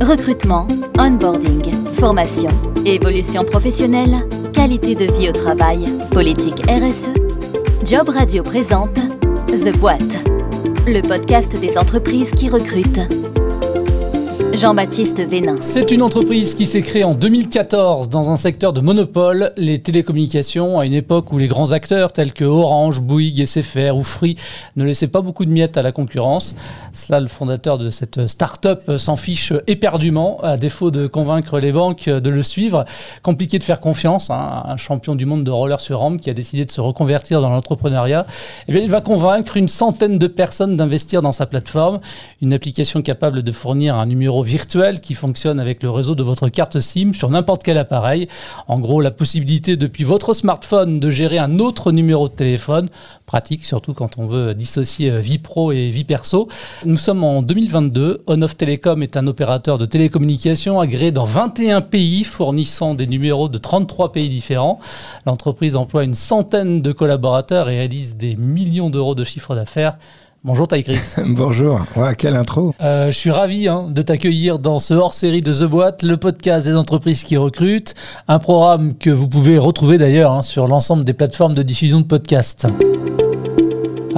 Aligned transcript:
Recrutement, 0.00 0.66
onboarding, 0.98 1.72
formation, 1.94 2.50
évolution 2.86 3.44
professionnelle, 3.44 4.16
qualité 4.52 4.94
de 4.94 5.12
vie 5.12 5.28
au 5.28 5.32
travail, 5.32 5.86
politique 6.12 6.62
RSE. 6.68 7.10
Job 7.84 8.08
Radio 8.08 8.42
présente 8.44 8.94
The 9.48 9.76
Boîte, 9.78 10.24
le 10.86 11.00
podcast 11.00 11.58
des 11.60 11.76
entreprises 11.76 12.30
qui 12.30 12.48
recrutent. 12.48 13.27
Jean-Baptiste 14.58 15.20
Vénin. 15.20 15.58
C'est 15.60 15.92
une 15.92 16.02
entreprise 16.02 16.56
qui 16.56 16.66
s'est 16.66 16.82
créée 16.82 17.04
en 17.04 17.14
2014 17.14 18.08
dans 18.08 18.30
un 18.30 18.36
secteur 18.36 18.72
de 18.72 18.80
monopole, 18.80 19.52
les 19.56 19.78
télécommunications, 19.78 20.80
à 20.80 20.86
une 20.86 20.94
époque 20.94 21.32
où 21.32 21.38
les 21.38 21.46
grands 21.46 21.70
acteurs 21.70 22.12
tels 22.12 22.32
que 22.32 22.44
Orange, 22.44 23.00
Bouygues, 23.00 23.46
SFR 23.46 23.96
ou 23.96 24.02
Free 24.02 24.34
ne 24.74 24.82
laissaient 24.82 25.06
pas 25.06 25.20
beaucoup 25.20 25.44
de 25.44 25.50
miettes 25.50 25.76
à 25.76 25.82
la 25.82 25.92
concurrence. 25.92 26.56
Cela, 26.92 27.20
le 27.20 27.28
fondateur 27.28 27.78
de 27.78 27.88
cette 27.88 28.26
start-up 28.26 28.96
s'en 28.96 29.14
fiche 29.14 29.52
éperdument, 29.68 30.40
à 30.42 30.56
défaut 30.56 30.90
de 30.90 31.06
convaincre 31.06 31.60
les 31.60 31.70
banques 31.70 32.08
de 32.08 32.30
le 32.30 32.42
suivre. 32.42 32.84
Compliqué 33.22 33.60
de 33.60 33.64
faire 33.64 33.78
confiance 33.78 34.28
hein, 34.28 34.64
un 34.64 34.76
champion 34.76 35.14
du 35.14 35.24
monde 35.24 35.44
de 35.44 35.52
roller 35.52 35.80
sur 35.80 36.00
rampe 36.00 36.20
qui 36.20 36.30
a 36.30 36.34
décidé 36.34 36.64
de 36.64 36.72
se 36.72 36.80
reconvertir 36.80 37.40
dans 37.40 37.50
l'entrepreneuriat. 37.50 38.26
Eh 38.66 38.72
bien, 38.72 38.82
il 38.82 38.90
va 38.90 39.02
convaincre 39.02 39.56
une 39.56 39.68
centaine 39.68 40.18
de 40.18 40.26
personnes 40.26 40.76
d'investir 40.76 41.22
dans 41.22 41.30
sa 41.30 41.46
plateforme, 41.46 42.00
une 42.42 42.52
application 42.52 43.02
capable 43.02 43.44
de 43.44 43.52
fournir 43.52 43.94
un 43.94 44.06
numéro 44.06 44.42
virtuel 44.48 45.00
qui 45.00 45.14
fonctionne 45.14 45.60
avec 45.60 45.82
le 45.82 45.90
réseau 45.90 46.14
de 46.14 46.22
votre 46.22 46.48
carte 46.48 46.80
SIM 46.80 47.12
sur 47.12 47.30
n'importe 47.30 47.62
quel 47.62 47.78
appareil. 47.78 48.26
En 48.66 48.80
gros, 48.80 49.00
la 49.00 49.10
possibilité 49.10 49.76
depuis 49.76 50.04
votre 50.04 50.34
smartphone 50.34 50.98
de 50.98 51.10
gérer 51.10 51.38
un 51.38 51.58
autre 51.58 51.92
numéro 51.92 52.26
de 52.26 52.32
téléphone. 52.32 52.88
Pratique, 53.26 53.64
surtout 53.64 53.92
quand 53.92 54.18
on 54.18 54.26
veut 54.26 54.54
dissocier 54.54 55.20
vie 55.20 55.38
pro 55.38 55.70
et 55.70 55.90
vie 55.90 56.04
perso. 56.04 56.48
Nous 56.84 56.96
sommes 56.96 57.22
en 57.22 57.42
2022. 57.42 58.22
On-Off 58.26 58.56
Telecom 58.56 59.02
est 59.02 59.16
un 59.16 59.26
opérateur 59.26 59.76
de 59.76 59.84
télécommunications 59.84 60.80
agréé 60.80 61.12
dans 61.12 61.26
21 61.26 61.82
pays, 61.82 62.24
fournissant 62.24 62.94
des 62.94 63.06
numéros 63.06 63.48
de 63.48 63.58
33 63.58 64.12
pays 64.12 64.30
différents. 64.30 64.80
L'entreprise 65.26 65.76
emploie 65.76 66.04
une 66.04 66.14
centaine 66.14 66.80
de 66.80 66.92
collaborateurs 66.92 67.68
et 67.68 67.76
réalise 67.76 68.16
des 68.16 68.34
millions 68.34 68.90
d'euros 68.90 69.14
de 69.14 69.24
chiffre 69.24 69.54
d'affaires. 69.54 69.98
Bonjour 70.44 70.68
Ty 70.68 70.84
Chris. 70.84 71.00
Bonjour, 71.26 71.80
ouais, 71.96 72.14
quelle 72.14 72.36
intro. 72.36 72.72
Euh, 72.80 73.06
je 73.06 73.18
suis 73.18 73.30
ravi 73.30 73.66
hein, 73.66 73.90
de 73.90 74.02
t'accueillir 74.02 74.58
dans 74.58 74.78
ce 74.78 74.94
hors-série 74.94 75.42
de 75.42 75.52
The 75.52 75.64
Boîte, 75.64 76.04
le 76.04 76.16
podcast 76.16 76.66
des 76.66 76.76
entreprises 76.76 77.24
qui 77.24 77.36
recrutent, 77.36 77.94
un 78.28 78.38
programme 78.38 78.94
que 78.94 79.10
vous 79.10 79.28
pouvez 79.28 79.58
retrouver 79.58 79.98
d'ailleurs 79.98 80.32
hein, 80.32 80.42
sur 80.42 80.68
l'ensemble 80.68 81.04
des 81.04 81.12
plateformes 81.12 81.54
de 81.54 81.62
diffusion 81.62 82.00
de 82.00 82.06
podcasts. 82.06 82.68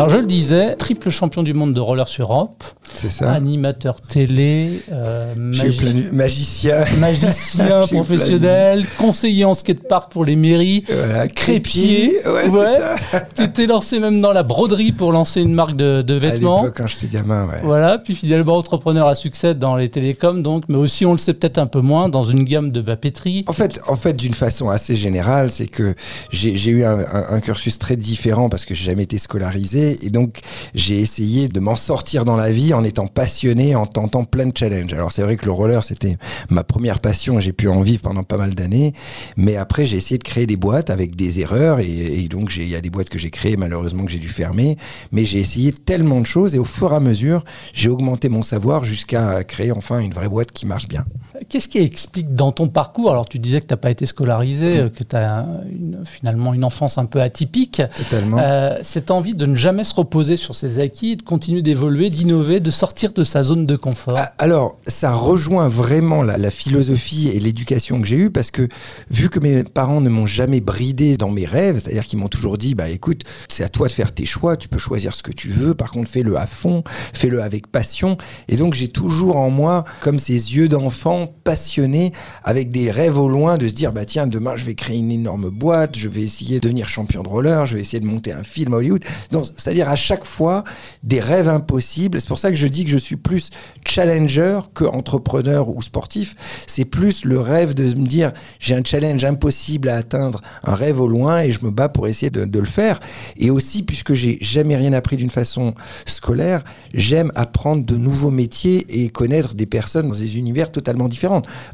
Alors 0.00 0.08
je 0.08 0.16
le 0.16 0.24
disais, 0.24 0.76
triple 0.76 1.10
champion 1.10 1.42
du 1.42 1.52
monde 1.52 1.74
de 1.74 1.80
roller 1.80 2.08
sur 2.08 2.28
rampe. 2.28 2.64
C'est 2.94 3.10
ça. 3.10 3.32
Animateur 3.32 4.00
télé, 4.00 4.80
euh, 4.90 5.34
magi 5.36 6.06
magicien, 6.10 6.84
magicien 6.98 7.82
professionnel, 7.90 8.86
conseiller 8.98 9.44
en 9.44 9.52
skatepark 9.52 10.10
pour 10.10 10.24
les 10.24 10.36
mairies, 10.36 10.84
voilà, 10.88 11.28
crépier. 11.28 12.16
Ouais, 12.26 12.48
ouais. 12.48 12.78
tu 13.36 13.52
t'es 13.52 13.66
lancé 13.66 13.98
même 13.98 14.22
dans 14.22 14.32
la 14.32 14.42
broderie 14.42 14.92
pour 14.92 15.12
lancer 15.12 15.42
une 15.42 15.52
marque 15.52 15.76
de, 15.76 16.00
de 16.00 16.14
vêtements. 16.14 16.64
À 16.64 16.70
quand 16.70 16.86
j'étais 16.86 17.06
gamin, 17.06 17.44
ouais. 17.44 17.60
Voilà, 17.62 17.98
puis 17.98 18.14
finalement 18.14 18.56
entrepreneur 18.56 19.06
à 19.06 19.14
succès 19.14 19.54
dans 19.54 19.76
les 19.76 19.90
télécoms, 19.90 20.42
donc, 20.42 20.64
mais 20.68 20.78
aussi 20.78 21.04
on 21.04 21.12
le 21.12 21.18
sait 21.18 21.34
peut-être 21.34 21.58
un 21.58 21.66
peu 21.66 21.80
moins 21.80 22.08
dans 22.08 22.24
une 22.24 22.44
gamme 22.44 22.72
de 22.72 22.80
papeterie. 22.80 23.44
En 23.48 23.52
fait, 23.52 23.78
en 23.86 23.96
fait, 23.96 24.14
d'une 24.14 24.34
façon 24.34 24.70
assez 24.70 24.96
générale, 24.96 25.50
c'est 25.50 25.68
que 25.68 25.94
j'ai 26.32 26.70
eu 26.70 26.84
un, 26.84 26.98
un, 27.00 27.24
un 27.34 27.40
cursus 27.40 27.78
très 27.78 27.96
différent 27.96 28.48
parce 28.48 28.64
que 28.64 28.74
j'ai 28.74 28.86
jamais 28.86 29.02
été 29.02 29.18
scolarisé 29.18 29.89
et 30.02 30.10
donc 30.10 30.40
j'ai 30.74 30.98
essayé 30.98 31.48
de 31.48 31.60
m'en 31.60 31.76
sortir 31.76 32.24
dans 32.24 32.36
la 32.36 32.50
vie 32.50 32.74
en 32.74 32.84
étant 32.84 33.06
passionné, 33.06 33.74
en 33.74 33.86
tentant 33.86 34.24
plein 34.24 34.46
de 34.46 34.56
challenges. 34.56 34.92
Alors 34.92 35.12
c'est 35.12 35.22
vrai 35.22 35.36
que 35.36 35.46
le 35.46 35.52
roller 35.52 35.84
c'était 35.84 36.16
ma 36.48 36.64
première 36.64 37.00
passion, 37.00 37.40
j'ai 37.40 37.52
pu 37.52 37.68
en 37.68 37.80
vivre 37.80 38.02
pendant 38.02 38.22
pas 38.22 38.36
mal 38.36 38.54
d'années, 38.54 38.92
mais 39.36 39.56
après 39.56 39.86
j'ai 39.86 39.96
essayé 39.96 40.18
de 40.18 40.24
créer 40.24 40.46
des 40.46 40.56
boîtes 40.56 40.90
avec 40.90 41.16
des 41.16 41.40
erreurs 41.40 41.80
et, 41.80 41.88
et 41.90 42.28
donc 42.28 42.54
il 42.56 42.68
y 42.68 42.76
a 42.76 42.80
des 42.80 42.90
boîtes 42.90 43.08
que 43.08 43.18
j'ai 43.18 43.30
créées 43.30 43.56
malheureusement 43.56 44.04
que 44.04 44.12
j'ai 44.12 44.18
dû 44.18 44.28
fermer, 44.28 44.76
mais 45.12 45.24
j'ai 45.24 45.38
essayé 45.38 45.72
tellement 45.72 46.20
de 46.20 46.26
choses 46.26 46.54
et 46.54 46.58
au 46.58 46.64
fur 46.64 46.92
et 46.92 46.96
à 46.96 47.00
mesure 47.00 47.44
j'ai 47.72 47.88
augmenté 47.88 48.28
mon 48.28 48.42
savoir 48.42 48.84
jusqu'à 48.84 49.44
créer 49.44 49.72
enfin 49.72 50.00
une 50.00 50.12
vraie 50.12 50.28
boîte 50.28 50.52
qui 50.52 50.66
marche 50.66 50.88
bien. 50.88 51.04
Qu'est-ce 51.48 51.68
qui 51.68 51.78
explique 51.78 52.34
dans 52.34 52.52
ton 52.52 52.68
parcours 52.68 53.10
Alors 53.10 53.28
tu 53.28 53.38
disais 53.38 53.60
que 53.60 53.66
tu 53.66 53.72
n'as 53.72 53.78
pas 53.78 53.90
été 53.90 54.06
scolarisé, 54.06 54.84
mmh. 54.84 54.90
que 54.90 55.04
tu 55.04 55.16
as 55.16 55.46
une, 55.70 56.00
finalement 56.04 56.54
une 56.54 56.64
enfance 56.64 56.98
un 56.98 57.06
peu 57.06 57.20
atypique. 57.20 57.82
Totalement. 57.96 58.38
Euh, 58.38 58.78
cette 58.82 59.10
envie 59.10 59.34
de 59.34 59.46
ne 59.46 59.56
jamais 59.56 59.84
se 59.84 59.94
reposer 59.94 60.36
sur 60.36 60.54
ses 60.54 60.78
acquis, 60.78 61.16
de 61.16 61.22
continuer 61.22 61.62
d'évoluer, 61.62 62.10
d'innover, 62.10 62.60
de 62.60 62.70
sortir 62.70 63.12
de 63.12 63.24
sa 63.24 63.42
zone 63.42 63.66
de 63.66 63.76
confort? 63.76 64.14
Ah, 64.16 64.32
Alors, 64.38 64.78
ça 64.86 65.14
rejoint 65.14 65.68
vraiment 65.68 66.22
la, 66.22 66.38
la 66.38 66.50
philosophie 66.50 67.28
et 67.28 67.40
l'éducation 67.40 68.00
que 68.00 68.06
j'ai 68.06 68.16
eue 68.16 68.30
parce 68.30 68.50
que 68.50 68.68
vu 69.10 69.28
que 69.28 69.40
mes 69.40 69.64
parents 69.64 70.00
ne 70.00 70.08
m'ont 70.08 70.26
jamais 70.26 70.60
bridé 70.60 71.16
dans 71.16 71.30
mes 71.30 71.46
rêves, 71.46 71.78
c'est-à-dire 71.78 72.04
qu'ils 72.04 72.18
m'ont 72.18 72.28
toujours 72.28 72.58
dit, 72.58 72.74
bah 72.74 72.88
écoute, 72.88 73.22
c'est 73.48 73.64
à 73.64 73.68
toi 73.68 73.88
de 73.88 73.92
faire 73.92 74.12
tes 74.12 74.26
choix, 74.26 74.56
tu 74.56 74.68
peux 74.68 74.78
choisir 74.78 75.14
ce 75.14 75.22
que 75.22 75.32
tu 75.32 75.48
veux, 75.48 75.74
par 75.74 75.90
contre 75.90 76.10
fais-le 76.10 76.36
à 76.36 76.46
fond, 76.46 76.82
fais-le 77.12 77.42
avec 77.42 77.66
passion. 77.66 78.16
Et 78.48 78.56
donc 78.56 78.74
j'ai 78.74 78.88
toujours 78.88 79.36
en 79.36 79.50
moi 79.50 79.84
comme 80.00 80.18
ces 80.18 80.54
yeux 80.56 80.68
d'enfant 80.68 81.29
passionnés 81.44 82.12
avec 82.44 82.70
des 82.70 82.90
rêves 82.90 83.18
au 83.18 83.28
loin 83.28 83.58
de 83.58 83.68
se 83.68 83.74
dire, 83.74 83.92
bah 83.92 84.04
tiens, 84.04 84.26
demain 84.26 84.56
je 84.56 84.64
vais 84.64 84.74
créer 84.74 84.98
une 84.98 85.10
énorme 85.10 85.50
boîte, 85.50 85.96
je 85.96 86.08
vais 86.08 86.22
essayer 86.22 86.56
de 86.56 86.60
devenir 86.60 86.88
champion 86.88 87.22
de 87.22 87.28
roller, 87.28 87.66
je 87.66 87.76
vais 87.76 87.80
essayer 87.80 88.00
de 88.00 88.06
monter 88.06 88.32
un 88.32 88.42
film 88.42 88.72
Hollywood. 88.72 89.04
Donc, 89.30 89.46
c'est-à-dire 89.56 89.88
à 89.88 89.96
chaque 89.96 90.24
fois 90.24 90.64
des 91.02 91.20
rêves 91.20 91.48
impossibles. 91.48 92.20
C'est 92.20 92.28
pour 92.28 92.38
ça 92.38 92.50
que 92.50 92.56
je 92.56 92.66
dis 92.66 92.84
que 92.84 92.90
je 92.90 92.98
suis 92.98 93.16
plus 93.16 93.50
challenger 93.86 94.60
que 94.74 94.84
entrepreneur 94.84 95.68
ou 95.68 95.80
sportif. 95.82 96.34
C'est 96.66 96.84
plus 96.84 97.24
le 97.24 97.40
rêve 97.40 97.74
de 97.74 97.84
me 97.84 98.06
dire 98.06 98.32
j'ai 98.58 98.74
un 98.74 98.84
challenge 98.84 99.24
impossible 99.24 99.88
à 99.88 99.96
atteindre, 99.96 100.40
un 100.64 100.74
rêve 100.74 101.00
au 101.00 101.08
loin 101.08 101.42
et 101.42 101.52
je 101.52 101.64
me 101.64 101.70
bats 101.70 101.88
pour 101.88 102.06
essayer 102.06 102.30
de, 102.30 102.44
de 102.44 102.58
le 102.58 102.66
faire. 102.66 103.00
Et 103.36 103.50
aussi 103.50 103.82
puisque 103.82 104.14
j'ai 104.14 104.38
jamais 104.40 104.76
rien 104.76 104.92
appris 104.92 105.16
d'une 105.16 105.30
façon 105.30 105.74
scolaire, 106.06 106.62
j'aime 106.94 107.32
apprendre 107.34 107.84
de 107.84 107.96
nouveaux 107.96 108.30
métiers 108.30 108.86
et 108.88 109.08
connaître 109.08 109.54
des 109.54 109.66
personnes 109.66 110.08
dans 110.08 110.16
des 110.16 110.38
univers 110.38 110.70
totalement 110.70 111.08
différents. 111.08 111.19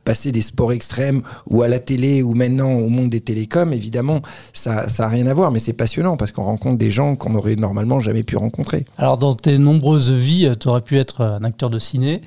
Passer 0.05 0.33
des 0.33 0.43
sports 0.43 0.73
extrêmes 0.73 1.23
ou 1.49 1.63
à 1.63 1.69
la 1.69 1.79
télé 1.79 2.23
ou 2.23 2.35
maintenant 2.35 2.73
au 2.73 2.89
monde 2.89 3.11
des 3.11 3.21
télécoms, 3.21 3.73
évidemment, 3.73 4.23
ça 4.53 4.89
ça 4.89 5.07
a 5.07 5.09
rien 5.09 5.27
à 5.27 5.35
voir, 5.35 5.51
mais 5.51 5.59
c'est 5.59 5.73
passionnant 5.73 6.17
parce 6.17 6.33
qu'on 6.33 6.45
rencontre 6.45 6.79
des 6.79 6.91
gens 6.91 7.17
qu'on 7.17 7.35
aurait 7.35 7.57
normalement 7.57 8.01
jamais 8.01 8.23
pu 8.23 8.37
rencontrer. 8.37 8.85
Alors 8.99 9.19
dans 9.19 9.35
tes 9.35 9.59
nombreuses 9.59 10.11
vies, 10.11 10.51
tu 10.59 10.69
aurais 10.69 10.81
pu 10.81 10.99
être 10.99 11.23
un 11.23 11.45
acteur 11.45 11.71
de 11.71 11.79
ciné. 11.79 12.21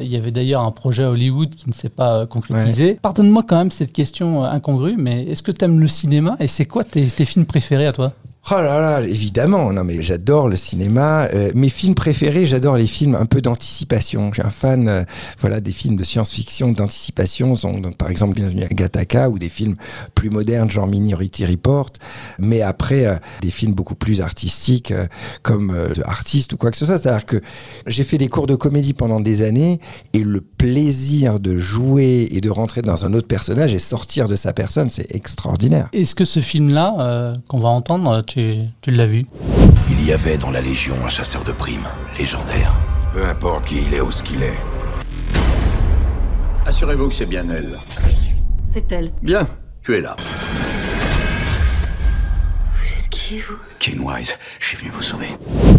Il 0.00 0.06
y 0.06 0.16
avait 0.16 0.30
d'ailleurs 0.32 0.62
un 0.62 0.70
projet 0.70 1.04
à 1.04 1.10
Hollywood 1.10 1.54
qui 1.54 1.68
ne 1.68 1.74
s'est 1.74 1.88
pas 1.88 2.26
concrétisé. 2.26 2.84
Ouais. 2.84 2.98
Pardonne-moi 3.00 3.42
quand 3.46 3.56
même 3.56 3.70
cette 3.70 3.92
question 3.92 4.44
incongrue, 4.44 4.96
mais 4.98 5.24
est-ce 5.24 5.42
que 5.42 5.52
tu 5.52 5.64
aimes 5.64 5.80
le 5.80 5.88
cinéma 5.88 6.36
et 6.40 6.46
c'est 6.46 6.66
quoi 6.66 6.84
tes, 6.84 7.06
tes 7.06 7.24
films 7.24 7.46
préférés 7.46 7.86
à 7.86 7.92
toi? 7.92 8.12
Oh 8.48 8.54
là 8.54 8.80
là, 8.80 9.00
évidemment. 9.00 9.72
Non, 9.72 9.82
mais 9.82 10.02
j'adore 10.02 10.48
le 10.48 10.54
cinéma. 10.54 11.24
Euh, 11.34 11.50
mes 11.56 11.68
films 11.68 11.96
préférés, 11.96 12.46
j'adore 12.46 12.76
les 12.76 12.86
films 12.86 13.16
un 13.16 13.26
peu 13.26 13.40
d'anticipation. 13.40 14.28
Je 14.28 14.34
suis 14.34 14.46
un 14.46 14.50
fan, 14.50 14.86
euh, 14.86 15.02
voilà, 15.40 15.58
des 15.58 15.72
films 15.72 15.96
de 15.96 16.04
science-fiction 16.04 16.70
d'anticipation, 16.70 17.56
sont 17.56 17.80
donc 17.80 17.96
par 17.96 18.08
exemple 18.08 18.36
Bienvenue 18.36 18.62
à 18.62 18.68
Gattaca 18.68 19.30
ou 19.30 19.40
des 19.40 19.48
films 19.48 19.74
plus 20.14 20.30
modernes, 20.30 20.70
genre 20.70 20.86
Minority 20.86 21.44
Report. 21.44 21.90
Mais 22.38 22.62
après, 22.62 23.06
euh, 23.06 23.16
des 23.42 23.50
films 23.50 23.74
beaucoup 23.74 23.96
plus 23.96 24.20
artistiques, 24.20 24.92
euh, 24.92 25.06
comme 25.42 25.72
euh, 25.72 25.92
Artiste 26.04 26.52
ou 26.52 26.56
quoi 26.56 26.70
que 26.70 26.76
ce 26.76 26.86
soit. 26.86 26.98
C'est-à-dire 26.98 27.26
que 27.26 27.40
j'ai 27.88 28.04
fait 28.04 28.18
des 28.18 28.28
cours 28.28 28.46
de 28.46 28.54
comédie 28.54 28.94
pendant 28.94 29.18
des 29.18 29.42
années 29.42 29.80
et 30.12 30.22
le 30.22 30.40
plaisir 30.40 31.40
de 31.40 31.58
jouer 31.58 32.28
et 32.30 32.40
de 32.40 32.50
rentrer 32.50 32.82
dans 32.82 33.04
un 33.04 33.12
autre 33.12 33.26
personnage 33.26 33.74
et 33.74 33.78
sortir 33.78 34.28
de 34.28 34.36
sa 34.36 34.52
personne, 34.52 34.88
c'est 34.88 35.12
extraordinaire. 35.14 35.88
Est-ce 35.92 36.14
que 36.14 36.24
ce 36.24 36.38
film-là, 36.38 36.94
euh, 37.00 37.36
qu'on 37.48 37.58
va 37.58 37.70
entendre, 37.70 38.22
tu, 38.36 38.68
tu 38.82 38.90
l'as 38.90 39.06
vu 39.06 39.24
Il 39.88 40.04
y 40.04 40.12
avait 40.12 40.36
dans 40.36 40.50
la 40.50 40.60
Légion 40.60 40.94
un 41.02 41.08
chasseur 41.08 41.42
de 41.42 41.52
primes, 41.52 41.88
légendaire. 42.18 42.70
Peu 43.14 43.24
importe 43.24 43.64
qui 43.64 43.78
il 43.78 43.94
est 43.94 44.02
ou 44.02 44.12
ce 44.12 44.22
qu'il 44.22 44.42
est. 44.42 44.58
Assurez-vous 46.66 47.08
que 47.08 47.14
c'est 47.14 47.24
bien 47.24 47.48
elle. 47.48 47.78
C'est 48.66 48.92
elle. 48.92 49.10
Bien, 49.22 49.46
tu 49.82 49.94
es 49.94 50.02
là. 50.02 50.16
Vous 52.78 52.92
êtes 52.98 53.08
qui, 53.08 53.38
vous? 53.38 53.56
Ken 53.78 54.00
Wise, 54.00 54.36
je 54.60 54.66
suis 54.66 54.76
venu 54.76 54.90
vous 54.90 55.02
sauver. 55.02 55.28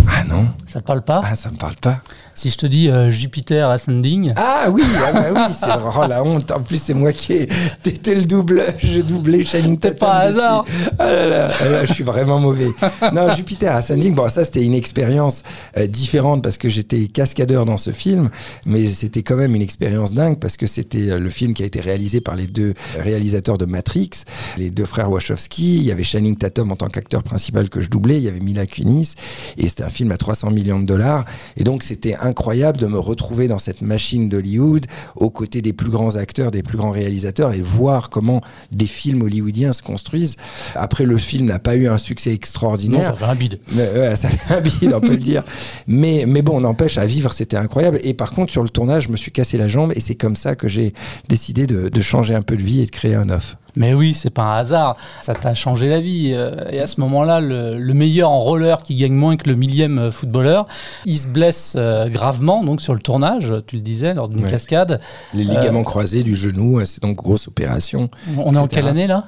Ah 0.07 0.23
non 0.23 0.47
Ça 0.65 0.81
te 0.81 0.85
parle 0.85 1.03
pas 1.03 1.21
Ah, 1.23 1.35
ça 1.35 1.51
me 1.51 1.57
parle 1.57 1.75
pas. 1.75 1.97
Si 2.37 2.51
je 2.51 2.57
te 2.57 2.67
dis 2.67 2.87
euh, 2.87 3.09
Jupiter 3.09 3.67
Ascending. 3.67 4.31
Ah 4.35 4.67
oui, 4.71 4.83
ah 5.07 5.11
bah 5.11 5.25
oui, 5.33 5.55
c'est 5.59 5.65
oh, 5.65 6.07
la 6.07 6.23
honte. 6.23 6.51
En 6.51 6.61
plus, 6.61 6.79
c'est 6.79 6.93
moi 6.93 7.11
qui 7.11 7.33
ai. 7.33 7.49
T'étais 7.81 8.13
le 8.13 8.25
double, 8.25 8.61
je 8.77 9.01
doublais 9.01 9.43
Shining 9.43 9.75
Tatum. 9.75 9.97
Pas 9.97 10.19
hasard. 10.19 10.65
Ah 10.99 11.11
là 11.11 11.27
là, 11.27 11.49
ah 11.59 11.69
là, 11.69 11.85
je 11.85 11.93
suis 11.93 12.03
vraiment 12.03 12.39
mauvais. 12.39 12.67
Non, 13.11 13.33
Jupiter 13.35 13.75
Ascending, 13.75 14.13
bon, 14.13 14.29
ça 14.29 14.45
c'était 14.45 14.63
une 14.63 14.75
expérience 14.75 15.41
euh, 15.77 15.87
différente 15.87 16.43
parce 16.43 16.57
que 16.57 16.69
j'étais 16.69 17.07
cascadeur 17.07 17.65
dans 17.65 17.77
ce 17.77 17.89
film, 17.89 18.29
mais 18.67 18.87
c'était 18.87 19.23
quand 19.23 19.35
même 19.35 19.55
une 19.55 19.63
expérience 19.63 20.13
dingue 20.13 20.37
parce 20.37 20.57
que 20.57 20.67
c'était 20.67 21.09
euh, 21.09 21.19
le 21.19 21.31
film 21.31 21.55
qui 21.55 21.63
a 21.63 21.65
été 21.65 21.79
réalisé 21.79 22.21
par 22.21 22.35
les 22.35 22.45
deux 22.45 22.75
réalisateurs 22.99 23.57
de 23.57 23.65
Matrix, 23.65 24.11
les 24.57 24.69
deux 24.69 24.85
frères 24.85 25.09
Wachowski. 25.09 25.77
Il 25.77 25.83
y 25.83 25.91
avait 25.91 26.03
Shining 26.03 26.35
Tatum 26.35 26.71
en 26.71 26.75
tant 26.75 26.89
qu'acteur 26.89 27.23
principal 27.23 27.69
que 27.69 27.81
je 27.81 27.89
doublais, 27.89 28.17
il 28.17 28.23
y 28.23 28.27
avait 28.27 28.41
Mila 28.41 28.67
Kunis, 28.67 29.15
et 29.57 29.67
c'était 29.67 29.83
un 29.83 29.89
film 29.97 30.11
à 30.11 30.17
300 30.17 30.51
millions 30.51 30.79
de 30.79 30.85
dollars. 30.85 31.25
Et 31.57 31.63
donc, 31.63 31.83
c'était 31.83 32.15
incroyable 32.15 32.77
de 32.79 32.85
me 32.87 32.99
retrouver 32.99 33.47
dans 33.47 33.59
cette 33.59 33.81
machine 33.81 34.29
d'Hollywood, 34.29 34.85
aux 35.15 35.29
côtés 35.29 35.61
des 35.61 35.73
plus 35.73 35.89
grands 35.89 36.15
acteurs, 36.15 36.51
des 36.51 36.63
plus 36.63 36.77
grands 36.77 36.91
réalisateurs, 36.91 37.53
et 37.53 37.61
voir 37.61 38.09
comment 38.09 38.41
des 38.71 38.85
films 38.85 39.23
hollywoodiens 39.23 39.73
se 39.73 39.81
construisent. 39.81 40.35
Après, 40.75 41.05
le 41.05 41.17
film 41.17 41.47
n'a 41.47 41.59
pas 41.59 41.75
eu 41.75 41.87
un 41.87 41.97
succès 41.97 42.29
Non, 42.29 42.35
extraordinaire. 42.35 43.05
ça 43.05 43.13
fait 43.13 43.25
un 43.25 43.35
bide. 43.35 43.59
Mais, 43.75 43.89
ouais, 43.91 44.15
ça 44.15 44.29
fait 44.29 44.53
un 44.53 44.61
bide, 44.61 44.93
on 44.93 45.01
peut 45.01 45.11
le 45.11 45.17
dire. 45.17 45.43
Mais, 45.87 46.25
mais 46.27 46.41
bon, 46.43 46.61
n'empêche, 46.61 46.97
à 46.97 47.05
vivre, 47.05 47.33
c'était 47.33 47.57
incroyable. 47.57 47.99
Et 48.03 48.13
par 48.13 48.31
contre, 48.31 48.51
sur 48.51 48.63
le 48.63 48.69
tournage, 48.69 49.05
je 49.05 49.09
me 49.09 49.17
suis 49.17 49.31
cassé 49.31 49.57
la 49.57 49.67
jambe 49.67 49.91
et 49.95 50.01
c'est 50.01 50.15
comme 50.15 50.35
ça 50.35 50.55
que 50.55 50.67
j'ai 50.67 50.93
décidé 51.27 51.65
de, 51.65 51.89
de 51.89 52.01
changer 52.01 52.35
un 52.35 52.41
peu 52.43 52.55
de 52.55 52.63
vie 52.63 52.81
et 52.81 52.85
de 52.85 52.91
créer 52.91 53.15
un 53.15 53.29
off. 53.29 53.57
Mais 53.77 53.93
oui, 53.93 54.13
c'est 54.13 54.29
pas 54.29 54.43
un 54.43 54.57
hasard. 54.57 54.97
Ça 55.21 55.33
t'a 55.35 55.53
changé 55.53 55.87
la 55.87 55.99
vie. 55.99 56.31
Euh, 56.33 56.51
Et 56.71 56.79
à 56.79 56.87
ce 56.87 56.99
moment-là, 57.01 57.39
le, 57.39 57.77
le 57.77 57.93
meilleur 57.93 58.29
en 58.31 58.39
roller 58.39 58.81
qui 58.83 58.95
gagne 58.95 59.13
moins 59.13 59.37
que 59.37 59.47
le 59.49 59.55
millième 59.55 59.97
euh, 59.99 60.11
footballeur, 60.11 60.65
il 61.05 61.17
se 61.17 61.27
blesse 61.27 61.75
euh, 61.77 62.09
gravement 62.09 62.63
donc 62.63 62.81
sur 62.81 62.93
le 62.93 62.99
tournage, 62.99 63.53
tu 63.67 63.75
le 63.77 63.81
disais, 63.81 64.13
lors 64.13 64.29
d'une 64.29 64.43
Ouais. 64.43 64.49
cascade. 64.51 64.99
Les 65.33 65.43
ligaments 65.43 65.83
croisés 65.83 66.23
du 66.23 66.35
genou, 66.35 66.83
c'est 66.85 67.01
donc 67.01 67.15
grosse 67.17 67.47
opération. 67.47 68.09
On 68.37 68.53
est 68.55 68.57
en 68.57 68.67
quelle 68.67 68.87
année 68.87 69.07
là? 69.07 69.25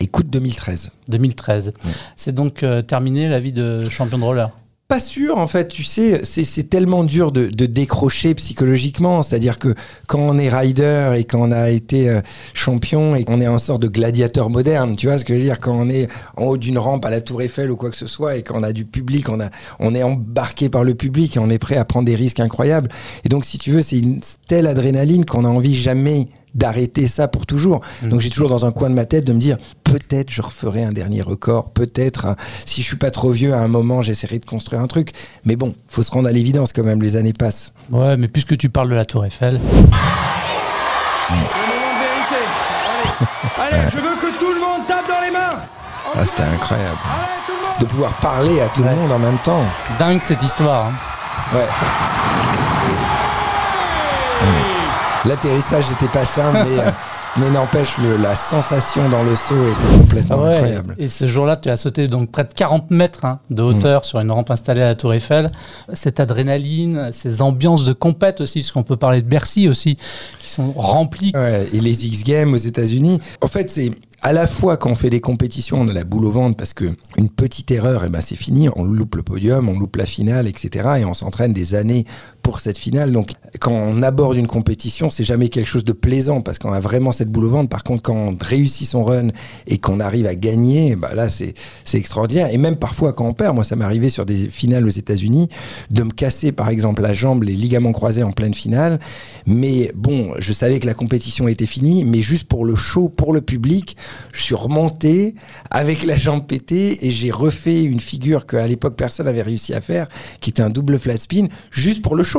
Écoute 0.00 0.28
2013. 0.30 0.90
2013. 1.08 1.72
C'est 2.16 2.32
donc 2.34 2.62
euh, 2.62 2.80
terminé 2.82 3.28
la 3.28 3.38
vie 3.40 3.52
de 3.52 3.88
champion 3.88 4.18
de 4.18 4.24
roller? 4.24 4.50
Pas 4.92 5.00
sûr, 5.00 5.38
en 5.38 5.46
fait, 5.46 5.68
tu 5.68 5.84
sais, 5.84 6.20
c'est 6.22 6.68
tellement 6.68 7.02
dur 7.02 7.32
de, 7.32 7.46
de 7.46 7.64
décrocher 7.64 8.34
psychologiquement. 8.34 9.22
C'est-à-dire 9.22 9.58
que 9.58 9.74
quand 10.06 10.18
on 10.18 10.38
est 10.38 10.50
rider 10.50 11.14
et 11.16 11.24
quand 11.24 11.40
on 11.40 11.50
a 11.50 11.70
été 11.70 12.10
euh, 12.10 12.20
champion 12.52 13.16
et 13.16 13.24
qu'on 13.24 13.40
est 13.40 13.48
en 13.48 13.56
sorte 13.56 13.80
de 13.80 13.88
gladiateur 13.88 14.50
moderne, 14.50 14.94
tu 14.94 15.06
vois 15.06 15.16
ce 15.16 15.24
que 15.24 15.32
je 15.32 15.38
veux 15.38 15.44
dire, 15.46 15.60
quand 15.60 15.72
on 15.72 15.88
est 15.88 16.08
en 16.36 16.44
haut 16.44 16.56
d'une 16.58 16.76
rampe 16.76 17.06
à 17.06 17.10
la 17.10 17.22
Tour 17.22 17.40
Eiffel 17.40 17.70
ou 17.70 17.76
quoi 17.76 17.88
que 17.88 17.96
ce 17.96 18.06
soit 18.06 18.36
et 18.36 18.42
qu'on 18.42 18.62
a 18.62 18.74
du 18.74 18.84
public, 18.84 19.30
on, 19.30 19.40
a, 19.40 19.48
on 19.78 19.94
est 19.94 20.02
embarqué 20.02 20.68
par 20.68 20.84
le 20.84 20.94
public 20.94 21.36
et 21.36 21.38
on 21.38 21.48
est 21.48 21.56
prêt 21.56 21.78
à 21.78 21.86
prendre 21.86 22.04
des 22.04 22.14
risques 22.14 22.40
incroyables. 22.40 22.90
Et 23.24 23.30
donc, 23.30 23.46
si 23.46 23.56
tu 23.56 23.70
veux, 23.70 23.80
c'est 23.80 23.98
une 23.98 24.20
telle 24.46 24.66
adrénaline 24.66 25.24
qu'on 25.24 25.46
a 25.46 25.48
envie 25.48 25.74
jamais 25.74 26.28
d'arrêter 26.54 27.08
ça 27.08 27.28
pour 27.28 27.46
toujours. 27.46 27.80
Donc 28.02 28.20
j'ai 28.20 28.30
toujours 28.30 28.48
dans 28.48 28.64
un 28.66 28.72
coin 28.72 28.90
de 28.90 28.94
ma 28.94 29.04
tête 29.04 29.24
de 29.24 29.32
me 29.32 29.38
dire 29.38 29.56
peut-être 29.84 30.30
je 30.30 30.42
referai 30.42 30.82
un 30.84 30.92
dernier 30.92 31.22
record, 31.22 31.70
peut-être 31.70 32.26
hein, 32.26 32.36
si 32.64 32.82
je 32.82 32.86
suis 32.86 32.96
pas 32.96 33.10
trop 33.10 33.30
vieux 33.30 33.52
à 33.54 33.58
un 33.60 33.68
moment 33.68 34.02
j'essaierai 34.02 34.38
de 34.38 34.44
construire 34.44 34.80
un 34.82 34.86
truc. 34.86 35.12
Mais 35.44 35.56
bon, 35.56 35.74
faut 35.88 36.02
se 36.02 36.10
rendre 36.10 36.28
à 36.28 36.32
l'évidence 36.32 36.72
quand 36.72 36.82
même, 36.84 37.02
les 37.02 37.16
années 37.16 37.32
passent. 37.32 37.72
Ouais, 37.90 38.16
mais 38.16 38.28
puisque 38.28 38.56
tu 38.56 38.68
parles 38.70 38.88
de 38.90 38.94
la 38.94 39.04
Tour 39.04 39.24
Eiffel, 39.24 39.54
Le 39.54 39.60
moment 39.60 39.92
de 41.30 41.98
vérité. 42.04 42.42
Allez, 43.58 43.76
allez, 43.76 43.90
je 43.90 43.96
veux 43.96 44.16
que 44.20 44.38
tout 44.38 44.52
le 44.52 44.60
monde 44.60 44.86
tape 44.86 45.06
dans 45.08 45.20
les 45.24 45.30
mains. 45.30 45.58
Ah, 46.14 46.24
c'était 46.24 46.42
incroyable. 46.42 46.98
Allez. 47.04 47.80
De 47.80 47.86
pouvoir 47.86 48.12
parler 48.14 48.60
à 48.60 48.68
tout 48.68 48.82
Ouais. 48.82 48.90
le 48.90 48.96
monde 48.96 49.12
en 49.12 49.18
même 49.18 49.38
temps. 49.38 49.62
dingue 49.98 50.20
cette 50.20 50.42
histoire. 50.42 50.86
hein. 50.88 50.92
Ouais. 51.56 51.66
L'atterrissage 55.26 55.88
n'était 55.90 56.08
pas 56.08 56.24
simple, 56.24 56.64
mais, 56.68 56.78
euh, 56.80 56.90
mais 57.36 57.50
n'empêche, 57.50 57.96
la 58.20 58.34
sensation 58.34 59.08
dans 59.08 59.22
le 59.22 59.36
saut 59.36 59.54
était 59.68 59.98
complètement 59.98 60.36
Ah 60.40 60.42
ouais. 60.42 60.54
incroyable. 60.56 60.94
Et 60.98 61.06
ce 61.06 61.28
jour-là, 61.28 61.54
tu 61.56 61.68
as 61.68 61.76
sauté 61.76 62.08
donc 62.08 62.32
près 62.32 62.42
de 62.44 62.52
40 62.52 62.90
mètres 62.90 63.24
hein, 63.24 63.38
de 63.50 63.62
hauteur 63.62 64.04
sur 64.04 64.18
une 64.18 64.30
rampe 64.32 64.50
installée 64.50 64.82
à 64.82 64.86
la 64.86 64.94
Tour 64.96 65.14
Eiffel. 65.14 65.50
Cette 65.92 66.18
adrénaline, 66.18 67.10
ces 67.12 67.40
ambiances 67.40 67.84
de 67.84 67.92
compète 67.92 68.40
aussi, 68.40 68.60
parce 68.60 68.72
qu'on 68.72 68.82
peut 68.82 68.96
parler 68.96 69.22
de 69.22 69.28
Bercy 69.28 69.68
aussi, 69.68 69.96
qui 70.40 70.50
sont 70.50 70.72
remplies. 70.72 71.32
Ouais, 71.34 71.68
et 71.72 71.80
les 71.80 72.06
X 72.06 72.24
Games 72.24 72.52
aux 72.52 72.56
États-Unis. 72.56 73.20
En 73.40 73.48
fait, 73.48 73.70
c'est 73.70 73.92
à 74.24 74.32
la 74.32 74.46
fois 74.46 74.76
quand 74.76 74.90
on 74.90 74.94
fait 74.94 75.10
des 75.10 75.20
compétitions, 75.20 75.80
on 75.80 75.88
a 75.88 75.92
la 75.92 76.04
boule 76.04 76.24
au 76.24 76.30
ventre 76.30 76.56
parce 76.56 76.72
que 76.74 76.84
une 77.16 77.28
petite 77.28 77.70
erreur, 77.72 78.04
et 78.04 78.08
ben 78.08 78.20
c'est 78.20 78.36
fini. 78.36 78.68
On 78.76 78.84
loupe 78.84 79.16
le 79.16 79.22
podium, 79.22 79.68
on 79.68 79.78
loupe 79.78 79.96
la 79.96 80.06
finale, 80.06 80.46
etc. 80.46 80.90
Et 81.00 81.04
on 81.04 81.14
s'entraîne 81.14 81.52
des 81.52 81.74
années 81.74 82.04
pour 82.42 82.60
cette 82.60 82.76
finale. 82.76 83.12
Donc, 83.12 83.30
quand 83.60 83.72
on 83.72 84.02
aborde 84.02 84.36
une 84.36 84.46
compétition, 84.46 85.10
c'est 85.10 85.24
jamais 85.24 85.48
quelque 85.48 85.68
chose 85.68 85.84
de 85.84 85.92
plaisant 85.92 86.40
parce 86.40 86.58
qu'on 86.58 86.72
a 86.72 86.80
vraiment 86.80 87.12
cette 87.12 87.30
boule 87.30 87.44
au 87.44 87.50
ventre. 87.50 87.68
Par 87.68 87.84
contre, 87.84 88.02
quand 88.02 88.14
on 88.14 88.36
réussit 88.40 88.88
son 88.88 89.04
run 89.04 89.28
et 89.66 89.78
qu'on 89.78 90.00
arrive 90.00 90.26
à 90.26 90.34
gagner, 90.34 90.96
bah 90.96 91.14
là, 91.14 91.28
c'est 91.28 91.54
extraordinaire. 91.94 92.48
Et 92.52 92.58
même 92.58 92.76
parfois, 92.76 93.12
quand 93.12 93.26
on 93.26 93.34
perd, 93.34 93.54
moi, 93.54 93.64
ça 93.64 93.76
m'est 93.76 93.84
arrivé 93.84 94.10
sur 94.10 94.26
des 94.26 94.48
finales 94.48 94.86
aux 94.86 94.90
États-Unis 94.90 95.48
de 95.90 96.02
me 96.02 96.10
casser, 96.10 96.50
par 96.50 96.68
exemple, 96.68 97.02
la 97.02 97.14
jambe, 97.14 97.44
les 97.44 97.54
ligaments 97.54 97.92
croisés 97.92 98.24
en 98.24 98.32
pleine 98.32 98.54
finale. 98.54 98.98
Mais 99.46 99.92
bon, 99.94 100.32
je 100.38 100.52
savais 100.52 100.80
que 100.80 100.86
la 100.86 100.94
compétition 100.94 101.46
était 101.46 101.66
finie, 101.66 102.04
mais 102.04 102.22
juste 102.22 102.48
pour 102.48 102.64
le 102.64 102.74
show, 102.74 103.08
pour 103.08 103.32
le 103.32 103.40
public, 103.40 103.96
je 104.32 104.42
suis 104.42 104.54
remonté 104.54 105.36
avec 105.70 106.04
la 106.04 106.16
jambe 106.16 106.46
pétée 106.46 107.06
et 107.06 107.10
j'ai 107.12 107.30
refait 107.30 107.84
une 107.84 108.00
figure 108.00 108.46
qu'à 108.46 108.66
l'époque 108.66 108.96
personne 108.96 109.26
n'avait 109.26 109.42
réussi 109.42 109.74
à 109.74 109.80
faire, 109.80 110.06
qui 110.40 110.50
était 110.50 110.62
un 110.62 110.70
double 110.70 110.98
flat 110.98 111.18
spin, 111.18 111.46
juste 111.70 112.02
pour 112.02 112.16
le 112.16 112.24
show. 112.24 112.31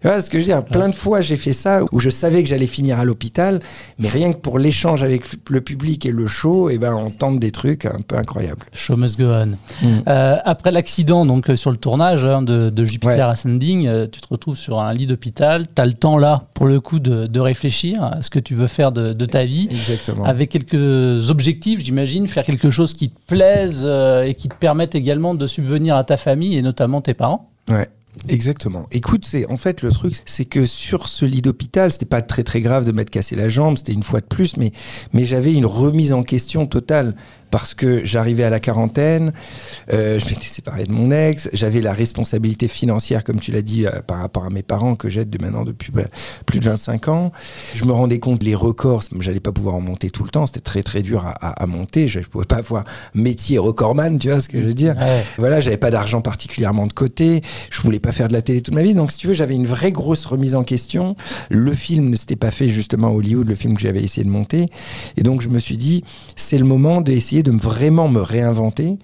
Tu 0.00 0.06
vois 0.06 0.20
ce 0.20 0.30
que 0.30 0.38
je 0.38 0.44
veux 0.46 0.52
dire? 0.52 0.64
Plein 0.64 0.88
de 0.88 0.94
fois 0.94 1.20
j'ai 1.20 1.36
fait 1.36 1.52
ça 1.52 1.80
où 1.90 1.98
je 1.98 2.10
savais 2.10 2.42
que 2.42 2.48
j'allais 2.48 2.66
finir 2.66 2.98
à 2.98 3.04
l'hôpital, 3.04 3.60
mais 3.98 4.08
rien 4.08 4.32
que 4.32 4.38
pour 4.38 4.58
l'échange 4.58 5.02
avec 5.02 5.24
le 5.48 5.60
public 5.60 6.06
et 6.06 6.12
le 6.12 6.26
show, 6.26 6.70
et 6.70 6.78
ben 6.78 6.94
on 6.94 7.10
tente 7.10 7.38
des 7.40 7.50
trucs 7.50 7.84
un 7.84 8.00
peu 8.06 8.16
incroyables. 8.16 8.60
Show 8.72 8.96
must 8.96 9.18
go 9.18 9.26
on. 9.26 9.46
Mm. 9.82 10.02
Euh, 10.06 10.36
après 10.44 10.70
l'accident 10.70 11.26
donc 11.26 11.50
euh, 11.50 11.56
sur 11.56 11.70
le 11.70 11.76
tournage 11.76 12.24
hein, 12.24 12.42
de, 12.42 12.70
de 12.70 12.84
Jupiter 12.84 13.08
Ouais. 13.08 13.20
Ascending, 13.20 13.86
euh, 13.86 14.06
tu 14.10 14.20
te 14.20 14.28
retrouves 14.28 14.56
sur 14.56 14.80
un 14.80 14.92
lit 14.92 15.06
d'hôpital. 15.06 15.66
Tu 15.74 15.80
as 15.82 15.86
le 15.86 15.94
temps 15.94 16.18
là, 16.18 16.44
pour 16.54 16.66
le 16.66 16.78
coup, 16.80 16.98
de, 17.00 17.26
de 17.26 17.40
réfléchir 17.40 18.02
à 18.02 18.22
ce 18.22 18.30
que 18.30 18.38
tu 18.38 18.54
veux 18.54 18.66
faire 18.66 18.92
de, 18.92 19.12
de 19.12 19.24
ta 19.24 19.44
vie. 19.44 19.68
Exactement. 19.70 20.24
Avec 20.24 20.50
quelques 20.50 21.30
objectifs, 21.30 21.80
j'imagine, 21.84 22.28
faire 22.28 22.44
quelque 22.44 22.70
chose 22.70 22.92
qui 22.92 23.10
te 23.10 23.18
plaise 23.26 23.82
euh, 23.84 24.22
et 24.24 24.34
qui 24.34 24.48
te 24.48 24.54
permette 24.54 24.94
également 24.94 25.34
de 25.34 25.46
subvenir 25.46 25.96
à 25.96 26.04
ta 26.04 26.16
famille 26.16 26.56
et 26.56 26.62
notamment 26.62 27.00
tes 27.00 27.14
parents. 27.14 27.50
Ouais. 27.70 27.88
Exactement. 28.28 28.86
Écoute, 28.90 29.24
c'est 29.24 29.46
en 29.50 29.56
fait 29.56 29.82
le 29.82 29.90
truc, 29.90 30.14
c'est 30.26 30.44
que 30.44 30.66
sur 30.66 31.08
ce 31.08 31.24
lit 31.24 31.42
d'hôpital, 31.42 31.92
c'était 31.92 32.06
pas 32.06 32.22
très 32.22 32.42
très 32.42 32.60
grave 32.60 32.86
de 32.86 32.92
m'être 32.92 33.10
cassé 33.10 33.36
la 33.36 33.48
jambe, 33.48 33.78
c'était 33.78 33.92
une 33.92 34.02
fois 34.02 34.20
de 34.20 34.26
plus, 34.26 34.56
mais 34.56 34.72
mais 35.12 35.24
j'avais 35.24 35.54
une 35.54 35.66
remise 35.66 36.12
en 36.12 36.22
question 36.22 36.66
totale 36.66 37.14
parce 37.50 37.74
que 37.74 38.04
j'arrivais 38.04 38.44
à 38.44 38.50
la 38.50 38.60
quarantaine, 38.60 39.32
euh, 39.92 40.18
je 40.18 40.24
m'étais 40.26 40.46
séparé 40.46 40.84
de 40.84 40.92
mon 40.92 41.10
ex, 41.10 41.48
j'avais 41.52 41.80
la 41.80 41.92
responsabilité 41.92 42.68
financière, 42.68 43.24
comme 43.24 43.40
tu 43.40 43.52
l'as 43.52 43.62
dit, 43.62 43.86
euh, 43.86 43.90
par 44.06 44.18
rapport 44.18 44.44
à 44.44 44.50
mes 44.50 44.62
parents 44.62 44.94
que 44.94 45.08
j'aide 45.08 45.30
de 45.30 45.42
maintenant 45.42 45.64
depuis 45.64 45.92
bah, 45.92 46.02
plus 46.46 46.60
de 46.60 46.64
25 46.64 47.08
ans. 47.08 47.32
Je 47.74 47.84
me 47.84 47.92
rendais 47.92 48.18
compte 48.18 48.42
les 48.42 48.54
records, 48.54 49.04
j'allais 49.20 49.40
pas 49.40 49.52
pouvoir 49.52 49.74
en 49.74 49.80
monter 49.80 50.10
tout 50.10 50.24
le 50.24 50.30
temps, 50.30 50.46
c'était 50.46 50.60
très 50.60 50.82
très 50.82 51.02
dur 51.02 51.26
à, 51.26 51.30
à, 51.30 51.62
à 51.62 51.66
monter, 51.66 52.08
je, 52.08 52.20
je 52.20 52.28
pouvais 52.28 52.44
pas 52.44 52.56
avoir 52.56 52.84
métier 53.14 53.58
recordman, 53.58 54.18
tu 54.18 54.28
vois 54.28 54.40
ce 54.40 54.48
que 54.48 54.60
je 54.60 54.66
veux 54.66 54.74
dire. 54.74 54.96
Ouais. 54.96 55.22
Voilà, 55.38 55.60
j'avais 55.60 55.76
pas 55.76 55.90
d'argent 55.90 56.20
particulièrement 56.20 56.86
de 56.86 56.92
côté. 56.92 57.42
Je 57.70 57.80
voulais 57.80 58.00
pas 58.00 58.12
faire 58.12 58.28
de 58.28 58.32
la 58.32 58.42
télé 58.42 58.60
toute 58.60 58.74
ma 58.74 58.82
vie. 58.82 58.94
Donc, 58.94 59.12
si 59.12 59.18
tu 59.18 59.26
veux, 59.28 59.34
j'avais 59.34 59.54
une 59.54 59.66
vraie 59.66 59.92
grosse 59.92 60.24
remise 60.24 60.54
en 60.54 60.64
question. 60.64 61.16
Le 61.48 61.72
film 61.72 62.10
ne 62.10 62.16
s'était 62.16 62.36
pas 62.36 62.50
fait 62.50 62.68
justement 62.68 63.08
à 63.08 63.10
Hollywood, 63.10 63.48
le 63.48 63.54
film 63.54 63.74
que 63.74 63.80
j'avais 63.80 64.02
essayé 64.02 64.24
de 64.24 64.30
monter. 64.30 64.68
Et 65.16 65.22
donc, 65.22 65.40
je 65.40 65.48
me 65.48 65.58
suis 65.58 65.76
dit, 65.76 66.04
c'est 66.36 66.58
le 66.58 66.64
moment 66.64 67.00
d'essayer 67.00 67.37
de 67.42 67.50
me- 67.52 67.58
vraiment 67.58 68.08
me 68.08 68.20
réinventer 68.20 68.98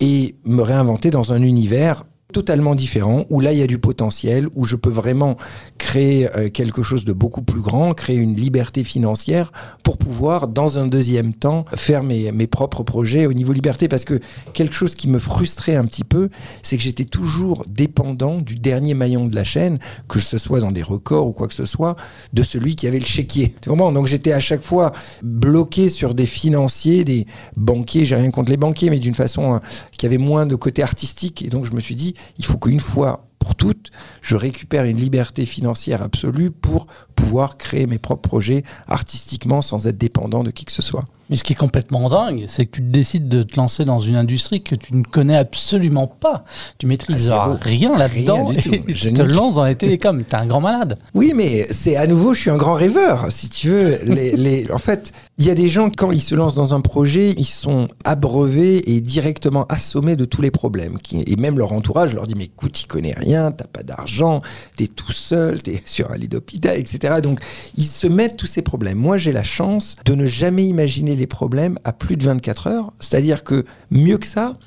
et 0.00 0.34
me 0.44 0.62
réinventer 0.62 1.10
dans 1.10 1.32
un 1.32 1.42
univers 1.42 2.04
totalement 2.30 2.74
différent, 2.74 3.24
où 3.30 3.40
là 3.40 3.52
il 3.52 3.58
y 3.58 3.62
a 3.62 3.66
du 3.66 3.78
potentiel, 3.78 4.48
où 4.54 4.64
je 4.64 4.76
peux 4.76 4.90
vraiment 4.90 5.36
créer 5.78 6.28
euh, 6.36 6.48
quelque 6.50 6.82
chose 6.82 7.04
de 7.04 7.12
beaucoup 7.12 7.42
plus 7.42 7.60
grand, 7.60 7.94
créer 7.94 8.16
une 8.16 8.36
liberté 8.36 8.84
financière 8.84 9.52
pour 9.82 9.98
pouvoir, 9.98 10.48
dans 10.48 10.78
un 10.78 10.86
deuxième 10.86 11.34
temps, 11.34 11.64
faire 11.74 12.02
mes, 12.02 12.32
mes 12.32 12.46
propres 12.46 12.82
projets 12.82 13.26
au 13.26 13.32
niveau 13.32 13.52
liberté. 13.52 13.88
Parce 13.88 14.04
que 14.04 14.20
quelque 14.52 14.74
chose 14.74 14.94
qui 14.94 15.08
me 15.08 15.18
frustrait 15.18 15.76
un 15.76 15.84
petit 15.84 16.04
peu, 16.04 16.28
c'est 16.62 16.76
que 16.76 16.82
j'étais 16.82 17.04
toujours 17.04 17.64
dépendant 17.68 18.38
du 18.38 18.56
dernier 18.56 18.94
maillon 18.94 19.26
de 19.26 19.34
la 19.34 19.44
chaîne, 19.44 19.78
que 20.08 20.20
ce 20.20 20.38
soit 20.38 20.60
dans 20.60 20.72
des 20.72 20.82
records 20.82 21.26
ou 21.26 21.32
quoi 21.32 21.48
que 21.48 21.54
ce 21.54 21.66
soit, 21.66 21.96
de 22.32 22.42
celui 22.42 22.76
qui 22.76 22.86
avait 22.86 22.98
le 22.98 23.06
chéquier. 23.06 23.54
Comprends? 23.66 23.92
Donc 23.92 24.06
j'étais 24.06 24.32
à 24.32 24.40
chaque 24.40 24.62
fois 24.62 24.92
bloqué 25.22 25.88
sur 25.88 26.14
des 26.14 26.26
financiers, 26.26 27.04
des 27.04 27.26
banquiers, 27.56 28.04
j'ai 28.04 28.16
rien 28.16 28.30
contre 28.30 28.50
les 28.50 28.56
banquiers, 28.56 28.90
mais 28.90 28.98
d'une 28.98 29.14
façon 29.14 29.54
hein, 29.54 29.60
qui 29.96 30.06
avait 30.06 30.18
moins 30.18 30.46
de 30.46 30.54
côté 30.54 30.82
artistique. 30.82 31.42
Et 31.42 31.48
donc 31.48 31.66
je 31.66 31.72
me 31.72 31.80
suis 31.80 31.94
dit, 31.94 32.14
il 32.38 32.44
faut 32.44 32.58
qu'une 32.58 32.80
fois 32.80 33.26
pour 33.38 33.54
toutes, 33.54 33.90
je 34.20 34.36
récupère 34.36 34.84
une 34.84 34.98
liberté 34.98 35.46
financière 35.46 36.02
absolue 36.02 36.50
pour 36.50 36.86
pouvoir 37.16 37.56
créer 37.56 37.86
mes 37.86 37.98
propres 37.98 38.28
projets 38.28 38.64
artistiquement 38.86 39.62
sans 39.62 39.86
être 39.86 39.98
dépendant 39.98 40.44
de 40.44 40.50
qui 40.50 40.64
que 40.64 40.72
ce 40.72 40.82
soit. 40.82 41.04
Mais 41.30 41.36
ce 41.36 41.44
qui 41.44 41.52
est 41.52 41.56
complètement 41.56 42.08
dingue, 42.08 42.44
c'est 42.48 42.66
que 42.66 42.72
tu 42.72 42.80
décides 42.82 43.28
de 43.28 43.44
te 43.44 43.56
lancer 43.56 43.84
dans 43.84 44.00
une 44.00 44.16
industrie 44.16 44.62
que 44.62 44.74
tu 44.74 44.96
ne 44.96 45.04
connais 45.04 45.36
absolument 45.36 46.08
pas. 46.08 46.44
Tu 46.78 46.86
maîtrises 46.86 47.30
Ah, 47.30 47.56
rien 47.62 47.96
là-dedans 47.96 48.52
Je 48.88 49.10
te 49.10 49.22
lances 49.22 49.54
dans 49.54 49.64
les 49.64 49.76
télécoms. 49.76 50.24
T'es 50.24 50.36
un 50.36 50.46
grand 50.46 50.60
malade. 50.60 50.98
Oui, 51.14 51.32
mais 51.34 51.66
c'est 51.70 51.96
à 51.96 52.08
nouveau, 52.08 52.34
je 52.34 52.40
suis 52.40 52.50
un 52.50 52.56
grand 52.56 52.74
rêveur, 52.74 53.26
si 53.30 53.48
tu 53.48 53.68
veux. 53.68 53.98
Les, 54.06 54.36
les, 54.36 54.70
en 54.72 54.78
fait, 54.78 55.12
il 55.40 55.46
y 55.46 55.50
a 55.50 55.54
des 55.54 55.70
gens, 55.70 55.88
quand 55.88 56.10
ils 56.10 56.20
se 56.20 56.34
lancent 56.34 56.54
dans 56.54 56.74
un 56.74 56.82
projet, 56.82 57.30
ils 57.38 57.46
sont 57.46 57.88
abreuvés 58.04 58.92
et 58.94 59.00
directement 59.00 59.64
assommés 59.70 60.14
de 60.14 60.26
tous 60.26 60.42
les 60.42 60.50
problèmes. 60.50 60.98
Et 61.14 61.36
même 61.36 61.56
leur 61.56 61.72
entourage 61.72 62.14
leur 62.14 62.26
dit, 62.26 62.34
mais 62.36 62.44
écoute, 62.44 62.72
tu 62.72 62.86
connais 62.86 63.14
rien, 63.14 63.50
t'as 63.50 63.64
pas 63.64 63.82
d'argent, 63.82 64.42
t'es 64.76 64.86
tout 64.86 65.12
seul, 65.12 65.62
t'es 65.62 65.82
sur 65.86 66.10
un 66.10 66.18
lit 66.18 66.28
d'hôpital, 66.28 66.76
etc. 66.76 67.22
Donc, 67.22 67.40
ils 67.78 67.86
se 67.86 68.06
mettent 68.06 68.36
tous 68.36 68.46
ces 68.46 68.60
problèmes. 68.60 68.98
Moi, 68.98 69.16
j'ai 69.16 69.32
la 69.32 69.42
chance 69.42 69.96
de 70.04 70.14
ne 70.14 70.26
jamais 70.26 70.66
imaginer 70.66 71.16
les 71.16 71.26
problèmes 71.26 71.78
à 71.84 71.94
plus 71.94 72.18
de 72.18 72.24
24 72.24 72.66
heures. 72.66 72.92
C'est-à-dire 73.00 73.42
que, 73.42 73.64
mieux 73.90 74.18
que 74.18 74.26
ça, 74.26 74.58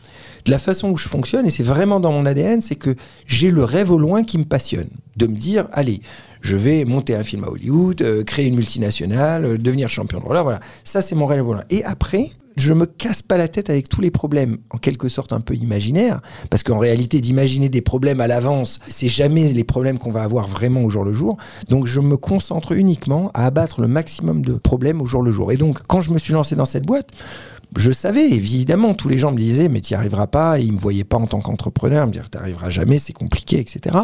de 0.45 0.51
la 0.51 0.57
façon 0.57 0.89
où 0.89 0.97
je 0.97 1.07
fonctionne, 1.07 1.45
et 1.45 1.51
c'est 1.51 1.61
vraiment 1.61 1.99
dans 1.99 2.11
mon 2.11 2.25
ADN, 2.25 2.61
c'est 2.61 2.75
que 2.75 2.95
j'ai 3.27 3.51
le 3.51 3.63
rêve 3.63 3.91
au 3.91 3.99
loin 3.99 4.23
qui 4.23 4.39
me 4.39 4.45
passionne. 4.45 4.89
De 5.17 5.27
me 5.27 5.35
dire, 5.35 5.67
allez, 5.71 6.01
je 6.43 6.57
vais 6.57 6.85
monter 6.85 7.15
un 7.15 7.23
film 7.23 7.45
à 7.45 7.47
Hollywood, 7.47 8.01
euh, 8.01 8.23
créer 8.23 8.47
une 8.47 8.55
multinationale, 8.55 9.45
euh, 9.45 9.57
devenir 9.57 9.89
champion 9.89 10.19
de 10.19 10.25
roller, 10.25 10.43
voilà. 10.43 10.59
Ça, 10.83 11.01
c'est 11.01 11.15
mon 11.15 11.25
rêve 11.25 11.43
loin. 11.43 11.61
Et 11.69 11.83
après, 11.85 12.31
je 12.57 12.73
me 12.73 12.85
casse 12.85 13.21
pas 13.21 13.37
la 13.37 13.47
tête 13.47 13.69
avec 13.69 13.89
tous 13.89 14.01
les 14.01 14.11
problèmes, 14.11 14.57
en 14.69 14.77
quelque 14.77 15.07
sorte 15.07 15.33
un 15.33 15.39
peu 15.39 15.55
imaginaires, 15.55 16.21
parce 16.49 16.61
qu'en 16.61 16.77
réalité, 16.77 17.21
d'imaginer 17.21 17.69
des 17.69 17.81
problèmes 17.81 18.19
à 18.19 18.27
l'avance, 18.27 18.79
c'est 18.87 19.07
jamais 19.07 19.53
les 19.53 19.63
problèmes 19.63 19.97
qu'on 19.97 20.11
va 20.11 20.23
avoir 20.23 20.47
vraiment 20.47 20.81
au 20.81 20.89
jour 20.89 21.05
le 21.05 21.13
jour. 21.13 21.37
Donc, 21.69 21.87
je 21.87 22.01
me 22.01 22.17
concentre 22.17 22.73
uniquement 22.73 23.31
à 23.33 23.45
abattre 23.45 23.81
le 23.81 23.87
maximum 23.87 24.43
de 24.43 24.53
problèmes 24.53 25.01
au 25.01 25.05
jour 25.05 25.23
le 25.23 25.31
jour. 25.31 25.51
Et 25.51 25.57
donc, 25.57 25.79
quand 25.87 26.01
je 26.01 26.11
me 26.11 26.19
suis 26.19 26.33
lancé 26.33 26.55
dans 26.55 26.65
cette 26.65 26.85
boîte, 26.85 27.09
je 27.77 27.91
savais, 27.91 28.29
évidemment, 28.29 28.93
tous 28.93 29.09
les 29.09 29.17
gens 29.17 29.31
me 29.31 29.37
disaient, 29.37 29.69
mais 29.69 29.81
tu 29.81 29.93
n'y 29.93 29.97
arriveras 29.97 30.27
pas, 30.27 30.59
ils 30.59 30.71
me 30.71 30.77
voyaient 30.77 31.03
pas 31.03 31.17
en 31.17 31.27
tant 31.27 31.39
qu'entrepreneur, 31.39 32.07
me 32.07 32.11
dire, 32.11 32.29
tu 32.29 32.37
arriveras 32.37 32.69
jamais, 32.69 32.99
c'est 32.99 33.13
compliqué, 33.13 33.59
etc. 33.59 33.97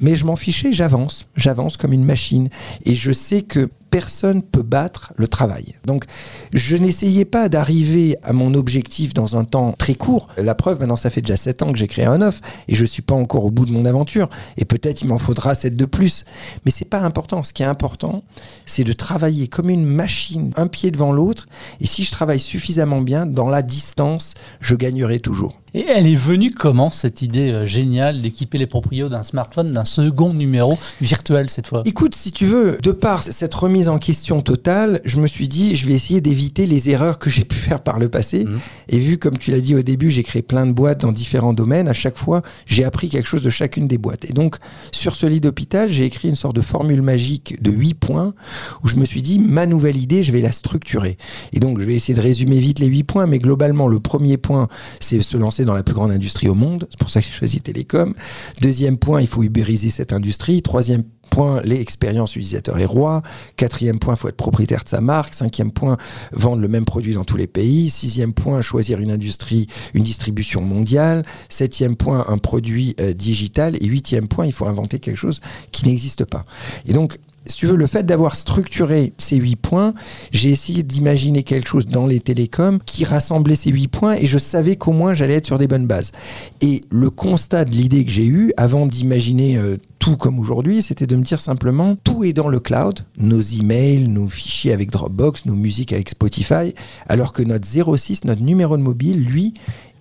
Mais 0.00 0.16
je 0.16 0.24
m'en 0.24 0.36
fichais, 0.36 0.72
j'avance, 0.72 1.26
j'avance 1.36 1.76
comme 1.76 1.92
une 1.92 2.04
machine. 2.04 2.48
Et 2.84 2.94
je 2.94 3.12
sais 3.12 3.42
que 3.42 3.70
personne 3.90 4.42
peut 4.42 4.62
battre 4.62 5.12
le 5.16 5.26
travail. 5.28 5.74
Donc, 5.84 6.04
je 6.52 6.76
n'essayais 6.76 7.24
pas 7.24 7.48
d'arriver 7.48 8.16
à 8.22 8.32
mon 8.32 8.54
objectif 8.54 9.14
dans 9.14 9.36
un 9.36 9.44
temps 9.44 9.74
très 9.76 9.94
court. 9.94 10.28
La 10.36 10.54
preuve, 10.54 10.80
maintenant, 10.80 10.96
ça 10.96 11.10
fait 11.10 11.20
déjà 11.20 11.36
7 11.36 11.62
ans 11.62 11.72
que 11.72 11.78
j'ai 11.78 11.88
créé 11.88 12.04
un 12.04 12.22
off 12.22 12.40
et 12.68 12.74
je 12.74 12.84
suis 12.84 13.02
pas 13.02 13.14
encore 13.14 13.44
au 13.44 13.50
bout 13.50 13.66
de 13.66 13.72
mon 13.72 13.84
aventure. 13.84 14.28
Et 14.56 14.64
peut-être 14.64 15.02
il 15.02 15.08
m'en 15.08 15.18
faudra 15.18 15.54
7 15.54 15.76
de 15.76 15.84
plus. 15.84 16.24
Mais 16.64 16.70
c'est 16.70 16.88
pas 16.88 17.00
important. 17.00 17.42
Ce 17.42 17.52
qui 17.52 17.62
est 17.62 17.66
important, 17.66 18.22
c'est 18.66 18.84
de 18.84 18.92
travailler 18.92 19.48
comme 19.48 19.70
une 19.70 19.84
machine, 19.84 20.52
un 20.56 20.66
pied 20.66 20.90
devant 20.90 21.12
l'autre. 21.12 21.46
Et 21.80 21.86
si 21.86 22.04
je 22.04 22.10
travaille 22.10 22.40
suffisamment 22.40 23.00
bien, 23.00 23.26
dans 23.26 23.48
la 23.48 23.62
distance, 23.62 24.34
je 24.60 24.74
gagnerai 24.74 25.20
toujours. 25.20 25.59
Et 25.72 25.84
elle 25.86 26.08
est 26.08 26.16
venue 26.16 26.50
comment 26.50 26.90
cette 26.90 27.22
idée 27.22 27.52
euh, 27.52 27.64
géniale 27.64 28.22
d'équiper 28.22 28.58
les 28.58 28.66
proprios 28.66 29.08
d'un 29.08 29.22
smartphone 29.22 29.72
d'un 29.72 29.84
second 29.84 30.34
numéro 30.34 30.76
virtuel 31.00 31.48
cette 31.48 31.68
fois? 31.68 31.82
Écoute, 31.84 32.16
si 32.16 32.32
tu 32.32 32.46
veux, 32.46 32.78
de 32.82 32.90
par 32.90 33.22
cette 33.22 33.54
remise 33.54 33.88
en 33.88 33.98
question 33.98 34.42
totale, 34.42 35.00
je 35.04 35.20
me 35.20 35.28
suis 35.28 35.46
dit, 35.46 35.76
je 35.76 35.86
vais 35.86 35.92
essayer 35.92 36.20
d'éviter 36.20 36.66
les 36.66 36.90
erreurs 36.90 37.20
que 37.20 37.30
j'ai 37.30 37.44
pu 37.44 37.54
faire 37.54 37.82
par 37.82 38.00
le 38.00 38.08
passé. 38.08 38.44
Mhm. 38.44 38.58
Et 38.88 38.98
vu, 38.98 39.18
comme 39.18 39.38
tu 39.38 39.52
l'as 39.52 39.60
dit 39.60 39.76
au 39.76 39.82
début, 39.82 40.10
j'ai 40.10 40.24
créé 40.24 40.42
plein 40.42 40.66
de 40.66 40.72
boîtes 40.72 41.02
dans 41.02 41.12
différents 41.12 41.52
domaines, 41.52 41.86
à 41.86 41.94
chaque 41.94 42.18
fois, 42.18 42.42
j'ai 42.66 42.84
appris 42.84 43.08
quelque 43.08 43.28
chose 43.28 43.42
de 43.42 43.50
chacune 43.50 43.86
des 43.86 43.98
boîtes. 43.98 44.28
Et 44.28 44.32
donc, 44.32 44.56
sur 44.90 45.14
ce 45.14 45.26
lit 45.26 45.40
d'hôpital, 45.40 45.88
j'ai 45.92 46.04
écrit 46.04 46.28
une 46.28 46.36
sorte 46.36 46.56
de 46.56 46.62
formule 46.62 47.02
magique 47.02 47.62
de 47.62 47.70
8 47.70 47.94
points 47.94 48.34
où 48.82 48.88
je 48.88 48.96
me 48.96 49.04
suis 49.04 49.22
dit, 49.22 49.38
ma 49.38 49.66
nouvelle 49.66 49.96
idée, 49.96 50.24
je 50.24 50.32
vais 50.32 50.40
la 50.40 50.52
structurer. 50.52 51.16
Et 51.52 51.60
donc, 51.60 51.78
je 51.78 51.84
vais 51.84 51.94
essayer 51.94 52.14
de 52.14 52.20
résumer 52.20 52.58
vite 52.58 52.80
les 52.80 52.86
8 52.86 53.04
points, 53.04 53.26
mais 53.26 53.38
globalement, 53.38 53.86
le 53.86 54.00
premier 54.00 54.36
point, 54.36 54.66
c'est 54.98 55.22
se 55.22 55.36
lancer 55.36 55.59
dans 55.64 55.74
la 55.74 55.82
plus 55.82 55.94
grande 55.94 56.10
industrie 56.10 56.48
au 56.48 56.54
monde. 56.54 56.86
C'est 56.90 56.98
pour 56.98 57.10
ça 57.10 57.20
que 57.20 57.26
j'ai 57.26 57.32
choisi 57.32 57.60
Télécom. 57.60 58.14
Deuxième 58.60 58.98
point, 58.98 59.20
il 59.20 59.26
faut 59.26 59.42
ubériser 59.42 59.90
cette 59.90 60.12
industrie. 60.12 60.62
Troisième 60.62 61.02
point, 61.30 61.60
l'expérience 61.62 62.36
utilisateur 62.36 62.78
est 62.78 62.84
roi. 62.84 63.22
Quatrième 63.56 63.98
point, 63.98 64.14
il 64.14 64.18
faut 64.18 64.28
être 64.28 64.36
propriétaire 64.36 64.84
de 64.84 64.88
sa 64.88 65.00
marque. 65.00 65.34
Cinquième 65.34 65.72
point, 65.72 65.96
vendre 66.32 66.60
le 66.60 66.68
même 66.68 66.84
produit 66.84 67.14
dans 67.14 67.24
tous 67.24 67.36
les 67.36 67.46
pays. 67.46 67.90
Sixième 67.90 68.32
point, 68.32 68.60
choisir 68.60 69.00
une 69.00 69.10
industrie, 69.10 69.66
une 69.94 70.04
distribution 70.04 70.60
mondiale. 70.60 71.24
Septième 71.48 71.96
point, 71.96 72.24
un 72.28 72.38
produit 72.38 72.94
euh, 73.00 73.12
digital. 73.12 73.76
Et 73.80 73.86
huitième 73.86 74.28
point, 74.28 74.46
il 74.46 74.52
faut 74.52 74.66
inventer 74.66 74.98
quelque 74.98 75.16
chose 75.16 75.40
qui 75.72 75.86
n'existe 75.86 76.24
pas. 76.24 76.44
Et 76.86 76.92
donc, 76.92 77.18
si 77.50 77.56
tu 77.56 77.66
veux, 77.66 77.76
le 77.76 77.86
fait 77.86 78.04
d'avoir 78.04 78.36
structuré 78.36 79.12
ces 79.18 79.36
huit 79.36 79.56
points, 79.56 79.94
j'ai 80.32 80.50
essayé 80.50 80.82
d'imaginer 80.82 81.42
quelque 81.42 81.68
chose 81.68 81.86
dans 81.86 82.06
les 82.06 82.20
télécoms 82.20 82.78
qui 82.86 83.04
rassemblait 83.04 83.56
ces 83.56 83.70
huit 83.70 83.88
points 83.88 84.14
et 84.14 84.26
je 84.26 84.38
savais 84.38 84.76
qu'au 84.76 84.92
moins 84.92 85.14
j'allais 85.14 85.34
être 85.34 85.46
sur 85.46 85.58
des 85.58 85.66
bonnes 85.66 85.86
bases. 85.86 86.12
Et 86.60 86.80
le 86.90 87.10
constat 87.10 87.64
de 87.64 87.72
l'idée 87.72 88.04
que 88.04 88.10
j'ai 88.10 88.26
eue, 88.26 88.52
avant 88.56 88.86
d'imaginer 88.86 89.56
euh, 89.56 89.76
tout 89.98 90.16
comme 90.16 90.38
aujourd'hui, 90.38 90.80
c'était 90.80 91.06
de 91.06 91.14
me 91.14 91.22
dire 91.22 91.40
simplement, 91.40 91.96
tout 92.02 92.24
est 92.24 92.32
dans 92.32 92.48
le 92.48 92.58
cloud, 92.58 93.00
nos 93.18 93.40
emails, 93.40 94.08
nos 94.08 94.28
fichiers 94.28 94.72
avec 94.72 94.90
Dropbox, 94.90 95.44
nos 95.44 95.54
musiques 95.54 95.92
avec 95.92 96.08
Spotify, 96.08 96.74
alors 97.06 97.32
que 97.32 97.42
notre 97.42 97.68
06, 97.68 98.24
notre 98.24 98.42
numéro 98.42 98.76
de 98.78 98.82
mobile, 98.82 99.22
lui, 99.22 99.52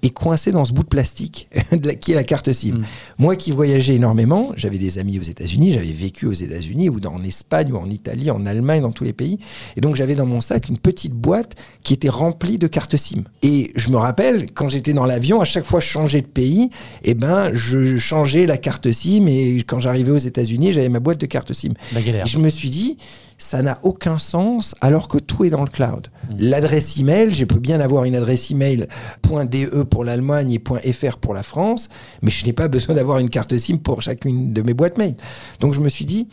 est 0.01 0.09
coincé 0.11 0.51
dans 0.51 0.65
ce 0.65 0.73
bout 0.73 0.83
de 0.83 0.87
plastique 0.87 1.49
de 1.71 1.87
la- 1.87 1.95
qui 1.95 2.11
est 2.11 2.15
la 2.15 2.23
carte 2.23 2.51
SIM. 2.53 2.75
Mm. 2.79 2.85
Moi 3.17 3.35
qui 3.35 3.51
voyageais 3.51 3.95
énormément, 3.95 4.51
j'avais 4.55 4.77
des 4.77 4.97
amis 4.99 5.19
aux 5.19 5.23
États-Unis, 5.23 5.73
j'avais 5.73 5.91
vécu 5.91 6.25
aux 6.25 6.33
États-Unis 6.33 6.89
ou 6.89 6.99
dans, 6.99 7.13
en 7.13 7.23
Espagne 7.23 7.71
ou 7.73 7.77
en 7.77 7.89
Italie, 7.89 8.31
en 8.31 8.45
Allemagne, 8.45 8.81
dans 8.81 8.91
tous 8.91 9.03
les 9.03 9.13
pays. 9.13 9.39
Et 9.75 9.81
donc 9.81 9.95
j'avais 9.95 10.15
dans 10.15 10.25
mon 10.25 10.41
sac 10.41 10.69
une 10.69 10.77
petite 10.77 11.13
boîte 11.13 11.55
qui 11.83 11.93
était 11.93 12.09
remplie 12.09 12.57
de 12.57 12.67
cartes 12.67 12.95
SIM. 12.97 13.23
Et 13.41 13.71
je 13.75 13.89
me 13.89 13.97
rappelle, 13.97 14.51
quand 14.53 14.69
j'étais 14.69 14.93
dans 14.93 15.05
l'avion, 15.05 15.41
à 15.41 15.45
chaque 15.45 15.65
fois 15.65 15.79
que 15.79 15.85
je 15.85 15.91
changeais 15.91 16.21
de 16.21 16.27
pays, 16.27 16.69
eh 17.03 17.13
ben, 17.13 17.51
je 17.53 17.97
changeais 17.97 18.45
la 18.45 18.57
carte 18.57 18.91
SIM 18.91 19.27
et 19.27 19.63
quand 19.67 19.79
j'arrivais 19.79 20.11
aux 20.11 20.17
États-Unis, 20.17 20.73
j'avais 20.73 20.89
ma 20.89 20.99
boîte 20.99 21.19
de 21.19 21.25
cartes 21.25 21.53
SIM. 21.53 21.73
La 21.93 22.01
galère. 22.01 22.25
Et 22.25 22.27
je 22.29 22.37
me 22.39 22.49
suis 22.49 22.69
dit, 22.69 22.97
ça 23.39 23.63
n'a 23.63 23.79
aucun 23.83 24.19
sens 24.19 24.75
alors 24.81 25.07
que 25.07 25.17
tout 25.17 25.45
est 25.45 25.49
dans 25.49 25.63
le 25.63 25.69
cloud. 25.69 26.09
L'adresse 26.37 26.97
email, 26.97 27.33
je 27.33 27.45
peux 27.45 27.59
bien 27.59 27.79
avoir 27.79 28.03
une 28.03 28.15
adresse 28.15 28.51
email 28.51 28.87
.de 29.23 29.83
pour 29.83 30.03
l'Allemagne 30.03 30.59
et 30.83 30.93
.fr 30.93 31.17
pour 31.17 31.33
la 31.33 31.41
France, 31.41 31.89
mais 32.21 32.29
je 32.29 32.45
n'ai 32.45 32.53
pas 32.53 32.67
besoin 32.67 32.95
d'avoir 32.95 33.17
une 33.19 33.29
carte 33.29 33.57
SIM 33.57 33.77
pour 33.77 34.01
chacune 34.01 34.53
de 34.53 34.61
mes 34.61 34.73
boîtes 34.73 34.97
mail. 34.97 35.15
Donc 35.59 35.73
je 35.73 35.79
me 35.79 35.89
suis 35.89 36.05
dit, 36.05 36.27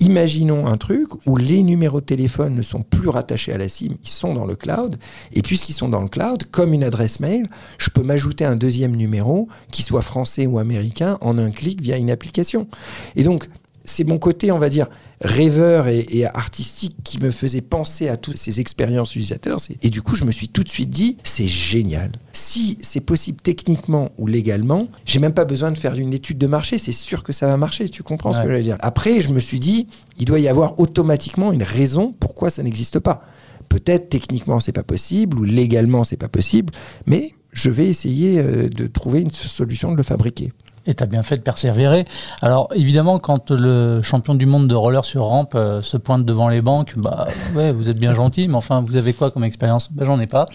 imaginons 0.00 0.66
un 0.66 0.78
truc 0.78 1.08
où 1.26 1.36
les 1.36 1.62
numéros 1.62 2.00
de 2.00 2.06
téléphone 2.06 2.54
ne 2.54 2.62
sont 2.62 2.82
plus 2.82 3.08
rattachés 3.08 3.52
à 3.52 3.58
la 3.58 3.68
SIM, 3.68 3.96
ils 4.02 4.08
sont 4.08 4.34
dans 4.34 4.46
le 4.46 4.56
cloud, 4.56 4.96
et 5.32 5.42
puisqu'ils 5.42 5.74
sont 5.74 5.88
dans 5.88 6.02
le 6.02 6.08
cloud, 6.08 6.44
comme 6.50 6.72
une 6.72 6.84
adresse 6.84 7.20
mail, 7.20 7.48
je 7.78 7.90
peux 7.90 8.02
m'ajouter 8.02 8.44
un 8.44 8.56
deuxième 8.56 8.96
numéro, 8.96 9.48
qui 9.70 9.82
soit 9.82 10.02
français 10.02 10.46
ou 10.46 10.58
américain, 10.58 11.18
en 11.20 11.36
un 11.36 11.50
clic 11.50 11.82
via 11.82 11.98
une 11.98 12.10
application. 12.10 12.66
Et 13.14 13.24
donc, 13.24 13.48
c'est 13.86 14.04
mon 14.04 14.18
côté, 14.18 14.52
on 14.52 14.58
va 14.58 14.68
dire, 14.68 14.88
rêveur 15.20 15.88
et, 15.88 16.06
et 16.10 16.26
artistique 16.26 16.96
qui 17.02 17.18
me 17.18 17.30
faisait 17.30 17.62
penser 17.62 18.08
à 18.08 18.16
toutes 18.16 18.36
ces 18.36 18.60
expériences 18.60 19.10
utilisateurs. 19.16 19.58
Et 19.82 19.88
du 19.88 20.02
coup, 20.02 20.14
je 20.14 20.24
me 20.24 20.30
suis 20.30 20.48
tout 20.48 20.62
de 20.62 20.68
suite 20.68 20.90
dit, 20.90 21.16
c'est 21.22 21.46
génial. 21.46 22.12
Si 22.32 22.76
c'est 22.82 23.00
possible 23.00 23.40
techniquement 23.40 24.10
ou 24.18 24.26
légalement, 24.26 24.88
j'ai 25.04 25.18
même 25.18 25.32
pas 25.32 25.44
besoin 25.44 25.70
de 25.70 25.78
faire 25.78 25.94
une 25.94 26.12
étude 26.12 26.38
de 26.38 26.46
marché. 26.46 26.78
C'est 26.78 26.92
sûr 26.92 27.22
que 27.22 27.32
ça 27.32 27.46
va 27.46 27.56
marcher. 27.56 27.88
Tu 27.88 28.02
comprends 28.02 28.32
ce 28.32 28.40
que 28.40 28.48
je 28.48 28.52
veux 28.52 28.62
dire 28.62 28.76
Après, 28.80 29.20
je 29.20 29.30
me 29.30 29.40
suis 29.40 29.60
dit, 29.60 29.86
il 30.18 30.26
doit 30.26 30.40
y 30.40 30.48
avoir 30.48 30.78
automatiquement 30.78 31.52
une 31.52 31.62
raison 31.62 32.14
pourquoi 32.18 32.50
ça 32.50 32.62
n'existe 32.62 32.98
pas. 32.98 33.22
Peut-être 33.68 34.08
techniquement 34.08 34.60
c'est 34.60 34.72
pas 34.72 34.84
possible 34.84 35.38
ou 35.38 35.44
légalement 35.44 36.04
c'est 36.04 36.16
pas 36.16 36.28
possible, 36.28 36.72
mais 37.06 37.32
je 37.52 37.70
vais 37.70 37.86
essayer 37.86 38.38
euh, 38.38 38.68
de 38.68 38.86
trouver 38.86 39.22
une 39.22 39.30
solution 39.30 39.90
de 39.90 39.96
le 39.96 40.02
fabriquer. 40.02 40.52
Et 40.86 40.94
t'as 40.94 41.06
bien 41.06 41.22
fait 41.22 41.36
de 41.36 41.42
persévérer. 41.42 42.06
Alors 42.42 42.68
évidemment, 42.74 43.18
quand 43.18 43.50
le 43.50 44.00
champion 44.02 44.34
du 44.34 44.46
monde 44.46 44.68
de 44.68 44.74
roller 44.74 45.04
sur 45.04 45.24
rampe 45.24 45.54
euh, 45.54 45.82
se 45.82 45.96
pointe 45.96 46.24
devant 46.24 46.48
les 46.48 46.62
banques, 46.62 46.94
bah 46.96 47.26
ouais, 47.54 47.72
vous 47.72 47.90
êtes 47.90 47.98
bien 47.98 48.14
gentil, 48.14 48.46
mais 48.48 48.54
enfin, 48.54 48.84
vous 48.86 48.96
avez 48.96 49.12
quoi 49.12 49.30
comme 49.30 49.44
expérience? 49.44 49.90
Bah, 49.92 50.04
J'en 50.06 50.20
ai 50.20 50.26
pas. 50.26 50.46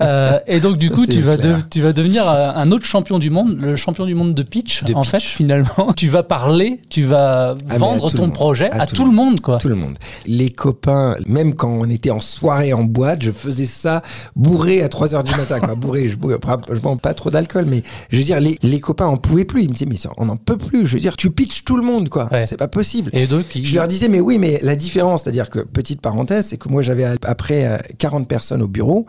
Euh, 0.00 0.38
et 0.46 0.60
donc 0.60 0.76
du 0.76 0.88
Ça, 0.88 0.94
coup, 0.94 1.06
tu 1.06 1.20
vas, 1.20 1.36
clair. 1.36 1.58
de- 1.58 1.62
tu 1.70 1.80
vas 1.82 1.92
devenir 1.92 2.28
euh, 2.28 2.50
un 2.54 2.70
autre 2.70 2.84
champion 2.84 3.18
du 3.18 3.30
monde, 3.30 3.58
le 3.60 3.76
champion 3.76 4.06
du 4.06 4.14
monde 4.14 4.34
de 4.34 4.42
pitch. 4.42 4.84
De 4.84 4.94
en 4.94 5.00
pitch. 5.00 5.10
fait, 5.10 5.20
finalement, 5.20 5.92
tu 5.96 6.08
vas 6.08 6.22
parler, 6.22 6.80
tu 6.90 7.02
vas 7.02 7.56
à 7.70 7.78
vendre 7.78 8.10
ton 8.10 8.30
projet 8.30 8.70
À 8.70 8.82
à, 8.82 8.86
tout 8.86 9.04
le 9.06 9.12
monde, 9.12 9.40
quoi. 9.40 9.58
Tout 9.58 9.68
le 9.68 9.74
monde. 9.74 9.96
Les 10.26 10.50
copains, 10.50 11.16
même 11.26 11.54
quand 11.54 11.70
on 11.70 11.88
était 11.88 12.10
en 12.10 12.20
soirée 12.20 12.72
en 12.72 12.84
boîte, 12.84 13.22
je 13.22 13.30
faisais 13.32 13.66
ça 13.66 14.02
bourré 14.36 14.82
à 14.82 14.88
3 14.88 15.14
heures 15.14 15.24
du 15.24 15.34
matin. 15.36 15.58
Quoi. 15.60 15.74
Bourré, 15.74 16.08
je 16.08 16.16
bois 16.16 16.38
je 16.70 16.94
pas 16.96 17.14
trop 17.14 17.30
d'alcool, 17.30 17.64
mais 17.66 17.82
je 18.10 18.18
veux 18.18 18.24
dire, 18.24 18.40
les, 18.40 18.56
les 18.62 18.80
copains 18.80 19.06
en 19.06 19.16
pouvaient 19.16 19.44
plus. 19.44 19.63
Ils 19.64 19.68
me 19.68 19.72
disaient, 19.74 19.86
mais 19.86 19.96
on 20.18 20.26
n'en 20.26 20.36
peut 20.36 20.58
plus. 20.58 20.86
Je 20.86 20.94
veux 20.94 21.00
dire, 21.00 21.16
tu 21.16 21.30
pitches 21.30 21.64
tout 21.64 21.76
le 21.76 21.82
monde, 21.82 22.08
quoi. 22.10 22.28
Ouais. 22.30 22.44
C'est 22.46 22.56
pas 22.58 22.68
possible. 22.68 23.10
Et 23.14 23.26
donc, 23.26 23.46
il- 23.54 23.64
Je 23.66 23.74
leur 23.76 23.88
disais, 23.88 24.08
mais 24.08 24.20
oui, 24.20 24.38
mais 24.38 24.58
la 24.62 24.76
différence, 24.76 25.22
c'est-à-dire 25.24 25.48
que, 25.50 25.60
petite 25.60 26.00
parenthèse, 26.00 26.46
c'est 26.48 26.56
que 26.58 26.68
moi, 26.68 26.82
j'avais 26.82 27.04
après 27.22 27.66
euh, 27.66 27.78
40 27.98 28.28
personnes 28.28 28.60
au 28.62 28.68
bureau 28.68 29.06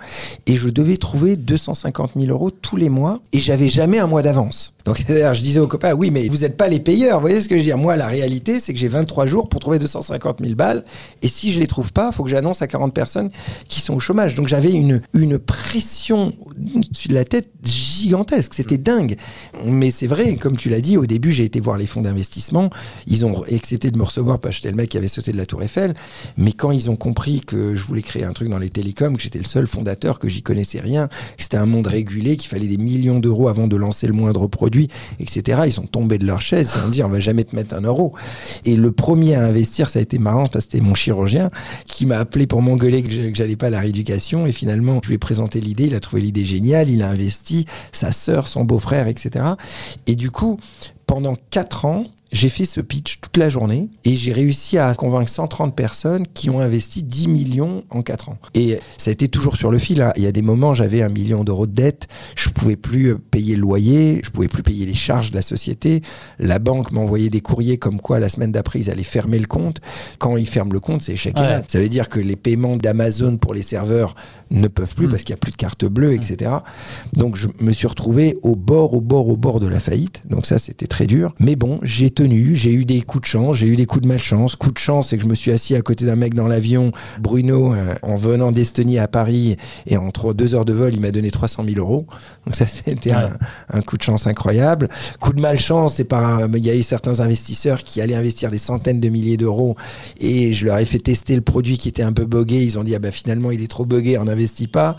et 0.48 0.56
je 0.56 0.70
devais 0.70 0.98
trouver 0.98 1.36
250 1.36 2.12
000 2.18 2.32
euros 2.32 2.52
tous 2.52 2.78
les 2.78 2.90
mois 2.90 3.22
et 3.34 3.40
j'avais 3.40 3.68
jamais 3.70 4.00
un 4.00 4.08
mois 4.08 4.22
d'avance. 4.22 4.74
Donc, 4.86 4.98
c'est-à-dire, 5.06 5.34
je 5.34 5.42
disais 5.42 5.60
aux 5.60 5.68
copains, 5.68 5.94
oui, 5.94 6.10
mais 6.12 6.28
vous 6.30 6.38
n'êtes 6.38 6.56
pas 6.58 6.68
les 6.70 6.80
payeurs. 6.80 7.16
Vous 7.20 7.28
voyez 7.28 7.42
ce 7.42 7.48
que 7.50 7.56
je 7.56 7.60
veux 7.60 7.66
dire? 7.66 7.78
Moi, 7.78 7.96
la 7.98 8.08
réalité, 8.08 8.60
c'est 8.60 8.74
que 8.74 8.80
j'ai 8.80 8.88
23 8.88 9.26
jours 9.26 9.50
pour 9.50 9.60
trouver 9.60 9.80
250 9.80 10.38
000 10.42 10.56
balles 10.56 10.86
et 11.22 11.28
si 11.28 11.52
je 11.52 11.60
les 11.60 11.68
trouve 11.68 11.92
pas, 11.92 12.10
il 12.12 12.16
faut 12.16 12.24
que 12.24 12.30
j'annonce 12.30 12.62
à 12.62 12.68
40 12.68 12.94
personnes 12.94 13.30
qui 13.68 13.82
sont 13.82 13.94
au 13.96 14.00
chômage. 14.00 14.36
Donc, 14.36 14.48
j'avais 14.48 14.72
une, 14.72 15.02
une 15.14 15.38
pression 15.40 16.32
au-dessus 16.46 17.08
de 17.10 17.14
la 17.14 17.26
tête 17.26 17.50
gigantesque. 17.64 18.54
C'était 18.54 18.78
dingue. 18.78 19.18
Mais 19.66 19.92
c'est 19.92 20.08
vrai 20.08 20.36
comme 20.46 20.58
tu 20.58 20.70
l'as 20.70 20.80
dit, 20.80 20.96
au 20.96 21.08
début, 21.08 21.32
j'ai 21.32 21.44
été 21.44 21.60
voir 21.60 21.76
les 21.76 21.88
fonds 21.88 22.04
d'investissement. 22.04 22.70
Ils 23.08 23.26
ont 23.26 23.42
accepté 23.52 23.90
de 23.90 23.98
me 23.98 24.04
recevoir 24.04 24.38
parce 24.38 24.52
que 24.52 24.56
j'étais 24.58 24.70
le 24.70 24.78
mec 24.78 24.90
qui 24.90 24.98
avait 25.00 25.08
sauté 25.08 25.32
de 25.32 25.38
la 25.38 25.48
Tour 25.48 25.64
Eiffel. 25.64 25.96
Mais 26.38 26.52
quand 26.52 26.70
ils 26.70 26.88
ont 26.92 26.96
compris 26.96 27.42
que 27.42 27.74
je 27.74 27.84
voulais 27.84 28.04
créer 28.04 28.26
un 28.26 28.32
truc 28.32 28.48
dans 28.50 28.60
les 28.60 28.70
télécoms, 28.70 29.18
que 29.18 29.24
j'étais 29.24 29.40
le 29.40 29.46
seul 29.46 29.66
fondateur, 29.66 30.20
que 30.20 30.30
j'y 30.30 30.44
connaissais 30.44 30.80
rien, 30.80 31.08
que 31.08 31.42
c'était 31.42 31.58
un 31.58 31.66
monde 31.66 31.88
régulé, 31.88 32.38
qu'il 32.38 32.48
fallait 32.48 32.68
des 32.68 32.78
millions 32.78 33.20
d'euros 33.20 33.48
avant 33.48 33.66
de 33.66 33.76
lancer 33.76 34.06
le 34.06 34.14
moindre 34.14 34.46
produit, 34.46 34.88
etc., 35.20 35.62
ils 35.66 35.74
sont 35.74 35.88
tombés 35.88 36.20
de 36.20 36.28
leur 36.28 36.42
chaise. 36.42 36.74
Ils 36.76 36.86
ont 36.86 36.90
dit, 36.90 37.02
on 37.02 37.10
va 37.10 37.20
jamais 37.20 37.44
te 37.44 37.56
mettre 37.56 37.74
un 37.74 37.82
euro. 37.82 38.14
Et 38.66 38.76
le 38.76 38.92
premier 38.92 39.34
à 39.34 39.44
investir, 39.44 39.90
ça 39.90 39.98
a 39.98 40.04
été 40.04 40.20
marrant 40.20 40.46
parce 40.46 40.68
que 40.68 40.74
c'était 40.74 40.86
mon 40.86 40.94
chirurgien 40.94 41.50
qui 41.88 42.06
m'a 42.06 42.20
appelé 42.20 42.46
pour 42.46 42.62
m'engueuler 42.62 43.02
que 43.02 43.34
j'allais 43.34 43.56
pas 43.56 43.66
à 43.66 43.72
la 43.72 43.80
rééducation. 43.80 44.46
Et 44.46 44.52
finalement, 44.52 45.00
je 45.02 45.08
lui 45.08 45.16
ai 45.16 45.18
présenté 45.18 45.60
l'idée. 45.60 45.86
Il 45.86 45.96
a 45.96 46.00
trouvé 46.00 46.22
l'idée 46.22 46.46
géniale. 46.46 46.88
Il 46.88 47.02
a 47.02 47.10
investi 47.10 47.66
sa 47.92 48.12
sœur, 48.12 48.48
son 48.48 48.64
beau-frère, 48.64 49.08
etc. 49.08 49.44
Et 50.06 50.16
du 50.16 50.30
coup, 50.36 50.60
pendant 51.08 51.36
quatre 51.50 51.86
ans, 51.86 52.04
j'ai 52.36 52.50
fait 52.50 52.66
ce 52.66 52.82
pitch 52.82 53.22
toute 53.22 53.38
la 53.38 53.48
journée 53.48 53.88
et 54.04 54.18
j'ai 54.18 54.34
réussi 54.34 54.78
à 54.78 54.94
convaincre 54.94 55.30
130 55.30 55.74
personnes 55.74 56.28
qui 56.34 56.50
ont 56.50 56.60
investi 56.60 57.02
10 57.02 57.30
millions 57.30 57.86
en 57.90 58.02
4 58.02 58.28
ans. 58.28 58.38
Et 58.54 58.78
ça 58.98 59.10
a 59.10 59.14
été 59.14 59.30
toujours 59.30 59.56
sur 59.56 59.72
le 59.72 59.80
fil. 59.80 60.02
Hein. 60.02 60.12
Il 60.18 60.24
y 60.24 60.28
a 60.28 60.34
des 60.34 60.42
moments, 60.42 60.74
j'avais 60.74 61.02
un 61.02 61.08
million 61.08 61.46
d'euros 61.46 61.66
de 61.66 61.72
dette, 61.72 62.10
je 62.36 62.50
pouvais 62.50 62.76
plus 62.76 63.14
euh, 63.14 63.16
payer 63.16 63.56
le 63.56 63.62
loyer, 63.62 64.20
je 64.22 64.32
pouvais 64.32 64.50
plus 64.50 64.64
payer 64.64 64.86
les 64.86 64.94
charges 64.94 65.32
de 65.32 65.36
la 65.36 65.42
société. 65.42 66.02
La 66.38 66.60
banque 66.60 66.92
m'envoyait 66.92 67.30
des 67.30 67.40
courriers 67.40 67.78
comme 67.78 68.02
quoi 68.02 68.20
la 68.20 68.28
semaine 68.28 68.52
d'après 68.52 68.80
ils 68.80 68.90
allaient 68.90 69.04
fermer 69.04 69.40
le 69.40 69.48
compte. 69.48 69.80
Quand 70.20 70.36
ils 70.36 70.46
ferment 70.46 70.74
le 70.74 70.82
compte, 70.82 71.04
c'est 71.04 71.14
échec 71.14 71.38
et 71.38 71.42
mat. 71.42 71.72
Ça 71.72 71.80
veut 71.80 71.88
dire 71.88 72.10
que 72.10 72.20
les 72.20 72.36
paiements 72.36 72.76
d'Amazon 72.76 73.38
pour 73.38 73.54
les 73.54 73.62
serveurs 73.62 74.14
ne 74.52 74.68
peuvent 74.68 74.94
plus 74.94 75.08
hmm. 75.08 75.12
parce 75.12 75.24
qu'il 75.24 75.34
n'y 75.34 75.38
a 75.38 75.42
plus 75.42 75.52
de 75.52 75.58
carte 75.58 75.86
bleue, 75.86 76.14
etc. 76.14 76.52
Donc 77.14 77.38
je 77.38 77.48
me 77.62 77.72
suis 77.72 77.88
retrouvé 77.88 78.38
au 78.42 78.58
bord, 78.58 78.94
au 78.94 79.00
bord, 79.00 79.30
au 79.30 79.38
bord 79.38 79.62
de 79.62 79.68
la 79.68 79.80
faillite. 79.80 80.24
Donc 80.30 80.46
ça, 80.46 80.60
c'était 80.60 80.88
très 80.88 81.08
dur. 81.08 81.34
Mais 81.40 81.56
bon, 81.56 81.80
j'ai 81.82 82.10
tenu, 82.10 82.25
j'ai 82.30 82.74
eu 82.74 82.86
des 82.86 83.02
coups 83.02 83.24
de 83.24 83.28
chance, 83.28 83.58
j'ai 83.58 83.68
eu 83.68 83.76
des 83.76 83.86
coups 83.86 84.04
de 84.04 84.08
malchance. 84.08 84.56
Coup 84.56 84.72
de 84.72 84.78
chance, 84.78 85.10
c'est 85.10 85.18
que 85.18 85.24
je 85.24 85.28
me 85.28 85.36
suis 85.36 85.52
assis 85.52 85.76
à 85.76 85.82
côté 85.82 86.06
d'un 86.06 86.16
mec 86.16 86.34
dans 86.34 86.48
l'avion, 86.48 86.92
Bruno, 87.20 87.74
euh, 87.74 87.96
en 88.02 88.16
venant 88.18 88.52
d'Estonie 88.52 89.00
à 89.00 89.08
Paris, 89.08 89.58
et 89.86 89.98
entre 89.98 90.34
deux 90.34 90.56
heures 90.56 90.66
de 90.66 90.74
vol, 90.74 90.94
il 90.94 91.02
m'a 91.02 91.12
donné 91.12 91.32
300 91.32 91.64
000 91.66 91.78
euros. 91.78 92.06
Donc 92.46 92.56
ça, 92.56 92.68
c'était 92.86 93.12
un, 93.12 93.82
coup 93.82 93.98
de 93.98 94.04
chance 94.04 94.28
incroyable. 94.28 94.90
Coup 95.20 95.34
de 95.34 95.42
malchance, 95.42 95.96
c'est 95.96 96.04
par, 96.04 96.42
il 96.54 96.66
y 96.66 96.70
a 96.70 96.76
eu 96.76 96.84
certains 96.84 97.20
investisseurs 97.20 97.84
qui 97.84 98.02
allaient 98.02 98.16
investir 98.16 98.52
des 98.52 98.58
centaines 98.58 99.00
de 99.00 99.10
milliers 99.10 99.38
d'euros, 99.38 99.76
et 100.20 100.54
je 100.54 100.66
leur 100.66 100.78
ai 100.78 100.86
fait 100.86 101.00
tester 101.00 101.36
le 101.36 101.42
produit 101.42 101.78
qui 101.78 101.90
était 101.90 102.04
un 102.04 102.14
peu 102.14 102.26
buggé. 102.26 102.64
Ils 102.64 102.80
ont 102.80 102.84
dit, 102.84 102.96
ah 102.96 103.00
bah 103.00 103.12
finalement, 103.12 103.52
il 103.52 103.62
est 103.62 103.68
trop 103.68 103.86
buggé, 103.86 104.18
on 104.18 104.28
investit 104.28 104.68
pas. 104.68 104.94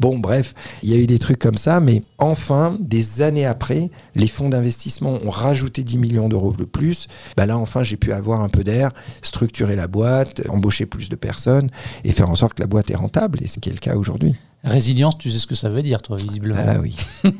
Bon, 0.00 0.18
bref, 0.18 0.54
il 0.82 0.88
y 0.88 0.94
a 0.94 0.96
eu 0.96 1.06
des 1.06 1.18
trucs 1.18 1.38
comme 1.38 1.58
ça, 1.58 1.78
mais 1.78 2.02
enfin, 2.16 2.78
des 2.80 3.20
années 3.20 3.44
après, 3.44 3.90
les 4.14 4.28
fonds 4.28 4.48
d'investissement 4.48 5.18
ont 5.22 5.30
rajouté 5.30 5.84
10 5.84 5.98
millions 5.98 6.28
d'euros 6.30 6.54
de 6.54 6.64
plus. 6.64 7.06
Bah 7.36 7.44
là, 7.44 7.58
enfin, 7.58 7.82
j'ai 7.82 7.98
pu 7.98 8.12
avoir 8.12 8.40
un 8.40 8.48
peu 8.48 8.64
d'air, 8.64 8.92
structurer 9.20 9.76
la 9.76 9.88
boîte, 9.88 10.40
embaucher 10.48 10.86
plus 10.86 11.10
de 11.10 11.16
personnes 11.16 11.68
et 12.02 12.12
faire 12.12 12.30
en 12.30 12.34
sorte 12.34 12.54
que 12.54 12.62
la 12.62 12.66
boîte 12.66 12.90
est 12.90 12.96
rentable, 12.96 13.42
et 13.42 13.46
ce 13.46 13.58
qui 13.58 13.68
est 13.68 13.74
le 13.74 13.78
cas 13.78 13.96
aujourd'hui. 13.96 14.34
Résilience, 14.62 15.16
tu 15.16 15.30
sais 15.30 15.38
ce 15.38 15.46
que 15.46 15.54
ça 15.54 15.70
veut 15.70 15.82
dire, 15.82 16.02
toi, 16.02 16.18
visiblement. 16.18 16.60
Ah 16.66 16.80
oui. 16.82 16.94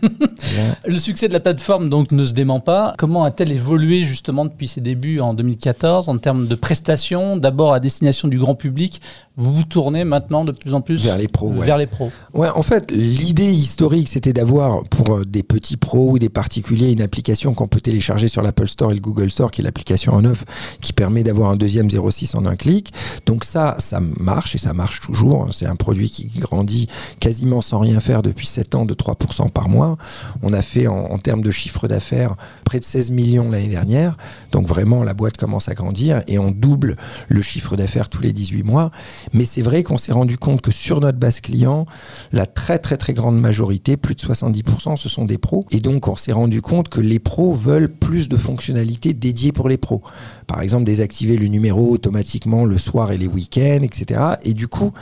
le 0.87 0.97
succès 0.97 1.29
de 1.29 1.35
la 1.35 1.41
plateforme 1.41 1.91
donc 1.91 2.13
ne 2.13 2.25
se 2.25 2.33
dément 2.33 2.61
pas. 2.61 2.95
Comment 2.97 3.25
a-t-elle 3.25 3.53
évolué 3.53 4.05
justement 4.05 4.47
depuis 4.47 4.69
ses 4.69 4.81
débuts 4.81 5.21
en 5.21 5.35
2014 5.35 6.09
en 6.09 6.17
termes 6.17 6.47
de 6.47 6.55
prestations, 6.55 7.37
d'abord 7.37 7.75
à 7.75 7.81
destination 7.81 8.27
du 8.27 8.39
grand 8.39 8.55
public 8.55 9.03
Vous 9.37 9.53
vous 9.53 9.65
tournez 9.65 10.05
maintenant 10.05 10.47
de 10.47 10.53
plus 10.53 10.73
en 10.73 10.81
plus 10.81 11.05
vers 11.05 11.19
les 11.19 11.29
pros. 11.29 11.51
Vers 11.51 11.77
les 11.77 11.87
pros. 11.87 12.11
Ouais, 12.33 12.49
en 12.49 12.63
fait, 12.63 12.91
l'idée 12.91 13.53
historique, 13.53 14.09
c'était 14.09 14.33
d'avoir 14.33 14.83
pour 14.85 15.17
euh, 15.17 15.25
des 15.27 15.43
petits 15.43 15.77
pros 15.77 16.13
ou 16.13 16.19
des 16.19 16.31
particuliers 16.31 16.91
une 16.91 17.03
application 17.03 17.53
qu'on 17.53 17.69
peut 17.69 17.83
télécharger 17.83 18.29
sur 18.29 18.41
l'Apple 18.41 18.69
Store 18.69 18.93
et 18.93 18.95
le 18.95 19.01
Google 19.01 19.31
Store, 19.31 19.51
qui 19.51 19.61
est 19.61 19.65
l'application 19.65 20.15
en 20.15 20.23
neuf, 20.23 20.45
qui 20.81 20.95
permet 20.95 21.23
d'avoir 21.23 21.51
un 21.51 21.57
deuxième 21.57 21.91
06 21.91 22.35
en 22.35 22.47
un 22.47 22.57
clic. 22.57 22.95
Donc 23.27 23.45
ça, 23.45 23.77
ça 23.79 24.01
marche 24.01 24.55
et 24.55 24.59
ça 24.59 24.73
marche 24.73 25.03
toujours. 25.03 25.49
C'est 25.53 25.67
un 25.67 25.77
produit 25.77 26.09
qui 26.09 26.29
grandit 26.39 26.89
quasiment 27.19 27.61
sans 27.61 27.79
rien 27.79 28.01
faire 28.01 28.23
depuis 28.23 28.47
7 28.47 28.75
ans 28.75 28.85
de 28.85 28.95
3% 28.95 29.51
par 29.51 29.69
mois. 29.69 29.97
On 30.43 30.53
a 30.53 30.63
fait 30.63 30.87
en, 30.87 31.19
termes 31.19 31.43
de 31.43 31.51
chiffre 31.51 31.89
d'affaires 31.89 32.37
près 32.65 32.79
de 32.79 32.85
16 32.85 33.11
millions 33.11 33.51
l'année 33.51 33.69
dernière. 33.69 34.17
Donc 34.53 34.67
vraiment, 34.67 35.03
la 35.03 35.15
boîte 35.15 35.37
commence 35.37 35.69
à 35.69 35.75
grandir 35.75 36.23
et 36.27 36.39
on 36.39 36.51
double 36.51 36.97
le 37.29 37.43
chiffre 37.43 37.77
d'affaires 37.77 38.09
tous 38.09 38.23
les 38.23 38.33
18 38.33 38.63
mois. 38.63 38.91
Mais 39.33 39.45
c'est 39.45 39.63
vrai 39.63 39.83
qu'on 39.83 39.99
s'est 39.99 40.13
rendu 40.13 40.39
compte 40.39 40.61
que 40.61 40.71
sur 40.71 41.01
notre 41.01 41.19
base 41.19 41.41
client, 41.41 41.87
la 42.33 42.47
très 42.47 42.79
très 42.79 42.97
très 42.97 43.15
grande 43.15 43.39
majorité, 43.39 43.97
plus 43.97 44.15
de 44.15 44.21
70%, 44.21 44.97
ce 44.97 45.09
sont 45.09 45.25
des 45.25 45.39
pros. 45.39 45.67
Et 45.71 45.81
donc 45.81 46.09
on 46.09 46.17
s'est 46.17 46.33
rendu 46.33 46.63
compte 46.63 46.89
que 46.89 47.01
les 47.01 47.19
pros 47.19 47.55
veulent 47.55 47.93
plus 47.93 48.29
de 48.29 48.37
fonctionnalités 48.37 49.13
dédiées 49.13 49.53
pour 49.53 49.69
les 49.69 49.79
pros. 49.79 50.03
Par 50.47 50.63
exemple, 50.63 50.85
désactiver 50.85 51.37
le 51.37 51.47
numéro 51.47 51.91
automatiquement 51.91 52.65
le 52.65 52.79
soir 52.79 53.13
et 53.13 53.19
les 53.19 53.27
week-ends, 53.27 53.81
etc. 53.83 54.21
Et 54.43 54.55
du 54.55 54.69
coup, 54.69 54.93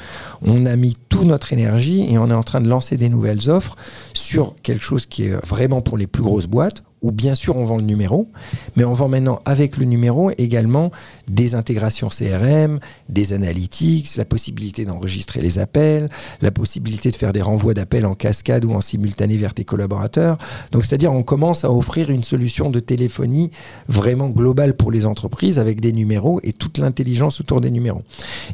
on 0.42 0.66
a 0.66 0.76
mis 0.76 0.96
toute 1.08 1.24
notre 1.24 1.52
énergie 1.52 1.97
et 2.00 2.18
on 2.18 2.30
est 2.30 2.34
en 2.34 2.42
train 2.42 2.60
de 2.60 2.68
lancer 2.68 2.96
des 2.96 3.08
nouvelles 3.08 3.48
offres 3.50 3.76
sur 4.14 4.54
quelque 4.62 4.82
chose 4.82 5.06
qui 5.06 5.24
est 5.24 5.46
vraiment 5.46 5.80
pour 5.80 5.98
les 5.98 6.06
plus 6.06 6.22
grosses 6.22 6.46
boîtes 6.46 6.82
où 7.02 7.12
bien 7.12 7.34
sûr 7.34 7.56
on 7.56 7.64
vend 7.64 7.76
le 7.76 7.84
numéro, 7.84 8.30
mais 8.76 8.84
on 8.84 8.94
vend 8.94 9.08
maintenant 9.08 9.40
avec 9.44 9.76
le 9.76 9.84
numéro 9.84 10.30
également 10.38 10.90
des 11.30 11.54
intégrations 11.54 12.08
CRM, 12.08 12.80
des 13.08 13.32
analytics, 13.32 14.16
la 14.16 14.24
possibilité 14.24 14.84
d'enregistrer 14.84 15.40
les 15.40 15.58
appels, 15.58 16.08
la 16.40 16.50
possibilité 16.50 17.10
de 17.10 17.16
faire 17.16 17.32
des 17.32 17.42
renvois 17.42 17.74
d'appels 17.74 18.06
en 18.06 18.14
cascade 18.14 18.64
ou 18.64 18.72
en 18.72 18.80
simultané 18.80 19.36
vers 19.36 19.54
tes 19.54 19.64
collaborateurs. 19.64 20.38
Donc 20.72 20.84
c'est-à-dire 20.84 21.12
on 21.12 21.22
commence 21.22 21.64
à 21.64 21.70
offrir 21.70 22.10
une 22.10 22.24
solution 22.24 22.70
de 22.70 22.80
téléphonie 22.80 23.50
vraiment 23.88 24.28
globale 24.28 24.74
pour 24.74 24.90
les 24.90 25.06
entreprises 25.06 25.58
avec 25.58 25.80
des 25.80 25.92
numéros 25.92 26.40
et 26.42 26.52
toute 26.52 26.78
l'intelligence 26.78 27.40
autour 27.40 27.60
des 27.60 27.70
numéros. 27.70 28.02